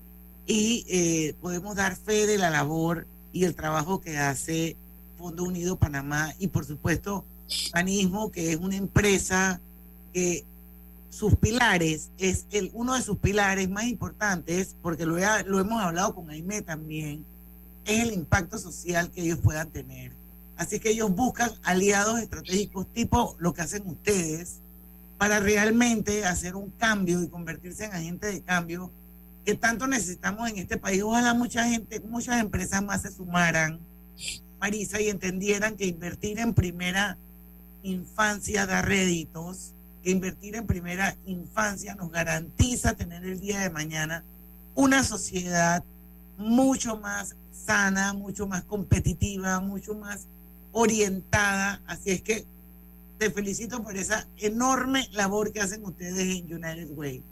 y 0.45 0.86
eh, 0.88 1.36
podemos 1.41 1.76
dar 1.76 1.95
fe 1.97 2.26
de 2.26 2.38
la 2.38 2.49
labor 2.49 3.05
y 3.34 3.43
el 3.43 3.55
trabajo 3.55 3.99
que 3.99 4.18
hace 4.18 4.78
Fondo 5.18 5.43
Unido 5.43 5.76
Panamá 5.76 6.34
y 6.39 6.47
por 6.47 6.65
supuesto 6.65 7.26
Panismo, 7.72 8.32
que 8.32 8.53
es 8.53 8.57
una 8.57 8.78
empresa 8.78 9.59
que 10.13 10.45
sus 11.09 11.35
pilares, 11.35 12.11
es 12.17 12.45
el, 12.51 12.69
uno 12.73 12.95
de 12.95 13.01
sus 13.01 13.17
pilares 13.17 13.69
más 13.69 13.85
importantes, 13.85 14.75
porque 14.81 15.05
lo, 15.05 15.17
lo 15.45 15.59
hemos 15.59 15.81
hablado 15.81 16.13
con 16.13 16.29
Aime 16.29 16.61
también, 16.61 17.25
es 17.85 18.03
el 18.03 18.13
impacto 18.13 18.57
social 18.57 19.09
que 19.11 19.21
ellos 19.21 19.39
puedan 19.39 19.69
tener. 19.69 20.11
Así 20.57 20.79
que 20.79 20.89
ellos 20.89 21.13
buscan 21.15 21.51
aliados 21.63 22.19
estratégicos 22.19 22.91
tipo 22.91 23.35
lo 23.39 23.53
que 23.53 23.61
hacen 23.61 23.83
ustedes 23.85 24.59
para 25.17 25.39
realmente 25.39 26.25
hacer 26.25 26.55
un 26.55 26.71
cambio 26.71 27.21
y 27.21 27.27
convertirse 27.27 27.85
en 27.85 27.93
agente 27.93 28.27
de 28.27 28.41
cambio 28.41 28.91
que 29.45 29.55
tanto 29.55 29.87
necesitamos 29.87 30.49
en 30.49 30.57
este 30.57 30.77
país. 30.77 31.01
Ojalá 31.03 31.33
mucha 31.33 31.63
gente, 31.63 32.01
muchas 32.01 32.41
empresas 32.41 32.83
más 32.83 33.03
se 33.03 33.11
sumaran, 33.11 33.79
Marisa, 34.59 34.99
y 34.99 35.09
entendieran 35.09 35.77
que 35.77 35.85
invertir 35.85 36.39
en 36.39 36.53
primera 36.53 37.17
infancia 37.81 38.65
da 38.65 38.81
réditos, 38.81 39.73
invertir 40.11 40.55
en 40.55 40.65
primera 40.65 41.15
infancia 41.25 41.95
nos 41.95 42.11
garantiza 42.11 42.95
tener 42.95 43.25
el 43.25 43.39
día 43.39 43.59
de 43.59 43.69
mañana 43.69 44.23
una 44.75 45.03
sociedad 45.03 45.83
mucho 46.37 46.97
más 46.97 47.35
sana, 47.51 48.13
mucho 48.13 48.47
más 48.47 48.63
competitiva, 48.63 49.59
mucho 49.59 49.95
más 49.95 50.27
orientada. 50.71 51.81
Así 51.87 52.11
es 52.11 52.21
que 52.21 52.45
te 53.17 53.31
felicito 53.31 53.83
por 53.83 53.97
esa 53.97 54.27
enorme 54.37 55.07
labor 55.11 55.51
que 55.51 55.61
hacen 55.61 55.83
ustedes 55.83 56.19
en 56.19 56.53
United 56.53 56.91
Way. 56.91 57.23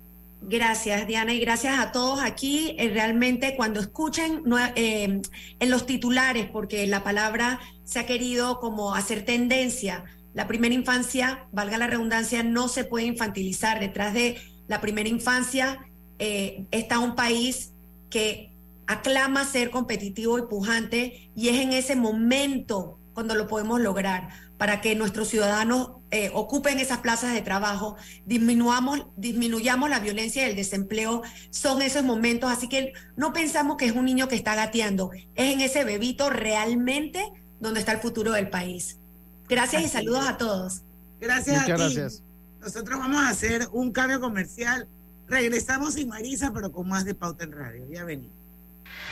Gracias, 0.41 1.07
Diana, 1.07 1.33
y 1.33 1.39
gracias 1.39 1.79
a 1.79 1.91
todos 1.91 2.19
aquí. 2.21 2.75
Eh, 2.77 2.89
realmente 2.89 3.55
cuando 3.55 3.79
escuchen 3.79 4.43
eh, 4.75 5.21
en 5.59 5.69
los 5.71 5.85
titulares, 5.85 6.49
porque 6.51 6.85
la 6.87 7.03
palabra 7.03 7.59
se 7.83 7.99
ha 7.99 8.05
querido 8.05 8.59
como 8.59 8.93
hacer 8.93 9.23
tendencia, 9.25 10.03
la 10.35 10.47
primera 10.47 10.75
infancia, 10.75 11.47
valga 11.53 11.77
la 11.77 11.87
redundancia, 11.87 12.43
no 12.43 12.67
se 12.67 12.83
puede 12.83 13.05
infantilizar. 13.05 13.79
Detrás 13.79 14.13
de 14.13 14.37
la 14.67 14.81
primera 14.81 15.07
infancia 15.07 15.79
eh, 16.19 16.65
está 16.71 16.99
un 16.99 17.15
país 17.15 17.71
que 18.09 18.51
aclama 18.85 19.45
ser 19.45 19.71
competitivo 19.71 20.37
y 20.37 20.43
pujante 20.43 21.31
y 21.35 21.49
es 21.49 21.61
en 21.61 21.71
ese 21.71 21.95
momento 21.95 22.99
cuando 23.13 23.33
lo 23.33 23.47
podemos 23.47 23.79
lograr 23.79 24.27
para 24.57 24.81
que 24.81 24.93
nuestros 24.95 25.29
ciudadanos 25.29 25.91
eh, 26.11 26.31
ocupen 26.33 26.79
esas 26.79 26.99
plazas 26.99 27.33
de 27.33 27.41
trabajo, 27.41 27.95
disminuyamos, 28.25 29.07
disminuyamos 29.15 29.89
la 29.89 30.01
violencia 30.01 30.45
y 30.45 30.49
el 30.49 30.55
desempleo, 30.57 31.23
son 31.49 31.81
esos 31.81 32.03
momentos. 32.03 32.51
Así 32.51 32.67
que 32.67 32.91
no 33.15 33.31
pensamos 33.31 33.77
que 33.77 33.85
es 33.85 33.93
un 33.93 34.03
niño 34.03 34.27
que 34.27 34.35
está 34.35 34.53
gateando, 34.53 35.11
es 35.13 35.53
en 35.53 35.61
ese 35.61 35.85
bebito 35.85 36.29
realmente 36.29 37.23
donde 37.61 37.79
está 37.79 37.93
el 37.93 37.99
futuro 37.99 38.33
del 38.33 38.49
país. 38.49 38.99
Gracias 39.47 39.83
y 39.83 39.89
saludos 39.89 40.27
a 40.27 40.37
todos. 40.37 40.81
Gracias 41.19 41.61
a 41.61 41.65
ti. 41.65 41.71
Gracias. 41.71 42.23
Nosotros 42.59 42.99
vamos 42.99 43.23
a 43.23 43.29
hacer 43.29 43.67
un 43.71 43.91
cambio 43.91 44.19
comercial. 44.19 44.87
Regresamos 45.27 45.95
sin 45.95 46.09
Marisa, 46.09 46.51
pero 46.53 46.71
con 46.71 46.87
más 46.87 47.05
de 47.05 47.15
Pauta 47.15 47.43
en 47.43 47.51
Radio. 47.51 47.85
Ya 47.89 48.03
venimos. 48.03 48.35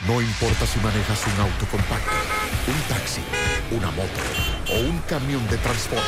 No 0.06 0.20
importa 0.20 0.66
si 0.66 0.78
manejas 0.80 1.22
un 1.26 1.40
auto 1.40 1.66
compacto, 1.70 2.10
un 2.66 2.94
taxi, 2.94 3.22
una 3.70 3.90
moto 3.92 4.20
o 4.72 4.80
un 4.80 4.98
camión 5.08 5.46
de 5.48 5.56
transporte. 5.58 6.04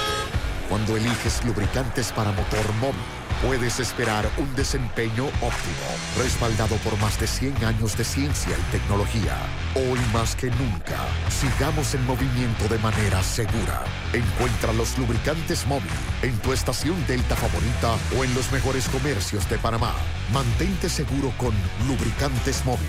Cuando 0.68 0.96
eliges 0.96 1.44
lubricantes 1.44 2.12
para 2.12 2.32
motor 2.32 2.72
móvil, 2.80 3.00
puedes 3.42 3.80
esperar 3.80 4.24
un 4.38 4.54
desempeño 4.54 5.26
óptimo, 5.26 5.88
respaldado 6.18 6.76
por 6.76 6.98
más 6.98 7.18
de 7.20 7.26
100 7.26 7.64
años 7.64 7.96
de 7.96 8.04
ciencia 8.04 8.56
y 8.56 8.72
tecnología. 8.72 9.36
Hoy 9.74 9.98
más 10.12 10.34
que 10.36 10.50
nunca, 10.50 10.98
sigamos 11.28 11.94
en 11.94 12.04
movimiento 12.06 12.68
de 12.68 12.78
manera 12.78 13.22
segura. 13.22 13.84
Encuentra 14.12 14.72
los 14.72 14.96
lubricantes 14.98 15.66
móvil 15.66 15.90
en 16.22 16.36
tu 16.38 16.52
estación 16.52 16.96
Delta 17.06 17.36
favorita 17.36 17.96
o 18.18 18.24
en 18.24 18.34
los 18.34 18.50
mejores 18.52 18.88
comercios 18.88 19.48
de 19.50 19.58
Panamá. 19.58 19.94
Mantente 20.32 20.88
seguro 20.88 21.32
con 21.38 21.54
lubricantes 21.86 22.64
móvil. 22.64 22.86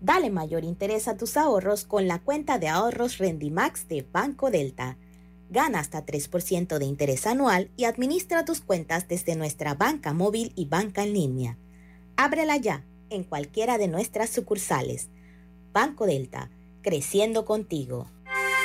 Dale 0.00 0.30
mayor 0.30 0.64
interés 0.64 1.08
a 1.08 1.16
tus 1.16 1.36
ahorros 1.36 1.84
con 1.84 2.06
la 2.06 2.18
cuenta 2.20 2.58
de 2.58 2.68
ahorros 2.68 3.18
Rendimax 3.18 3.88
de 3.88 4.06
Banco 4.12 4.50
Delta. 4.50 4.98
Gana 5.48 5.78
hasta 5.78 6.04
3% 6.04 6.78
de 6.78 6.84
interés 6.84 7.26
anual 7.26 7.70
y 7.76 7.84
administra 7.84 8.44
tus 8.44 8.60
cuentas 8.60 9.06
desde 9.08 9.36
nuestra 9.36 9.74
banca 9.74 10.12
móvil 10.12 10.52
y 10.56 10.66
banca 10.66 11.04
en 11.04 11.12
línea. 11.12 11.58
Ábrela 12.16 12.56
ya 12.56 12.84
en 13.10 13.24
cualquiera 13.24 13.78
de 13.78 13.88
nuestras 13.88 14.30
sucursales. 14.30 15.08
Banco 15.72 16.06
Delta, 16.06 16.50
creciendo 16.82 17.44
contigo. 17.44 18.10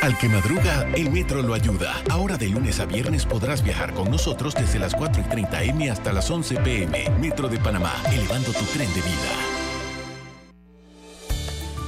Al 0.01 0.17
que 0.17 0.27
madruga, 0.27 0.89
el 0.95 1.11
metro 1.11 1.43
lo 1.43 1.53
ayuda. 1.53 2.01
Ahora 2.09 2.35
de 2.35 2.49
lunes 2.49 2.79
a 2.79 2.85
viernes 2.85 3.23
podrás 3.27 3.63
viajar 3.63 3.93
con 3.93 4.09
nosotros 4.09 4.55
desde 4.55 4.79
las 4.79 4.95
4 4.95 5.21
y 5.21 5.25
30 5.29 5.63
M 5.65 5.91
hasta 5.91 6.11
las 6.11 6.31
11 6.31 6.55
PM. 6.61 7.09
Metro 7.19 7.47
de 7.47 7.59
Panamá, 7.59 7.93
elevando 8.11 8.51
tu 8.51 8.65
tren 8.65 8.89
de 8.95 9.01
vida. 9.01 9.61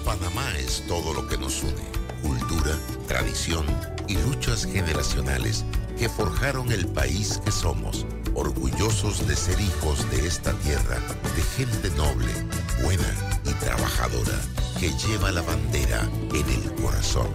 Panamá 0.06 0.56
es 0.60 0.84
todo 0.88 1.12
lo 1.14 1.28
que 1.28 1.38
nos 1.40 1.64
une. 1.64 2.03
Cultura, 2.24 2.76
tradición 3.08 3.66
y 4.08 4.18
luchas 4.18 4.66
generacionales 4.66 5.66
que 6.00 6.10
forjaron 6.10 6.72
el 6.72 6.88
país 6.88 7.40
que 7.44 7.52
somos. 7.52 8.06
Orgullosos 8.34 9.28
de 9.28 9.36
ser 9.36 9.60
hijos 9.60 10.10
de 10.10 10.26
esta 10.26 10.54
tierra, 10.54 10.98
de 11.36 11.44
gente 11.56 11.90
noble, 11.92 12.32
buena 12.82 13.14
y 13.46 13.54
trabajadora, 13.64 14.40
que 14.80 14.90
lleva 14.90 15.32
la 15.32 15.42
bandera 15.42 16.10
en 16.34 16.50
el 16.50 16.74
corazón. 16.82 17.28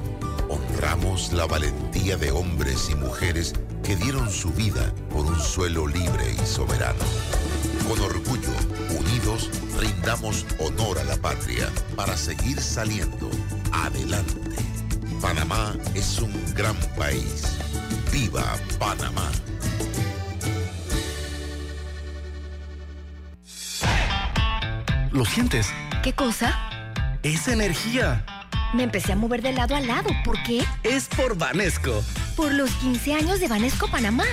Honramos 0.48 1.32
la 1.32 1.46
valentía 1.46 2.16
de 2.16 2.30
hombres 2.30 2.88
y 2.90 2.94
mujeres 2.94 3.54
que 3.84 3.94
dieron 3.94 4.30
su 4.30 4.50
vida 4.50 4.92
por 5.10 5.26
un 5.26 5.38
suelo 5.38 5.86
libre 5.86 6.34
y 6.42 6.46
soberano. 6.46 7.04
Con 7.88 8.00
orgullo, 8.00 8.52
unidos, 8.98 9.50
rindamos 9.78 10.44
honor 10.58 10.98
a 10.98 11.04
la 11.04 11.16
patria 11.16 11.70
para 11.94 12.16
seguir 12.16 12.60
saliendo 12.60 13.30
adelante. 13.72 14.67
Panamá 15.20 15.74
es 15.94 16.20
un 16.20 16.32
gran 16.54 16.76
país. 16.96 17.58
¡Viva 18.12 18.56
Panamá! 18.78 19.30
¿Lo 25.10 25.24
sientes? 25.24 25.72
¿Qué 26.02 26.12
cosa? 26.12 26.56
Esa 27.22 27.52
energía. 27.52 28.24
Me 28.74 28.84
empecé 28.84 29.12
a 29.12 29.16
mover 29.16 29.42
de 29.42 29.52
lado 29.52 29.74
a 29.74 29.80
lado. 29.80 30.10
¿Por 30.24 30.40
qué? 30.44 30.64
Es 30.84 31.08
por 31.08 31.36
Vanesco. 31.36 32.04
Por 32.36 32.52
los 32.52 32.70
15 32.76 33.14
años 33.14 33.40
de 33.40 33.48
Vanesco 33.48 33.90
Panamá. 33.90 34.26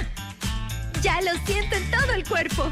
Ya 1.01 1.19
lo 1.21 1.31
siento 1.45 1.75
en 1.75 1.89
todo 1.89 2.13
el 2.13 2.27
cuerpo. 2.27 2.71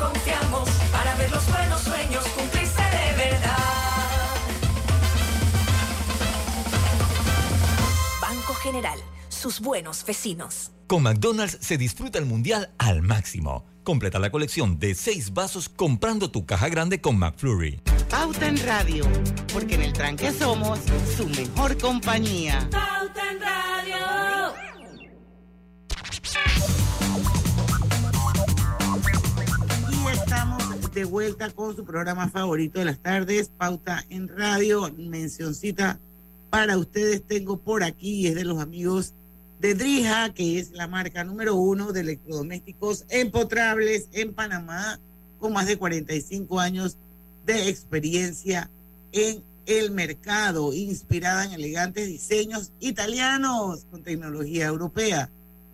confiamos 0.00 0.68
para 0.90 1.14
ver 1.16 1.30
los 1.30 1.46
buenos 1.46 1.80
sueños 1.82 2.24
cumplirse 2.28 2.82
de 2.82 3.16
verdad. 3.16 3.56
Banco 8.20 8.54
General, 8.54 8.98
sus 9.28 9.60
buenos 9.60 10.04
vecinos. 10.04 10.72
Con 10.86 11.02
McDonald's 11.02 11.58
se 11.60 11.76
disfruta 11.76 12.18
el 12.18 12.26
mundial 12.26 12.72
al 12.78 13.02
máximo. 13.02 13.64
Completa 13.84 14.18
la 14.18 14.30
colección 14.30 14.78
de 14.78 14.94
seis 14.94 15.32
vasos 15.32 15.68
comprando 15.68 16.30
tu 16.30 16.46
caja 16.46 16.68
grande 16.68 17.00
con 17.00 17.18
McFlurry. 17.18 17.80
Pauta 18.10 18.48
en 18.48 18.56
Radio, 18.66 19.04
porque 19.52 19.76
en 19.76 19.82
el 19.82 19.92
tranque 19.92 20.32
somos 20.32 20.80
su 21.16 21.28
mejor 21.28 21.78
compañía. 21.78 22.68
Pauta 22.70 23.30
en 23.30 23.40
Radio. 23.40 23.69
De 31.00 31.06
vuelta 31.06 31.48
con 31.48 31.74
su 31.74 31.86
programa 31.86 32.28
favorito 32.28 32.78
de 32.78 32.84
las 32.84 32.98
tardes, 32.98 33.50
Pauta 33.56 34.04
en 34.10 34.28
Radio. 34.28 34.92
Mencioncita 34.98 35.98
para 36.50 36.76
ustedes 36.76 37.22
tengo 37.22 37.56
por 37.56 37.82
aquí, 37.82 38.26
es 38.26 38.34
de 38.34 38.44
los 38.44 38.60
amigos 38.60 39.14
de 39.60 39.74
Drija, 39.74 40.34
que 40.34 40.58
es 40.58 40.72
la 40.72 40.88
marca 40.88 41.24
número 41.24 41.54
uno 41.54 41.92
de 41.92 42.00
electrodomésticos 42.00 43.06
empotrables 43.08 44.08
en 44.12 44.34
Panamá, 44.34 45.00
con 45.38 45.54
más 45.54 45.66
de 45.66 45.78
45 45.78 46.60
años 46.60 46.98
de 47.46 47.70
experiencia 47.70 48.68
en 49.12 49.42
el 49.64 49.92
mercado, 49.92 50.74
inspirada 50.74 51.46
en 51.46 51.52
elegantes 51.52 52.08
diseños 52.08 52.72
italianos 52.78 53.86
con 53.90 54.02
tecnología 54.02 54.66
europea, 54.66 55.30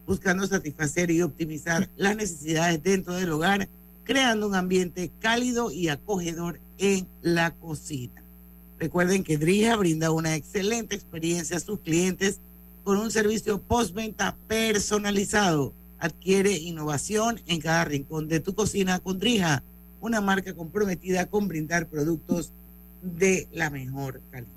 buscando 0.06 0.46
satisfacer 0.46 1.10
y 1.10 1.22
optimizar 1.22 1.90
las 1.96 2.14
necesidades 2.14 2.80
dentro 2.80 3.14
del 3.14 3.32
hogar, 3.32 3.68
creando 4.06 4.46
un 4.46 4.54
ambiente 4.54 5.10
cálido 5.20 5.70
y 5.72 5.88
acogedor 5.88 6.60
en 6.78 7.06
la 7.22 7.50
cocina. 7.50 8.22
Recuerden 8.78 9.24
que 9.24 9.36
Drija 9.36 9.76
brinda 9.76 10.12
una 10.12 10.36
excelente 10.36 10.94
experiencia 10.94 11.56
a 11.56 11.60
sus 11.60 11.80
clientes 11.80 12.38
con 12.84 12.98
un 12.98 13.10
servicio 13.10 13.60
postventa 13.60 14.36
personalizado. 14.46 15.74
Adquiere 15.98 16.52
innovación 16.52 17.40
en 17.46 17.60
cada 17.60 17.84
rincón 17.86 18.28
de 18.28 18.38
tu 18.38 18.54
cocina 18.54 19.00
con 19.00 19.18
Drija, 19.18 19.64
una 20.00 20.20
marca 20.20 20.54
comprometida 20.54 21.26
con 21.26 21.48
brindar 21.48 21.88
productos 21.88 22.52
de 23.02 23.48
la 23.52 23.70
mejor 23.70 24.20
calidad. 24.30 24.52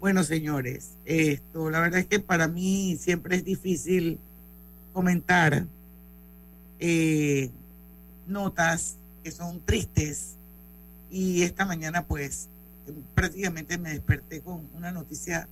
Bueno, 0.00 0.22
señores, 0.22 0.92
esto, 1.04 1.70
la 1.70 1.80
verdad 1.80 2.00
es 2.00 2.06
que 2.06 2.20
para 2.20 2.48
mí 2.48 2.96
siempre 2.98 3.36
es 3.36 3.44
difícil 3.44 4.18
comentar 4.92 5.66
eh, 6.78 7.50
notas 8.26 8.96
que 9.22 9.30
son 9.30 9.60
tristes 9.64 10.36
y 11.10 11.42
esta 11.42 11.64
mañana 11.64 12.06
pues 12.06 12.48
prácticamente 13.14 13.78
me 13.78 13.90
desperté 13.90 14.40
con 14.40 14.68
una 14.74 14.92
noticia 14.92 15.48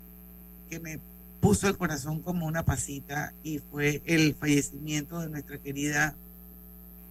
que 0.68 0.80
me 0.80 1.00
puso 1.40 1.68
el 1.68 1.76
corazón 1.76 2.20
como 2.20 2.46
una 2.46 2.64
pasita 2.64 3.34
y 3.42 3.58
fue 3.58 4.02
el 4.06 4.34
fallecimiento 4.34 5.20
de 5.20 5.28
nuestra 5.28 5.58
querida 5.58 6.14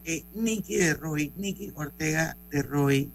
eh, 0.05 0.24
Nikki 0.34 0.78
de 0.78 0.93
Roy, 0.93 1.32
Nikki 1.36 1.72
Ortega 1.76 2.38
de 2.49 2.62
Roy. 2.62 3.12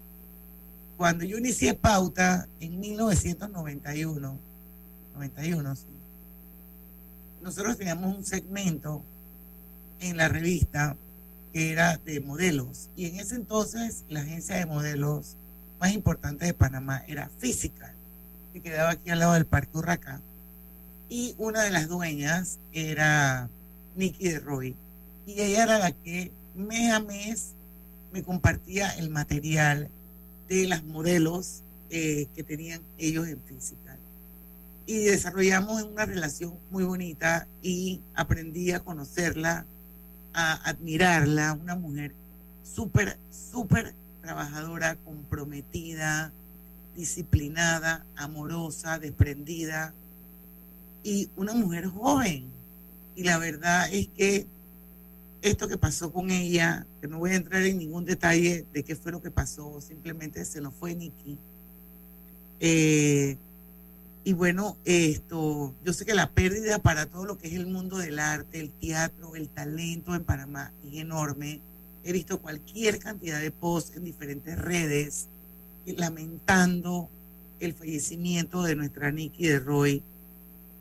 Cuando 0.95 1.25
yo 1.25 1.37
inicié 1.37 1.73
Pauta 1.73 2.47
en 2.59 2.79
1991, 2.79 4.39
91, 5.13 5.75
sí, 5.75 5.85
nosotros 7.41 7.77
teníamos 7.77 8.15
un 8.15 8.25
segmento 8.25 9.03
en 9.99 10.17
la 10.17 10.27
revista 10.27 10.95
era 11.53 11.97
de 11.97 12.19
modelos 12.19 12.89
y 12.95 13.05
en 13.05 13.19
ese 13.19 13.35
entonces 13.35 14.03
la 14.09 14.21
agencia 14.21 14.55
de 14.55 14.65
modelos 14.65 15.37
más 15.79 15.93
importante 15.93 16.45
de 16.45 16.53
Panamá 16.53 17.03
era 17.07 17.29
Física, 17.39 17.93
que 18.53 18.61
quedaba 18.61 18.91
aquí 18.91 19.09
al 19.09 19.19
lado 19.19 19.33
del 19.33 19.45
Parque 19.45 19.77
Urraca. 19.77 20.21
Y 21.09 21.35
una 21.37 21.63
de 21.63 21.71
las 21.71 21.87
dueñas 21.87 22.59
era 22.73 23.49
Nikki 23.95 24.29
de 24.29 24.39
Roy. 24.39 24.75
Y 25.25 25.41
ella 25.41 25.63
era 25.63 25.79
la 25.79 25.91
que 25.91 26.31
mes 26.55 26.91
a 26.91 26.99
mes 26.99 27.53
me 28.11 28.23
compartía 28.23 28.89
el 28.97 29.09
material 29.09 29.89
de 30.47 30.67
las 30.67 30.83
modelos 30.83 31.63
eh, 31.89 32.27
que 32.35 32.43
tenían 32.43 32.81
ellos 32.97 33.27
en 33.27 33.41
Física. 33.43 33.97
Y 34.85 35.03
desarrollamos 35.03 35.83
una 35.83 36.05
relación 36.05 36.55
muy 36.71 36.85
bonita 36.85 37.47
y 37.61 38.01
aprendí 38.15 38.71
a 38.71 38.79
conocerla, 38.79 39.65
a 40.39 40.53
admirarla, 40.69 41.53
una 41.53 41.73
mujer 41.73 42.13
súper, 42.63 43.17
súper 43.31 43.95
trabajadora, 44.21 44.95
comprometida, 44.97 46.31
disciplinada, 46.95 48.05
amorosa, 48.15 48.99
desprendida 48.99 49.95
y 51.03 51.27
una 51.35 51.53
mujer 51.53 51.87
joven. 51.87 52.51
Y 53.15 53.23
la 53.23 53.39
verdad 53.39 53.91
es 53.91 54.09
que 54.09 54.45
esto 55.41 55.67
que 55.67 55.77
pasó 55.79 56.13
con 56.13 56.29
ella, 56.29 56.85
que 57.01 57.07
no 57.07 57.17
voy 57.17 57.31
a 57.31 57.35
entrar 57.35 57.63
en 57.63 57.79
ningún 57.79 58.05
detalle 58.05 58.63
de 58.71 58.83
qué 58.83 58.95
fue 58.95 59.11
lo 59.11 59.23
que 59.23 59.31
pasó, 59.31 59.81
simplemente 59.81 60.45
se 60.45 60.61
nos 60.61 60.75
fue 60.75 60.93
Nikki. 60.93 61.39
Eh, 62.59 63.37
y 64.27 64.33
bueno, 64.33 64.75
esto, 64.83 65.73
yo 65.85 65.93
sé 65.93 66.03
que 66.03 66.13
la 66.13 66.31
pérdida 66.31 66.79
para 66.79 67.05
todo 67.05 67.23
lo 67.23 67.37
que 67.37 67.47
es 67.47 67.53
el 67.53 67.65
mundo 67.65 67.97
del 67.97 68.19
arte, 68.19 68.59
el 68.59 68.71
teatro, 68.71 69.37
el 69.37 69.47
talento 69.47 70.13
en 70.15 70.25
Panamá 70.25 70.73
es 70.85 70.95
enorme. 70.99 71.61
He 72.03 72.11
visto 72.11 72.41
cualquier 72.41 72.99
cantidad 72.99 73.39
de 73.39 73.51
posts 73.51 73.95
en 73.95 74.03
diferentes 74.03 74.59
redes 74.59 75.29
lamentando 75.85 77.07
el 77.61 77.73
fallecimiento 77.73 78.63
de 78.63 78.75
nuestra 78.75 79.13
Nikki 79.13 79.47
de 79.47 79.59
Roy, 79.59 80.03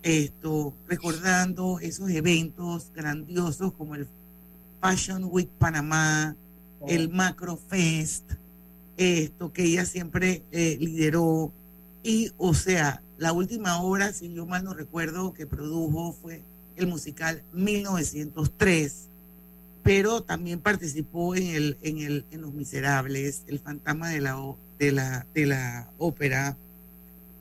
esto, 0.02 0.74
recordando 0.88 1.78
esos 1.78 2.10
eventos 2.10 2.90
grandiosos 2.96 3.72
como 3.74 3.94
el 3.94 4.08
Fashion 4.80 5.22
Week 5.30 5.50
Panamá, 5.56 6.34
el 6.88 7.10
Macro 7.10 7.56
Fest, 7.56 8.28
esto 8.96 9.52
que 9.52 9.62
ella 9.62 9.86
siempre 9.86 10.42
eh, 10.50 10.76
lideró, 10.80 11.52
y 12.06 12.32
o 12.38 12.54
sea, 12.54 13.02
la 13.18 13.32
última 13.32 13.80
obra, 13.82 14.12
si 14.12 14.32
yo 14.32 14.46
mal 14.46 14.64
no 14.64 14.74
recuerdo, 14.74 15.32
que 15.32 15.46
produjo 15.46 16.12
fue 16.12 16.42
el 16.76 16.86
musical 16.86 17.42
1903 17.52 19.08
pero 19.82 20.20
también 20.20 20.58
participó 20.58 21.36
en, 21.36 21.46
el, 21.46 21.78
en, 21.80 21.98
el, 21.98 22.24
en 22.32 22.40
Los 22.40 22.52
Miserables, 22.52 23.44
El 23.46 23.60
Fantasma 23.60 24.08
de 24.08 24.20
la, 24.20 24.36
de 24.80 24.90
la, 24.90 25.26
de 25.32 25.46
la 25.46 25.88
Ópera, 25.96 26.56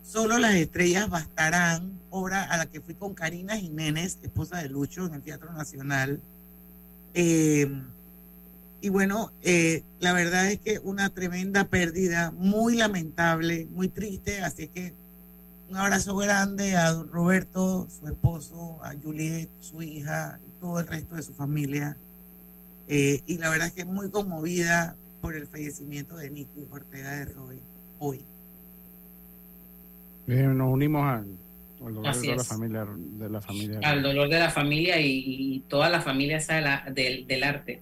Solo 0.05 0.37
las 0.37 0.53
estrellas 0.53 1.09
bastarán, 1.09 1.99
obra 2.11 2.43
a 2.43 2.57
la 2.57 2.67
que 2.67 2.79
fui 2.79 2.93
con 2.93 3.15
Karina 3.15 3.57
Jiménez, 3.57 4.19
esposa 4.21 4.59
de 4.59 4.69
Lucho, 4.69 5.07
en 5.07 5.15
el 5.15 5.23
Teatro 5.23 5.51
Nacional. 5.51 6.21
Eh, 7.15 7.67
y 8.81 8.89
bueno, 8.89 9.31
eh, 9.41 9.83
la 9.99 10.13
verdad 10.13 10.51
es 10.51 10.59
que 10.59 10.79
una 10.79 11.09
tremenda 11.09 11.65
pérdida, 11.65 12.31
muy 12.31 12.75
lamentable, 12.75 13.67
muy 13.71 13.87
triste, 13.89 14.41
así 14.41 14.67
que 14.67 14.93
un 15.69 15.77
abrazo 15.77 16.15
grande 16.15 16.75
a 16.75 16.91
don 16.91 17.09
Roberto, 17.09 17.87
su 17.89 18.07
esposo, 18.07 18.79
a 18.83 18.93
Juliet, 19.01 19.49
su 19.59 19.81
hija 19.81 20.39
y 20.47 20.59
todo 20.59 20.79
el 20.79 20.87
resto 20.87 21.15
de 21.15 21.23
su 21.23 21.33
familia. 21.33 21.97
Eh, 22.87 23.21
y 23.25 23.39
la 23.39 23.49
verdad 23.49 23.67
es 23.69 23.73
que 23.73 23.85
muy 23.85 24.11
conmovida 24.11 24.95
por 25.21 25.35
el 25.35 25.47
fallecimiento 25.47 26.15
de 26.17 26.29
Nicky 26.29 26.67
Ortega 26.69 27.11
de 27.15 27.25
Roy 27.25 27.59
hoy. 27.97 28.23
nos 30.27 30.71
unimos 30.71 31.03
al, 31.03 31.25
dolor 31.79 32.07
Así 32.07 32.27
de 32.27 32.35
la 32.35 32.41
es. 32.43 32.47
familia, 32.47 32.85
de 32.95 33.29
la 33.29 33.41
familia. 33.41 33.79
Al 33.83 34.03
dolor 34.03 34.29
de 34.29 34.39
la 34.39 34.51
familia 34.51 34.99
y, 35.01 35.23
y 35.55 35.59
toda 35.61 35.89
la 35.89 36.01
familia 36.01 36.37
esa 36.37 36.55
de 36.55 36.61
la- 36.61 36.85
del 36.93 37.43
arte. 37.43 37.81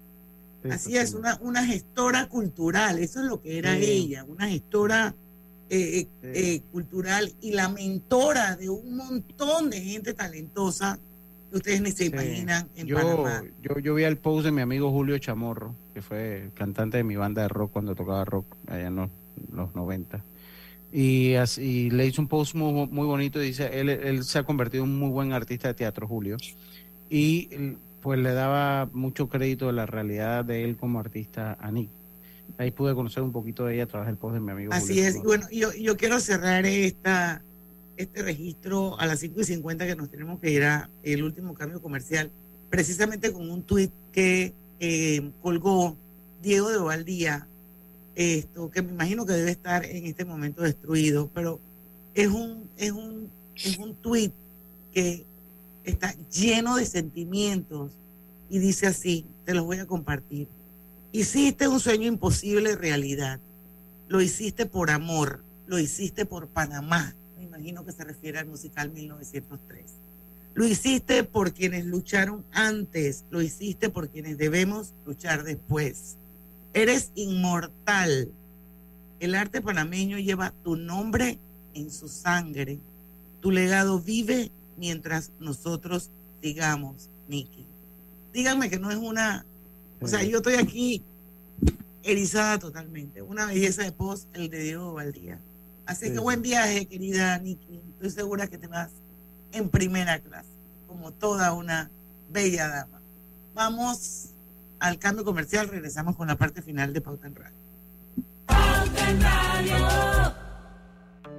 Así 0.72 0.98
es, 0.98 1.14
una, 1.14 1.38
una 1.42 1.66
gestora 1.66 2.28
cultural, 2.28 3.00
eso 3.00 3.20
es 3.22 3.26
lo 3.28 3.42
que 3.42 3.58
era 3.58 3.76
Sí. 3.78 3.84
ella, 3.86 4.24
una 4.24 4.48
gestora 4.48 5.16
eh, 5.70 6.08
eh, 6.24 6.32
eh, 6.36 6.62
cultural 6.72 7.34
y 7.42 7.52
la 7.52 7.68
mentora 7.70 8.56
de 8.56 8.70
un 8.70 8.96
montón 8.96 9.70
de 9.70 9.82
gente 9.82 10.14
talentosa 10.14 11.00
que 11.50 11.58
ustedes 11.58 11.82
ni 11.82 11.92
se 11.92 12.06
Sí. 12.06 12.12
imaginan 12.12 12.70
en 12.76 12.88
yo, 12.88 12.96
Panamá. 12.98 13.44
yo, 13.62 13.80
yo 13.80 13.96
vi 13.96 14.04
el 14.04 14.18
post 14.18 14.46
de 14.46 14.52
mi 14.52 14.62
amigo 14.62 14.92
Julio 14.92 15.18
Chamorro, 15.18 15.76
que 15.94 16.02
fue 16.02 16.50
cantante 16.54 16.98
de 16.98 17.04
mi 17.04 17.16
banda 17.16 17.42
de 17.44 17.48
rock 17.48 17.72
cuando 17.72 17.96
tocaba 17.96 18.24
rock 18.26 18.46
allá 18.68 18.88
en 18.88 18.96
los, 18.96 19.10
los 19.52 19.74
90. 19.76 20.24
Y, 20.92 21.34
así, 21.36 21.90
le 21.90 22.06
hizo 22.06 22.22
un 22.22 22.28
post 22.28 22.54
muy, 22.54 22.88
muy 22.88 23.08
bonito 23.08 23.42
y 23.42 23.48
dice, 23.48 23.80
él, 23.80 23.90
él 23.90 24.24
se 24.24 24.38
ha 24.38 24.44
convertido 24.44 24.84
en 24.84 24.92
un 24.92 25.00
muy 25.00 25.10
buen 25.10 25.34
artista 25.34 25.68
de 25.70 25.74
teatro, 25.74 26.08
Julio. 26.08 26.38
Y 27.10 27.50
pues 28.04 28.20
le 28.20 28.34
daba 28.34 28.90
mucho 28.92 29.30
crédito 29.30 29.68
de 29.68 29.74
la 29.74 29.86
realidad 29.86 30.44
de 30.44 30.66
él 30.66 30.76
como 30.76 31.00
artista 31.00 31.58
a 31.60 31.72
Nick. 31.72 31.90
Ahí 32.58 32.70
pude 32.70 32.94
conocer 32.94 33.24
un 33.24 33.32
poquito 33.32 33.66
de 33.66 33.76
ella 33.76 33.86
a 33.86 33.88
través 33.88 34.08
del 34.08 34.18
post 34.18 34.34
de 34.34 34.42
mi 34.42 34.52
amigo 34.52 34.74
Así 34.74 34.96
Julio 34.96 35.08
es, 35.08 35.24
bueno, 35.24 35.48
yo, 35.50 35.72
yo 35.72 35.96
quiero 35.96 36.20
cerrar 36.20 36.66
esta, 36.66 37.42
este 37.96 38.22
registro 38.22 39.00
a 39.00 39.06
las 39.06 39.20
5 39.20 39.40
y 39.40 39.44
50 39.46 39.88
que 39.88 39.96
nos 39.96 40.10
tenemos 40.10 40.40
que 40.42 40.52
ir 40.52 40.64
a 40.66 40.90
el 41.02 41.24
último 41.24 41.54
cambio 41.54 41.82
comercial, 41.82 42.30
precisamente 42.70 43.32
con 43.32 43.50
un 43.50 43.64
tuit 43.64 43.92
que 44.12 44.54
eh, 44.82 45.32
colgó 45.42 45.96
Diego 46.42 46.70
de 46.70 46.80
Valdía, 46.80 47.48
esto, 48.16 48.70
que 48.70 48.82
me 48.82 48.92
imagino 48.92 49.26
que 49.26 49.32
debe 49.32 49.52
estar 49.52 49.86
en 49.86 50.06
este 50.06 50.26
momento 50.26 50.62
destruido, 50.62 51.32
pero 51.34 51.62
es 52.14 52.28
un, 52.28 52.70
es 52.76 52.92
un, 52.92 53.30
es 53.56 53.78
un 53.78 53.96
tuit 53.96 54.34
que 54.94 55.26
está 55.84 56.16
lleno 56.30 56.76
de 56.76 56.86
sentimientos 56.86 57.92
y 58.50 58.60
dice 58.60 58.88
así, 58.88 59.26
te 59.46 59.54
los 59.54 59.66
voy 59.66 59.80
a 59.80 59.86
compartir. 59.86 60.48
Hiciste 61.12 61.68
un 61.68 61.80
sueño 61.80 62.08
imposible 62.08 62.76
realidad. 62.76 63.40
Lo 64.08 64.22
hiciste 64.22 64.66
por 64.66 64.92
amor, 64.92 65.44
lo 65.68 65.80
hiciste 65.80 66.26
por 66.26 66.48
Panamá. 66.48 67.16
Me 67.38 67.44
imagino 67.44 67.86
que 67.86 67.92
se 67.92 68.04
refiere 68.04 68.40
al 68.40 68.48
musical 68.48 68.92
1903. 68.92 69.86
Lo 70.54 70.68
hiciste 70.68 71.24
por 71.24 71.54
quienes 71.54 71.86
lucharon 71.86 72.46
antes, 72.52 73.26
lo 73.32 73.42
hiciste 73.42 73.90
por 73.90 74.10
quienes 74.10 74.38
debemos 74.38 74.94
luchar 75.06 75.44
después. 75.44 76.18
Eres 76.74 77.12
inmortal. 77.16 78.32
El 79.20 79.36
arte 79.36 79.62
panameño 79.62 80.20
lleva 80.20 80.54
tu 80.64 80.76
nombre 80.76 81.40
en 81.74 81.92
su 81.92 82.08
sangre. 82.08 82.80
Tu 83.42 83.52
legado 83.52 84.00
vive 84.00 84.52
mientras 84.78 85.32
nosotros 85.40 86.10
sigamos, 86.42 87.10
Nicky. 87.28 87.66
Díganme 88.34 88.70
que 88.70 88.80
no 88.80 88.92
es 88.92 88.98
una... 88.98 89.46
O 90.02 90.08
sea, 90.08 90.24
yo 90.24 90.38
estoy 90.38 90.56
aquí 90.56 91.04
erizada 92.04 92.60
totalmente. 92.60 93.22
Una 93.22 93.46
belleza 93.46 93.84
de 93.84 93.92
post, 93.92 94.28
el 94.36 94.50
de 94.50 94.60
Diego 94.60 94.94
Valdía. 94.94 95.40
Así 95.86 96.12
que 96.12 96.20
buen 96.20 96.42
viaje, 96.42 96.86
querida 96.86 97.38
Nicky. 97.40 97.82
Estoy 97.94 98.10
segura 98.12 98.48
que 98.48 98.58
te 98.58 98.68
vas 98.68 98.92
en 99.52 99.70
primera 99.70 100.20
clase, 100.20 100.50
como 100.88 101.12
toda 101.12 101.54
una 101.54 101.90
bella 102.30 102.68
dama. 102.68 103.02
Vamos 103.54 104.30
al 104.80 104.98
cambio 105.00 105.24
comercial, 105.24 105.70
regresamos 105.70 106.16
con 106.16 106.28
la 106.28 106.36
parte 106.36 106.62
final 106.62 106.92
de 106.92 107.02
Pauta 107.02 107.28
en 107.28 107.36
Radio. 107.36 107.54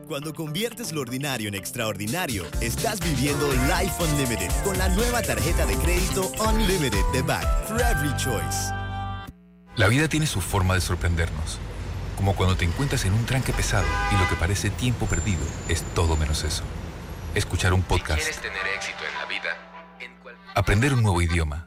Cuando 0.07 0.35
conviertes 0.35 0.93
lo 0.93 1.01
ordinario 1.01 1.49
en 1.49 1.55
extraordinario, 1.55 2.45
estás 2.61 3.01
viviendo 3.01 3.51
Life 3.53 4.03
Unlimited 4.03 4.51
con 4.63 4.77
la 4.77 4.89
nueva 4.91 5.23
tarjeta 5.23 5.65
de 5.65 5.77
crédito 5.77 6.31
Unlimited 6.47 7.05
de 7.13 7.23
Back 7.23 7.67
for 7.67 7.81
Every 7.81 8.15
Choice. 8.17 8.71
La 9.77 9.89
vida 9.89 10.07
tiene 10.09 10.27
su 10.27 10.43
forma 10.43 10.75
de 10.75 10.83
sorprendernos, 10.83 11.59
como 12.17 12.37
cuando 12.37 12.55
te 12.55 12.67
encuentras 12.67 13.07
en 13.07 13.15
un 13.15 13.25
tranque 13.25 13.55
pesado 13.55 13.87
y 14.13 14.21
lo 14.21 14.29
que 14.29 14.37
parece 14.37 14.69
tiempo 14.69 15.07
perdido 15.07 15.43
es 15.69 15.83
todo 15.95 16.17
menos 16.17 16.45
eso. 16.45 16.65
Escuchar 17.35 17.73
un 17.73 17.83
podcast, 17.83 18.41
tener 18.43 18.67
éxito 18.77 18.99
en 19.11 19.19
la 19.19 19.27
vida, 19.27 19.57
aprender 20.55 20.93
un 20.93 21.03
nuevo 21.03 21.23
idioma, 21.23 21.67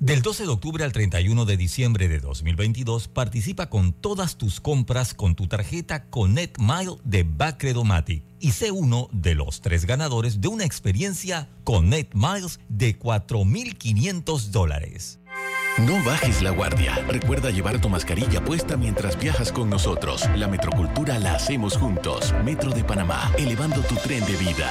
Del 0.00 0.22
12 0.22 0.44
de 0.44 0.50
octubre 0.50 0.84
al 0.84 0.92
31 0.92 1.44
de 1.44 1.56
diciembre 1.56 2.06
de 2.06 2.20
2022, 2.20 3.08
participa 3.08 3.68
con 3.68 3.92
todas 3.92 4.36
tus 4.36 4.60
compras 4.60 5.12
con 5.12 5.34
tu 5.34 5.48
tarjeta 5.48 6.04
Connect 6.04 6.58
Mile 6.60 6.98
de 7.02 7.24
Bacredomatic 7.24 8.22
y 8.38 8.52
sé 8.52 8.70
uno 8.70 9.08
de 9.10 9.34
los 9.34 9.60
tres 9.60 9.86
ganadores 9.86 10.40
de 10.40 10.46
una 10.46 10.64
experiencia 10.64 11.48
Connect 11.64 12.14
Miles 12.14 12.60
de 12.68 12.96
4.500 12.96 14.50
dólares. 14.50 15.18
No 15.78 16.00
bajes 16.04 16.42
la 16.42 16.50
guardia. 16.50 16.94
Recuerda 17.08 17.50
llevar 17.50 17.80
tu 17.80 17.88
mascarilla 17.88 18.44
puesta 18.44 18.76
mientras 18.76 19.18
viajas 19.18 19.50
con 19.50 19.68
nosotros. 19.68 20.28
La 20.36 20.46
metrocultura 20.46 21.18
la 21.18 21.34
hacemos 21.34 21.76
juntos. 21.76 22.32
Metro 22.44 22.70
de 22.70 22.84
Panamá, 22.84 23.32
elevando 23.36 23.80
tu 23.82 23.96
tren 23.96 24.24
de 24.26 24.36
vida. 24.36 24.70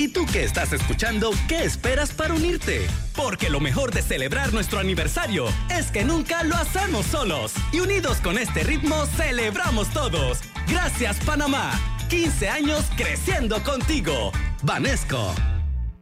¿Y 0.00 0.08
tú 0.08 0.24
que 0.26 0.44
estás 0.44 0.72
escuchando, 0.72 1.32
qué 1.48 1.64
esperas 1.64 2.12
para 2.12 2.32
unirte? 2.32 2.86
Porque 3.16 3.50
lo 3.50 3.58
mejor 3.58 3.92
de 3.92 4.00
celebrar 4.00 4.52
nuestro 4.52 4.78
aniversario 4.78 5.46
es 5.76 5.90
que 5.90 6.04
nunca 6.04 6.44
lo 6.44 6.54
hacemos 6.54 7.04
solos. 7.06 7.52
Y 7.72 7.80
unidos 7.80 8.18
con 8.18 8.38
este 8.38 8.62
ritmo, 8.62 9.06
celebramos 9.16 9.88
todos. 9.88 10.38
Gracias, 10.68 11.18
Panamá. 11.24 11.72
15 12.08 12.48
años 12.48 12.84
creciendo 12.96 13.60
contigo. 13.64 14.30
Vanesco. 14.62 15.34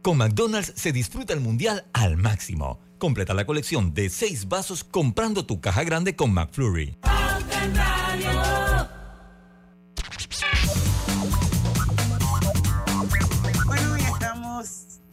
Con 0.03 0.17
McDonald's 0.17 0.73
se 0.75 0.91
disfruta 0.91 1.33
el 1.33 1.39
mundial 1.39 1.85
al 1.93 2.17
máximo. 2.17 2.79
Completa 2.99 3.33
la 3.33 3.45
colección 3.47 3.95
de 3.95 4.11
seis 4.11 4.47
vasos 4.47 4.83
comprando 4.83 5.47
tu 5.47 5.59
caja 5.59 5.83
grande 5.83 6.15
con 6.15 6.31
McFlurry. 6.33 6.99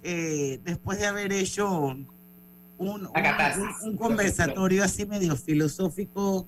Eh, 0.05 0.61
después 0.65 0.99
de 0.99 1.07
haber 1.07 1.33
hecho 1.33 1.69
un, 1.79 2.07
un- 2.79 3.09
un 3.83 3.97
conversatorio 3.97 4.85
así 4.85 5.07
medio 5.07 5.35
filosófico 5.37 6.47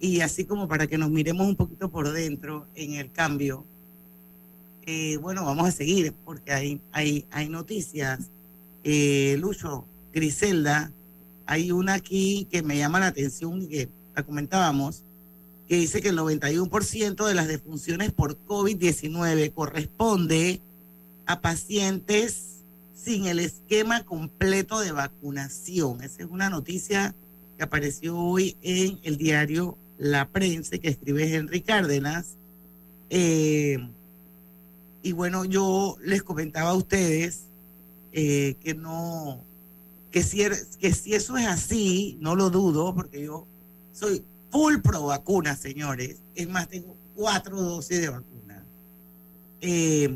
y 0.00 0.20
así 0.20 0.44
como 0.46 0.66
para 0.66 0.86
que 0.86 0.96
nos 0.98 1.10
miremos 1.10 1.46
un 1.46 1.56
poquito 1.56 1.90
por 1.90 2.10
dentro 2.10 2.66
en 2.74 2.94
el 2.94 3.12
cambio. 3.12 3.64
eh, 4.86 5.18
bueno, 5.18 5.44
vamos 5.44 5.68
a 5.68 5.72
seguir 5.72 6.12
porque 6.24 6.52
hay, 6.52 6.80
hay, 6.92 7.24
hay 7.30 7.48
noticias. 7.48 8.30
Eh, 8.82 9.36
Lucho, 9.38 9.84
Griselda, 10.12 10.90
hay 11.46 11.70
una 11.70 11.94
aquí 11.94 12.46
que 12.50 12.62
me 12.62 12.78
llama 12.78 12.98
la 12.98 13.08
atención 13.08 13.62
y 13.62 13.68
que 13.68 13.88
la 14.16 14.22
comentábamos, 14.24 15.02
que 15.68 15.76
dice 15.76 16.00
que 16.00 16.08
el 16.08 16.18
91% 16.18 17.26
de 17.26 17.34
las 17.34 17.46
defunciones 17.46 18.10
por 18.10 18.38
COVID-19 18.46 19.52
corresponde 19.52 20.60
a 21.26 21.40
pacientes 21.40 22.49
sin 23.02 23.26
el 23.26 23.38
esquema 23.38 24.04
completo 24.04 24.80
de 24.80 24.92
vacunación. 24.92 26.02
Esa 26.02 26.22
es 26.22 26.28
una 26.30 26.50
noticia 26.50 27.14
que 27.56 27.62
apareció 27.64 28.18
hoy 28.18 28.56
en 28.62 28.98
el 29.02 29.16
diario 29.16 29.78
La 29.98 30.28
Prensa 30.28 30.78
que 30.78 30.88
escribe 30.88 31.34
Henry 31.34 31.62
Cárdenas. 31.62 32.36
Eh, 33.08 33.78
y 35.02 35.12
bueno, 35.12 35.44
yo 35.44 35.96
les 36.04 36.22
comentaba 36.22 36.70
a 36.70 36.74
ustedes 36.74 37.44
eh, 38.12 38.56
que 38.60 38.74
no, 38.74 39.42
que 40.10 40.22
si, 40.22 40.40
er- 40.42 40.76
que 40.78 40.92
si 40.92 41.14
eso 41.14 41.36
es 41.38 41.46
así, 41.46 42.18
no 42.20 42.36
lo 42.36 42.50
dudo, 42.50 42.94
porque 42.94 43.24
yo 43.24 43.46
soy 43.92 44.22
full 44.50 44.78
pro 44.82 45.04
vacuna, 45.06 45.56
señores. 45.56 46.18
Es 46.34 46.48
más, 46.48 46.68
tengo 46.68 46.96
cuatro 47.14 47.60
dosis 47.60 48.00
de 48.00 48.08
vacuna. 48.10 48.64
Eh, 49.62 50.14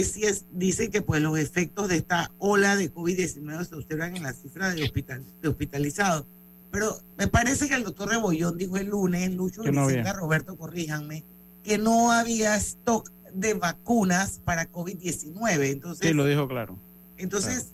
es, 0.00 0.12
si 0.12 0.24
es, 0.24 0.44
dice 0.52 0.90
que 0.90 1.02
pues 1.02 1.22
los 1.22 1.38
efectos 1.38 1.88
de 1.88 1.96
esta 1.96 2.30
ola 2.38 2.76
de 2.76 2.92
COVID-19 2.92 3.64
se 3.68 3.74
observan 3.74 4.16
en 4.16 4.22
la 4.22 4.32
cifra 4.32 4.70
de, 4.74 4.82
hospital, 4.84 5.24
de 5.40 5.48
hospitalizados. 5.48 6.26
Pero 6.70 6.96
me 7.18 7.28
parece 7.28 7.68
que 7.68 7.74
el 7.74 7.84
doctor 7.84 8.08
Rebollón 8.08 8.56
dijo 8.56 8.76
el 8.76 8.86
lunes, 8.88 9.30
Lucho 9.34 9.62
no 9.62 9.86
Vicenta. 9.86 10.12
Roberto, 10.14 10.56
corríjanme, 10.56 11.24
que 11.62 11.78
no 11.78 12.12
había 12.12 12.56
stock 12.56 13.10
de 13.34 13.54
vacunas 13.54 14.40
para 14.44 14.70
COVID-19. 14.70 15.70
Entonces, 15.70 16.08
Sí, 16.08 16.14
lo 16.14 16.24
dijo 16.26 16.48
claro. 16.48 16.78
entonces, 17.18 17.68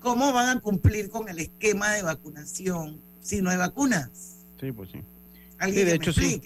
¿cómo 0.00 0.32
van 0.32 0.58
a 0.58 0.60
cumplir 0.60 1.08
con 1.08 1.28
el 1.28 1.38
esquema 1.38 1.92
de 1.92 2.02
vacunación 2.02 3.00
si 3.20 3.42
no 3.42 3.50
hay 3.50 3.56
vacunas? 3.56 4.10
Sí, 4.60 4.72
pues 4.72 4.90
sí. 4.90 5.00
Alguien 5.58 5.86
Sí, 5.86 5.92
de 5.92 5.98
que 5.98 6.10
hecho, 6.10 6.20
me 6.20 6.26
sí. 6.28 6.40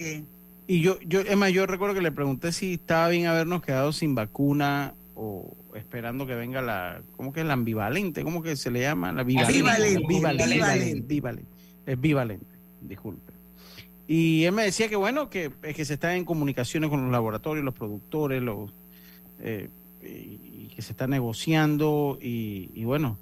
Y 0.70 0.82
yo, 0.82 1.00
yo, 1.00 1.18
es 1.18 1.36
más, 1.36 1.50
yo 1.50 1.66
recuerdo 1.66 1.96
que 1.96 2.00
le 2.00 2.12
pregunté 2.12 2.52
si 2.52 2.74
estaba 2.74 3.08
bien 3.08 3.26
habernos 3.26 3.60
quedado 3.60 3.92
sin 3.92 4.14
vacuna 4.14 4.94
o 5.16 5.56
esperando 5.74 6.28
que 6.28 6.36
venga 6.36 6.62
la, 6.62 7.02
¿cómo 7.16 7.32
que 7.32 7.40
es 7.40 7.46
la 7.46 7.54
ambivalente? 7.54 8.22
¿Cómo 8.22 8.40
que 8.40 8.54
se 8.54 8.70
le 8.70 8.82
llama? 8.82 9.10
La 9.10 9.24
bivalente. 9.24 9.56
Bivalente, 9.58 10.06
Bivalente, 10.06 10.54
bivalente. 10.54 11.06
bivalente. 11.08 11.50
Es 11.86 12.00
bivalente, 12.00 12.54
disculpe. 12.82 13.32
Y 14.06 14.44
él 14.44 14.52
me 14.52 14.62
decía 14.62 14.88
que 14.88 14.94
bueno, 14.94 15.28
que, 15.28 15.50
es 15.64 15.74
que 15.74 15.84
se 15.84 15.94
está 15.94 16.14
en 16.14 16.24
comunicaciones 16.24 16.88
con 16.88 17.02
los 17.02 17.10
laboratorios, 17.10 17.64
los 17.64 17.74
productores, 17.74 18.40
los 18.40 18.72
eh, 19.40 19.70
y, 20.04 20.06
y 20.06 20.72
que 20.72 20.82
se 20.82 20.92
está 20.92 21.08
negociando 21.08 22.16
y, 22.22 22.70
y 22.74 22.84
bueno, 22.84 23.18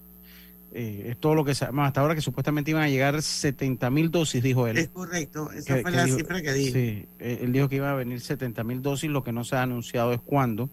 eh, 0.73 1.07
es 1.11 1.19
todo 1.19 1.35
lo 1.35 1.45
que 1.45 1.55
sabemos 1.55 1.87
hasta 1.87 2.01
ahora 2.01 2.15
que 2.15 2.21
supuestamente 2.21 2.71
iban 2.71 2.83
a 2.83 2.89
llegar 2.89 3.21
70 3.23 3.89
mil 3.91 4.11
dosis, 4.11 4.43
dijo 4.43 4.67
él. 4.67 4.77
Es 4.79 4.89
correcto, 4.89 5.51
esa 5.53 5.77
Que- 5.77 5.83
fue 5.83 5.91
que 5.91 5.97
la 5.97 6.05
dijo- 6.05 6.19
cifra 6.19 6.43
que 6.43 6.53
dijo. 6.53 6.75
Sí, 6.75 7.07
eh, 7.19 7.39
él 7.43 7.53
dijo 7.53 7.69
que 7.69 7.77
iba 7.77 7.91
a 7.91 7.95
venir 7.95 8.21
70 8.21 8.65
mil 8.65 8.83
dosis, 8.83 9.11
lo 9.11 9.25
que 9.25 9.33
no 9.33 9.45
se 9.45 9.57
ha 9.57 9.63
anunciado 9.63 10.13
es 10.13 10.21
cuándo. 10.21 10.69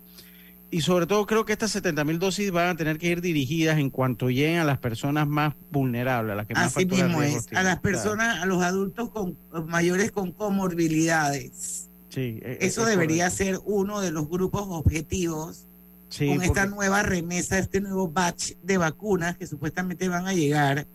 Y 0.72 0.82
sobre 0.82 1.06
todo 1.08 1.26
creo 1.26 1.46
que 1.46 1.54
estas 1.54 1.72
70 1.72 2.04
mil 2.04 2.20
dosis 2.20 2.52
van 2.52 2.70
a 2.70 2.76
tener 2.76 2.98
que 2.98 3.08
ir 3.08 3.22
dirigidas 3.22 3.78
en 3.78 3.90
cuanto 3.90 4.30
lleguen 4.30 4.58
a 4.60 4.66
las 4.66 4.80
personas 4.80 5.26
más 5.28 5.54
vulnerables, 5.72 6.34
a 6.34 6.36
las 6.36 6.48
que 6.48 6.54
más 6.56 6.76
Así 6.76 6.86
mismo 6.86 7.22
es, 7.22 7.48
a 7.54 7.64
las 7.64 7.80
personas, 7.80 8.42
a 8.42 8.46
los 8.46 8.62
adultos 8.64 9.10
con 9.12 9.38
mayores 9.68 10.12
con 10.12 10.32
comorbilidades. 10.34 11.90
sí, 12.10 12.40
eh, 12.42 12.58
Eso 12.62 12.82
es 12.82 12.88
debería 12.90 13.30
correcto. 13.30 13.44
ser 13.46 13.60
uno 13.66 14.02
de 14.02 14.12
los 14.12 14.28
grupos 14.28 14.64
objetivos 14.68 15.68
Sí, 16.10 16.28
con 16.28 16.42
esta 16.42 16.62
porque- 16.62 16.76
nueva 16.76 17.04
remesa, 17.04 17.58
este 17.58 17.82
nuevo 17.82 18.08
batch 18.08 18.54
de 18.64 18.78
vacunas 18.78 19.38
que 19.38 19.48
supuestamente 19.48 20.08
van 20.10 20.28
a 20.28 20.34
llegar. 20.34 20.88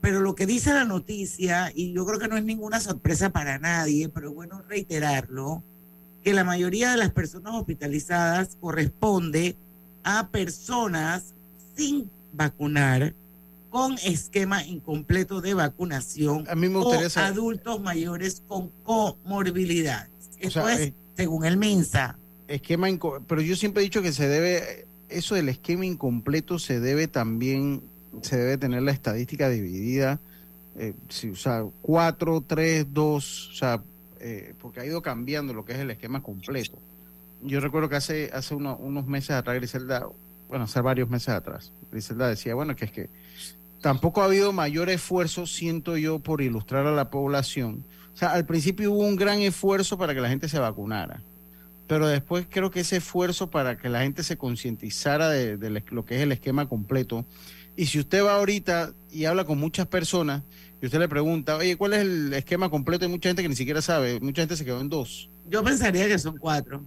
Pero 0.00 0.20
lo 0.20 0.34
que 0.34 0.46
dice 0.46 0.72
la 0.74 0.84
noticia, 0.84 1.72
y 1.74 1.92
yo 1.94 2.04
creo 2.04 2.18
que 2.18 2.28
no 2.28 2.36
es 2.36 2.44
ninguna 2.44 2.80
sorpresa 2.80 3.30
para 3.30 3.58
nadie, 3.58 4.08
pero 4.08 4.28
es 4.28 4.34
bueno 4.34 4.62
reiterarlo, 4.68 5.62
que 6.22 6.32
la 6.34 6.44
mayoría 6.44 6.90
de 6.90 6.96
las 6.98 7.10
personas 7.10 7.54
hospitalizadas 7.54 8.56
corresponde 8.60 9.56
a 10.02 10.28
personas 10.28 11.34
sin 11.76 12.10
vacunar 12.32 13.14
con 13.70 13.94
esquema 14.04 14.64
incompleto 14.64 15.40
de 15.40 15.54
vacunación 15.54 16.44
A 16.48 16.54
mí 16.54 16.68
me 16.68 16.76
o 16.76 16.92
adultos 17.16 17.80
mayores 17.80 18.42
con 18.46 18.70
comorbilidades. 18.84 20.10
O 20.34 20.36
Esto 20.46 20.64
sea, 20.66 20.74
es 20.74 20.80
eh, 20.80 20.94
según 21.16 21.44
el 21.44 21.56
MINSA. 21.56 22.18
Esquema 22.54 22.88
pero 23.26 23.40
yo 23.40 23.56
siempre 23.56 23.82
he 23.82 23.84
dicho 23.84 24.02
que 24.02 24.12
se 24.12 24.28
debe 24.28 24.86
eso 25.08 25.34
del 25.34 25.48
esquema 25.48 25.84
incompleto 25.86 26.58
se 26.58 26.80
debe 26.80 27.08
también 27.08 27.82
se 28.22 28.36
debe 28.36 28.58
tener 28.58 28.82
la 28.82 28.92
estadística 28.92 29.48
dividida 29.48 30.18
eh, 30.76 30.92
si, 31.08 31.30
o 31.30 31.36
sea 31.36 31.64
4 31.82 32.44
3 32.46 32.86
2 32.92 33.50
o 33.50 33.54
sea 33.54 33.82
eh, 34.20 34.54
porque 34.60 34.80
ha 34.80 34.86
ido 34.86 35.02
cambiando 35.02 35.52
lo 35.52 35.64
que 35.64 35.72
es 35.74 35.78
el 35.80 35.90
esquema 35.90 36.22
completo. 36.22 36.78
Yo 37.42 37.60
recuerdo 37.60 37.90
que 37.90 37.96
hace 37.96 38.30
hace 38.32 38.54
uno- 38.54 38.76
unos 38.78 39.06
meses 39.06 39.30
atrás 39.32 39.56
Griselda 39.56 40.06
bueno 40.48 40.64
hace 40.64 40.80
varios 40.80 41.10
meses 41.10 41.28
atrás 41.28 41.72
Griselda 41.92 42.28
decía 42.28 42.54
bueno 42.54 42.74
que 42.74 42.86
es 42.86 42.90
que 42.92 43.10
tampoco 43.82 44.22
ha 44.22 44.24
habido 44.24 44.52
mayor 44.52 44.88
esfuerzo 44.88 45.46
siento 45.46 45.96
yo 45.98 46.18
por 46.20 46.40
ilustrar 46.40 46.86
a 46.86 46.92
la 46.92 47.10
población 47.10 47.84
o 48.14 48.16
sea 48.16 48.32
al 48.32 48.46
principio 48.46 48.92
hubo 48.92 49.04
un 49.06 49.16
gran 49.16 49.40
esfuerzo 49.42 49.98
para 49.98 50.14
que 50.14 50.20
la 50.22 50.28
gente 50.30 50.48
se 50.48 50.58
vacunara 50.58 51.20
pero 51.86 52.06
después 52.06 52.46
creo 52.48 52.70
que 52.70 52.80
ese 52.80 52.96
esfuerzo 52.96 53.50
para 53.50 53.76
que 53.76 53.88
la 53.88 54.02
gente 54.02 54.22
se 54.22 54.36
concientizara 54.36 55.28
de, 55.28 55.56
de 55.56 55.82
lo 55.90 56.04
que 56.04 56.16
es 56.16 56.22
el 56.22 56.32
esquema 56.32 56.68
completo, 56.68 57.24
y 57.76 57.86
si 57.86 57.98
usted 57.98 58.24
va 58.24 58.36
ahorita 58.36 58.94
y 59.10 59.24
habla 59.24 59.44
con 59.44 59.58
muchas 59.58 59.86
personas, 59.86 60.42
y 60.80 60.86
usted 60.86 60.98
le 60.98 61.08
pregunta, 61.08 61.56
oye, 61.56 61.76
¿cuál 61.76 61.94
es 61.94 62.00
el 62.00 62.32
esquema 62.34 62.68
completo? 62.68 63.04
Hay 63.04 63.10
mucha 63.10 63.28
gente 63.28 63.42
que 63.42 63.48
ni 63.48 63.56
siquiera 63.56 63.80
sabe, 63.82 64.20
mucha 64.20 64.42
gente 64.42 64.56
se 64.56 64.64
quedó 64.64 64.80
en 64.80 64.88
dos. 64.88 65.30
Yo 65.48 65.62
pensaría 65.64 66.06
que 66.06 66.18
son 66.18 66.36
cuatro. 66.36 66.84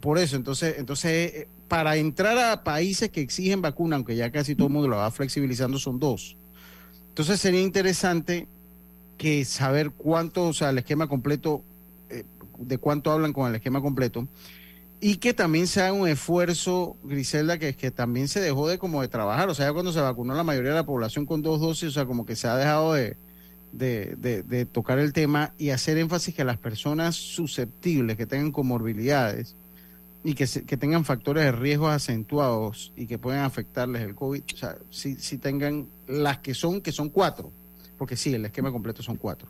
Por 0.00 0.18
eso, 0.18 0.36
entonces, 0.36 0.76
entonces 0.78 1.34
eh, 1.34 1.48
para 1.68 1.96
entrar 1.96 2.38
a 2.38 2.64
países 2.64 3.10
que 3.10 3.20
exigen 3.20 3.60
vacuna, 3.62 3.96
aunque 3.96 4.16
ya 4.16 4.32
casi 4.32 4.54
todo 4.54 4.68
el 4.68 4.72
mundo 4.72 4.88
lo 4.88 4.96
va 4.96 5.10
flexibilizando, 5.10 5.78
son 5.78 5.98
dos. 5.98 6.36
Entonces 7.08 7.40
sería 7.40 7.60
interesante 7.60 8.48
que 9.16 9.44
saber 9.44 9.90
cuánto, 9.90 10.44
o 10.44 10.52
sea, 10.52 10.70
el 10.70 10.78
esquema 10.78 11.06
completo, 11.06 11.62
eh, 12.10 12.24
de 12.58 12.78
cuánto 12.78 13.10
hablan 13.10 13.32
con 13.32 13.48
el 13.48 13.54
esquema 13.56 13.80
completo, 13.80 14.26
y 15.00 15.16
que 15.16 15.34
también 15.34 15.66
se 15.66 15.90
un 15.92 16.08
esfuerzo, 16.08 16.96
Griselda, 17.04 17.58
que, 17.58 17.74
que 17.74 17.90
también 17.90 18.28
se 18.28 18.40
dejó 18.40 18.66
de 18.66 18.78
como 18.78 19.02
de 19.02 19.08
trabajar, 19.08 19.48
o 19.48 19.54
sea, 19.54 19.72
cuando 19.72 19.92
se 19.92 20.00
vacunó 20.00 20.34
la 20.34 20.42
mayoría 20.42 20.70
de 20.70 20.76
la 20.76 20.86
población 20.86 21.26
con 21.26 21.42
dos 21.42 21.60
dosis, 21.60 21.90
o 21.90 21.92
sea, 21.92 22.06
como 22.06 22.24
que 22.24 22.34
se 22.34 22.48
ha 22.48 22.56
dejado 22.56 22.94
de, 22.94 23.16
de, 23.72 24.16
de, 24.42 24.64
tocar 24.64 24.98
el 24.98 25.12
tema 25.12 25.52
y 25.58 25.68
hacer 25.70 25.98
énfasis 25.98 26.34
que 26.34 26.44
las 26.44 26.56
personas 26.56 27.14
susceptibles, 27.14 28.16
que 28.16 28.24
tengan 28.26 28.52
comorbilidades, 28.52 29.54
y 30.24 30.34
que, 30.34 30.46
se- 30.46 30.64
que 30.64 30.76
tengan 30.76 31.04
factores 31.04 31.44
de 31.44 31.52
riesgo 31.52 31.88
acentuados 31.88 32.92
y 32.96 33.06
que 33.06 33.16
puedan 33.18 33.44
afectarles 33.44 34.02
el 34.02 34.14
COVID, 34.14 34.42
o 34.54 34.56
sea, 34.56 34.76
sí, 34.90 35.16
sí 35.20 35.38
tengan 35.38 35.86
las 36.08 36.38
que 36.38 36.54
son, 36.54 36.80
que 36.80 36.90
son 36.90 37.10
cuatro, 37.10 37.52
porque 37.98 38.16
sí, 38.16 38.34
el 38.34 38.44
esquema 38.44 38.72
completo 38.72 39.02
son 39.02 39.16
cuatro. 39.16 39.48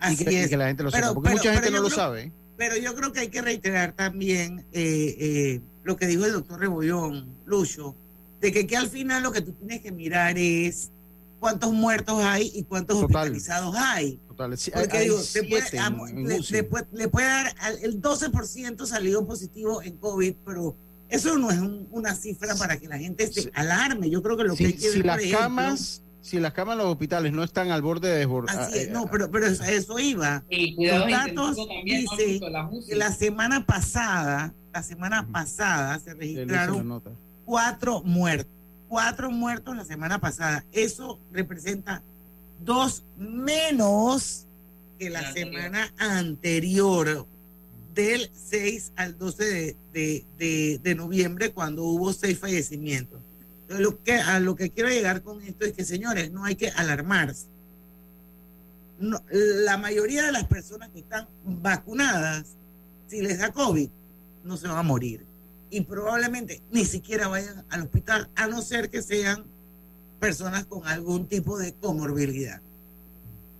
Y 0.00 0.04
Así 0.04 0.24
que, 0.24 0.32
y 0.32 0.36
es. 0.36 0.48
que 0.48 0.56
la 0.56 0.66
gente 0.68 0.82
lo 0.82 0.90
Pero- 0.90 1.08
sepa, 1.08 1.14
porque 1.14 1.28
pero- 1.30 1.38
mucha 1.38 1.52
gente 1.54 1.70
no 1.70 1.76
yo 1.78 1.82
lo 1.82 1.88
creo- 1.88 1.96
sabe. 1.96 2.32
Pero 2.56 2.76
yo 2.76 2.94
creo 2.94 3.12
que 3.12 3.20
hay 3.20 3.28
que 3.28 3.40
reiterar 3.42 3.92
también 3.92 4.64
eh, 4.72 5.16
eh, 5.18 5.60
lo 5.84 5.96
que 5.96 6.06
dijo 6.06 6.24
el 6.24 6.32
doctor 6.32 6.58
Rebollón, 6.60 7.28
Lucho, 7.46 7.94
de 8.40 8.52
que, 8.52 8.66
que 8.66 8.76
al 8.76 8.88
final 8.88 9.22
lo 9.22 9.32
que 9.32 9.40
tú 9.42 9.52
tienes 9.52 9.80
que 9.80 9.92
mirar 9.92 10.36
es 10.38 10.90
cuántos 11.40 11.72
muertos 11.72 12.20
hay 12.22 12.50
y 12.54 12.64
cuántos 12.64 12.96
hospitalizados 12.98 13.74
hay. 13.76 14.18
Total, 14.28 14.56
sí, 14.58 14.70
Porque 14.72 14.96
hay 14.98 15.04
digo, 15.04 15.20
te 15.32 15.42
puede- 15.44 15.62
siete 15.68 15.84
le, 16.14 16.38
le 16.50 16.62
puede, 16.64 16.86
le 16.92 17.08
puede 17.08 17.26
dar 17.26 17.54
al- 17.60 17.78
el 17.82 18.00
12% 18.00 18.86
salido 18.86 19.24
positivo 19.26 19.80
en 19.82 19.96
COVID, 19.96 20.34
pero 20.44 20.76
eso 21.08 21.38
no 21.38 21.50
es 21.50 21.58
un- 21.58 21.86
una 21.92 22.14
cifra 22.14 22.54
para 22.56 22.76
que 22.78 22.88
la 22.88 22.98
gente 22.98 23.32
se 23.32 23.50
alarme. 23.54 24.10
Yo 24.10 24.20
creo 24.22 24.36
que 24.36 24.44
lo 24.44 24.54
que 24.56 24.66
hay 24.66 24.72
que 24.74 24.90
si 24.90 24.96
ver, 24.98 25.06
las 25.06 25.18
ejemplo, 25.18 25.38
camas, 25.38 26.02
si 26.20 26.38
las 26.40 26.52
camas 26.52 26.74
en 26.74 26.78
los 26.78 26.86
hospitales 26.88 27.32
no 27.32 27.42
están 27.44 27.70
al 27.70 27.80
borde 27.82 28.08
de 28.08 28.18
desbordar, 28.18 28.58
Así 28.58 28.78
es, 28.78 28.90
no, 28.90 29.06
pero, 29.10 29.30
pero 29.30 29.46
eso, 29.46 29.98
iba. 29.98 30.42
Los 30.76 31.10
datos 31.10 31.56
que 32.88 32.96
la 32.96 33.12
semana 33.12 33.64
pasada, 33.64 34.52
la 34.72 34.82
semana 34.82 35.26
pasada 35.30 35.98
se 36.00 36.14
registraron 36.14 36.76
cuatro 37.44 38.02
muertos, 38.02 38.52
cuatro 38.88 39.30
muertos 39.30 39.76
la 39.76 39.84
semana 39.84 40.18
pasada. 40.20 40.64
Eso 40.72 41.18
representa 41.32 42.02
dos 42.64 43.04
menos 43.16 44.46
que 44.98 45.10
la 45.10 45.20
semana 45.32 45.92
anterior, 45.98 47.26
del 47.94 48.30
6 48.32 48.92
al 48.96 49.16
12 49.18 49.44
de, 49.44 49.76
de- 49.92 50.24
de- 50.38 50.80
de 50.82 50.94
noviembre, 50.94 51.50
cuando 51.52 51.84
hubo 51.84 52.12
seis 52.12 52.38
fallecimientos. 52.38 53.20
Lo 53.68 53.98
a 54.24 54.40
lo 54.40 54.56
que 54.56 54.70
quiero 54.70 54.88
llegar 54.88 55.22
con 55.22 55.42
esto 55.42 55.66
es 55.66 55.74
que, 55.74 55.84
señores, 55.84 56.32
no 56.32 56.44
hay 56.44 56.56
que 56.56 56.70
alarmarse. 56.70 57.46
La 58.98 59.76
mayoría 59.76 60.24
de 60.24 60.32
las 60.32 60.44
personas 60.44 60.88
que 60.88 61.00
están 61.00 61.28
vacunadas, 61.44 62.56
si 63.08 63.20
les 63.20 63.38
da 63.38 63.52
COVID, 63.52 63.90
no 64.42 64.56
se 64.56 64.66
van 64.66 64.78
a 64.78 64.82
morir. 64.82 65.24
Y 65.70 65.82
probablemente 65.82 66.62
ni 66.70 66.86
siquiera 66.86 67.28
vayan 67.28 67.64
al 67.68 67.82
hospital, 67.82 68.30
a 68.34 68.46
no 68.46 68.62
ser 68.62 68.88
que 68.88 69.02
sean 69.02 69.44
personas 70.18 70.64
con 70.64 70.86
algún 70.86 71.28
tipo 71.28 71.58
de 71.58 71.74
comorbilidad. 71.74 72.62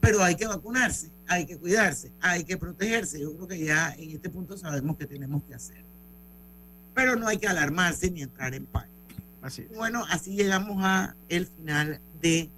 Pero 0.01 0.23
hay 0.23 0.37
que 0.37 0.47
vacunarse, 0.47 1.11
hay 1.27 1.45
que 1.45 1.59
cuidarse, 1.59 2.13
hay 2.21 2.45
que 2.45 2.57
protegerse. 2.57 3.21
Yo 3.21 3.35
creo 3.35 3.49
que 3.49 3.59
ya 3.59 3.95
en 3.99 4.11
este 4.11 4.31
punto 4.31 4.57
sabemos 4.57 4.97
que 4.97 5.07
tenemos 5.07 5.45
que 5.45 5.55
hacer. 5.55 5.85
Pero 6.95 7.15
no 7.15 7.29
hay 7.29 7.37
que 7.37 7.47
alarmarse 7.47 8.11
ni 8.11 8.23
entrar 8.23 8.55
en 8.55 8.65
pánico. 8.65 8.98
Así 9.43 9.63
es. 9.63 9.77
Bueno, 9.77 10.05
así 10.11 10.35
llegamos 10.35 10.79
a 10.85 11.15
el 11.29 11.47
final 11.47 12.01
de 12.21 12.51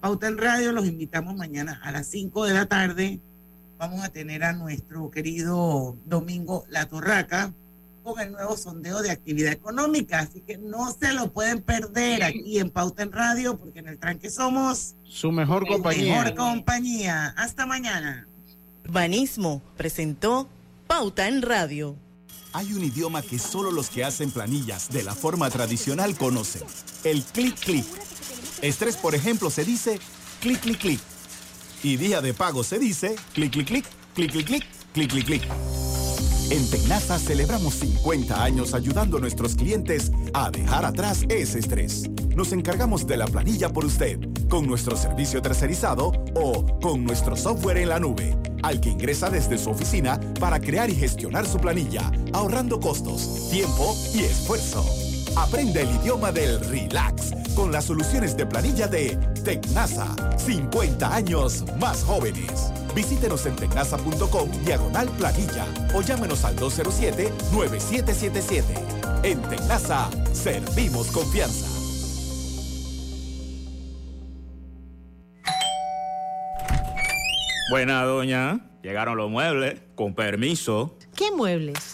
Pauta 0.00 0.28
en 0.28 0.38
Radio. 0.38 0.72
Los 0.72 0.86
invitamos 0.86 1.34
mañana 1.36 1.80
a 1.82 1.90
las 1.92 2.06
5 2.08 2.46
de 2.46 2.54
la 2.54 2.66
tarde. 2.66 3.20
Vamos 3.78 4.02
a 4.02 4.08
tener 4.08 4.42
a 4.44 4.52
nuestro 4.52 5.10
querido 5.10 5.96
Domingo 6.06 6.64
La 6.68 6.86
Torraca 6.86 7.52
con 8.02 8.20
el 8.20 8.32
nuevo 8.32 8.56
sondeo 8.56 9.02
de 9.02 9.10
actividad 9.10 9.52
económica. 9.52 10.20
Así 10.20 10.40
que 10.40 10.56
no 10.58 10.90
se 10.92 11.12
lo 11.12 11.30
pueden 11.32 11.60
perder 11.62 12.22
aquí 12.24 12.58
en 12.58 12.70
Pauta 12.70 13.02
en 13.02 13.12
Radio, 13.12 13.58
porque 13.58 13.80
en 13.80 13.88
el 13.88 13.98
tranque 13.98 14.30
somos 14.30 14.94
Su 15.04 15.30
mejor 15.30 15.66
compañía. 15.68 16.14
mejor 16.14 16.34
compañía. 16.34 17.34
Hasta 17.36 17.66
mañana. 17.66 18.26
Banismo 18.88 19.60
presentó 19.76 20.48
Pauta 20.86 21.28
en 21.28 21.42
Radio. 21.42 21.96
Hay 22.52 22.72
un 22.72 22.82
idioma 22.82 23.22
que 23.22 23.38
solo 23.38 23.70
los 23.70 23.90
que 23.90 24.04
hacen 24.04 24.30
planillas 24.30 24.88
de 24.90 25.02
la 25.02 25.14
forma 25.14 25.50
tradicional 25.50 26.16
conocen. 26.16 26.62
El 27.04 27.22
clic 27.22 27.58
clic. 27.58 27.84
Estrés, 28.62 28.96
por 28.96 29.14
ejemplo, 29.14 29.50
se 29.50 29.64
dice 29.64 30.00
clic 30.40 30.60
clic 30.60 30.78
clic. 30.78 31.00
Y 31.82 31.96
día 31.96 32.20
de 32.20 32.34
pago 32.34 32.64
se 32.64 32.78
dice 32.78 33.16
clic 33.34 33.52
clic 33.52 33.66
clic, 33.66 33.86
clic 34.14 34.32
clic 34.32 34.46
clic, 34.46 34.64
clic 34.92 35.10
clic 35.10 35.26
clic. 35.26 35.97
En 36.50 36.66
Tecnasa 36.70 37.18
celebramos 37.18 37.74
50 37.74 38.42
años 38.42 38.72
ayudando 38.72 39.18
a 39.18 39.20
nuestros 39.20 39.54
clientes 39.54 40.10
a 40.32 40.50
dejar 40.50 40.86
atrás 40.86 41.24
ese 41.28 41.58
estrés. 41.58 42.08
Nos 42.34 42.52
encargamos 42.52 43.06
de 43.06 43.18
la 43.18 43.26
planilla 43.26 43.70
por 43.70 43.84
usted, 43.84 44.18
con 44.48 44.66
nuestro 44.66 44.96
servicio 44.96 45.42
tercerizado 45.42 46.10
o 46.34 46.64
con 46.80 47.04
nuestro 47.04 47.36
software 47.36 47.76
en 47.76 47.90
la 47.90 48.00
nube, 48.00 48.34
al 48.62 48.80
que 48.80 48.88
ingresa 48.88 49.28
desde 49.28 49.58
su 49.58 49.68
oficina 49.68 50.18
para 50.40 50.58
crear 50.58 50.88
y 50.88 50.94
gestionar 50.94 51.46
su 51.46 51.58
planilla, 51.58 52.10
ahorrando 52.32 52.80
costos, 52.80 53.50
tiempo 53.50 53.94
y 54.14 54.20
esfuerzo. 54.20 54.86
Aprende 55.36 55.82
el 55.82 55.90
idioma 55.96 56.32
del 56.32 56.60
relax 56.60 57.34
con 57.54 57.72
las 57.72 57.84
soluciones 57.84 58.36
de 58.38 58.46
planilla 58.46 58.86
de 58.86 59.16
Tecnasa. 59.44 60.16
50 60.38 61.14
años 61.14 61.64
más 61.78 62.02
jóvenes. 62.04 62.72
Visítenos 62.98 63.46
en 63.46 63.54
tecnasa.com 63.54 64.50
diagonal 64.64 65.08
planilla 65.10 65.66
o 65.94 66.02
llámenos 66.02 66.44
al 66.44 66.56
207-9777. 66.56 68.64
En 69.22 69.40
Tecnasa 69.42 70.10
servimos 70.32 71.06
confianza. 71.12 71.68
Buena, 77.70 78.02
doña. 78.02 78.66
Llegaron 78.82 79.16
los 79.16 79.30
muebles. 79.30 79.80
Con 79.94 80.16
permiso. 80.16 80.98
¿Qué 81.14 81.30
muebles? 81.30 81.92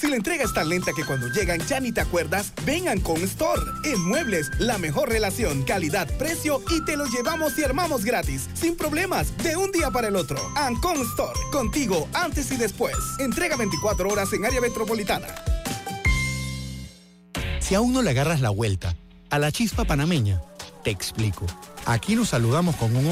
Si 0.00 0.08
la 0.08 0.16
entrega 0.16 0.44
es 0.44 0.54
tan 0.54 0.70
lenta 0.70 0.94
que 0.94 1.04
cuando 1.04 1.28
llegan 1.28 1.60
ya 1.66 1.78
ni 1.78 1.92
te 1.92 2.00
acuerdas, 2.00 2.54
vengan 2.64 3.00
con 3.00 3.18
Store. 3.18 3.60
En 3.84 4.00
Muebles, 4.00 4.50
la 4.58 4.78
mejor 4.78 5.10
relación, 5.10 5.62
calidad, 5.62 6.08
precio 6.16 6.62
y 6.70 6.82
te 6.86 6.96
lo 6.96 7.04
llevamos 7.04 7.58
y 7.58 7.64
armamos 7.64 8.02
gratis, 8.02 8.48
sin 8.54 8.76
problemas, 8.76 9.36
de 9.42 9.56
un 9.56 9.70
día 9.72 9.90
para 9.90 10.08
el 10.08 10.16
otro. 10.16 10.38
Ancon 10.56 11.02
Store, 11.02 11.38
contigo 11.52 12.08
antes 12.14 12.50
y 12.50 12.56
después. 12.56 12.96
Entrega 13.18 13.56
24 13.58 14.08
horas 14.08 14.32
en 14.32 14.46
área 14.46 14.62
metropolitana. 14.62 15.28
Si 17.58 17.74
aún 17.74 17.92
no 17.92 18.00
le 18.00 18.08
agarras 18.08 18.40
la 18.40 18.48
vuelta 18.48 18.96
a 19.28 19.38
la 19.38 19.52
chispa 19.52 19.84
panameña, 19.84 20.40
te 20.82 20.90
explico. 20.90 21.44
Aquí 21.84 22.16
nos 22.16 22.30
saludamos 22.30 22.74
con 22.76 22.96
un 22.96 23.06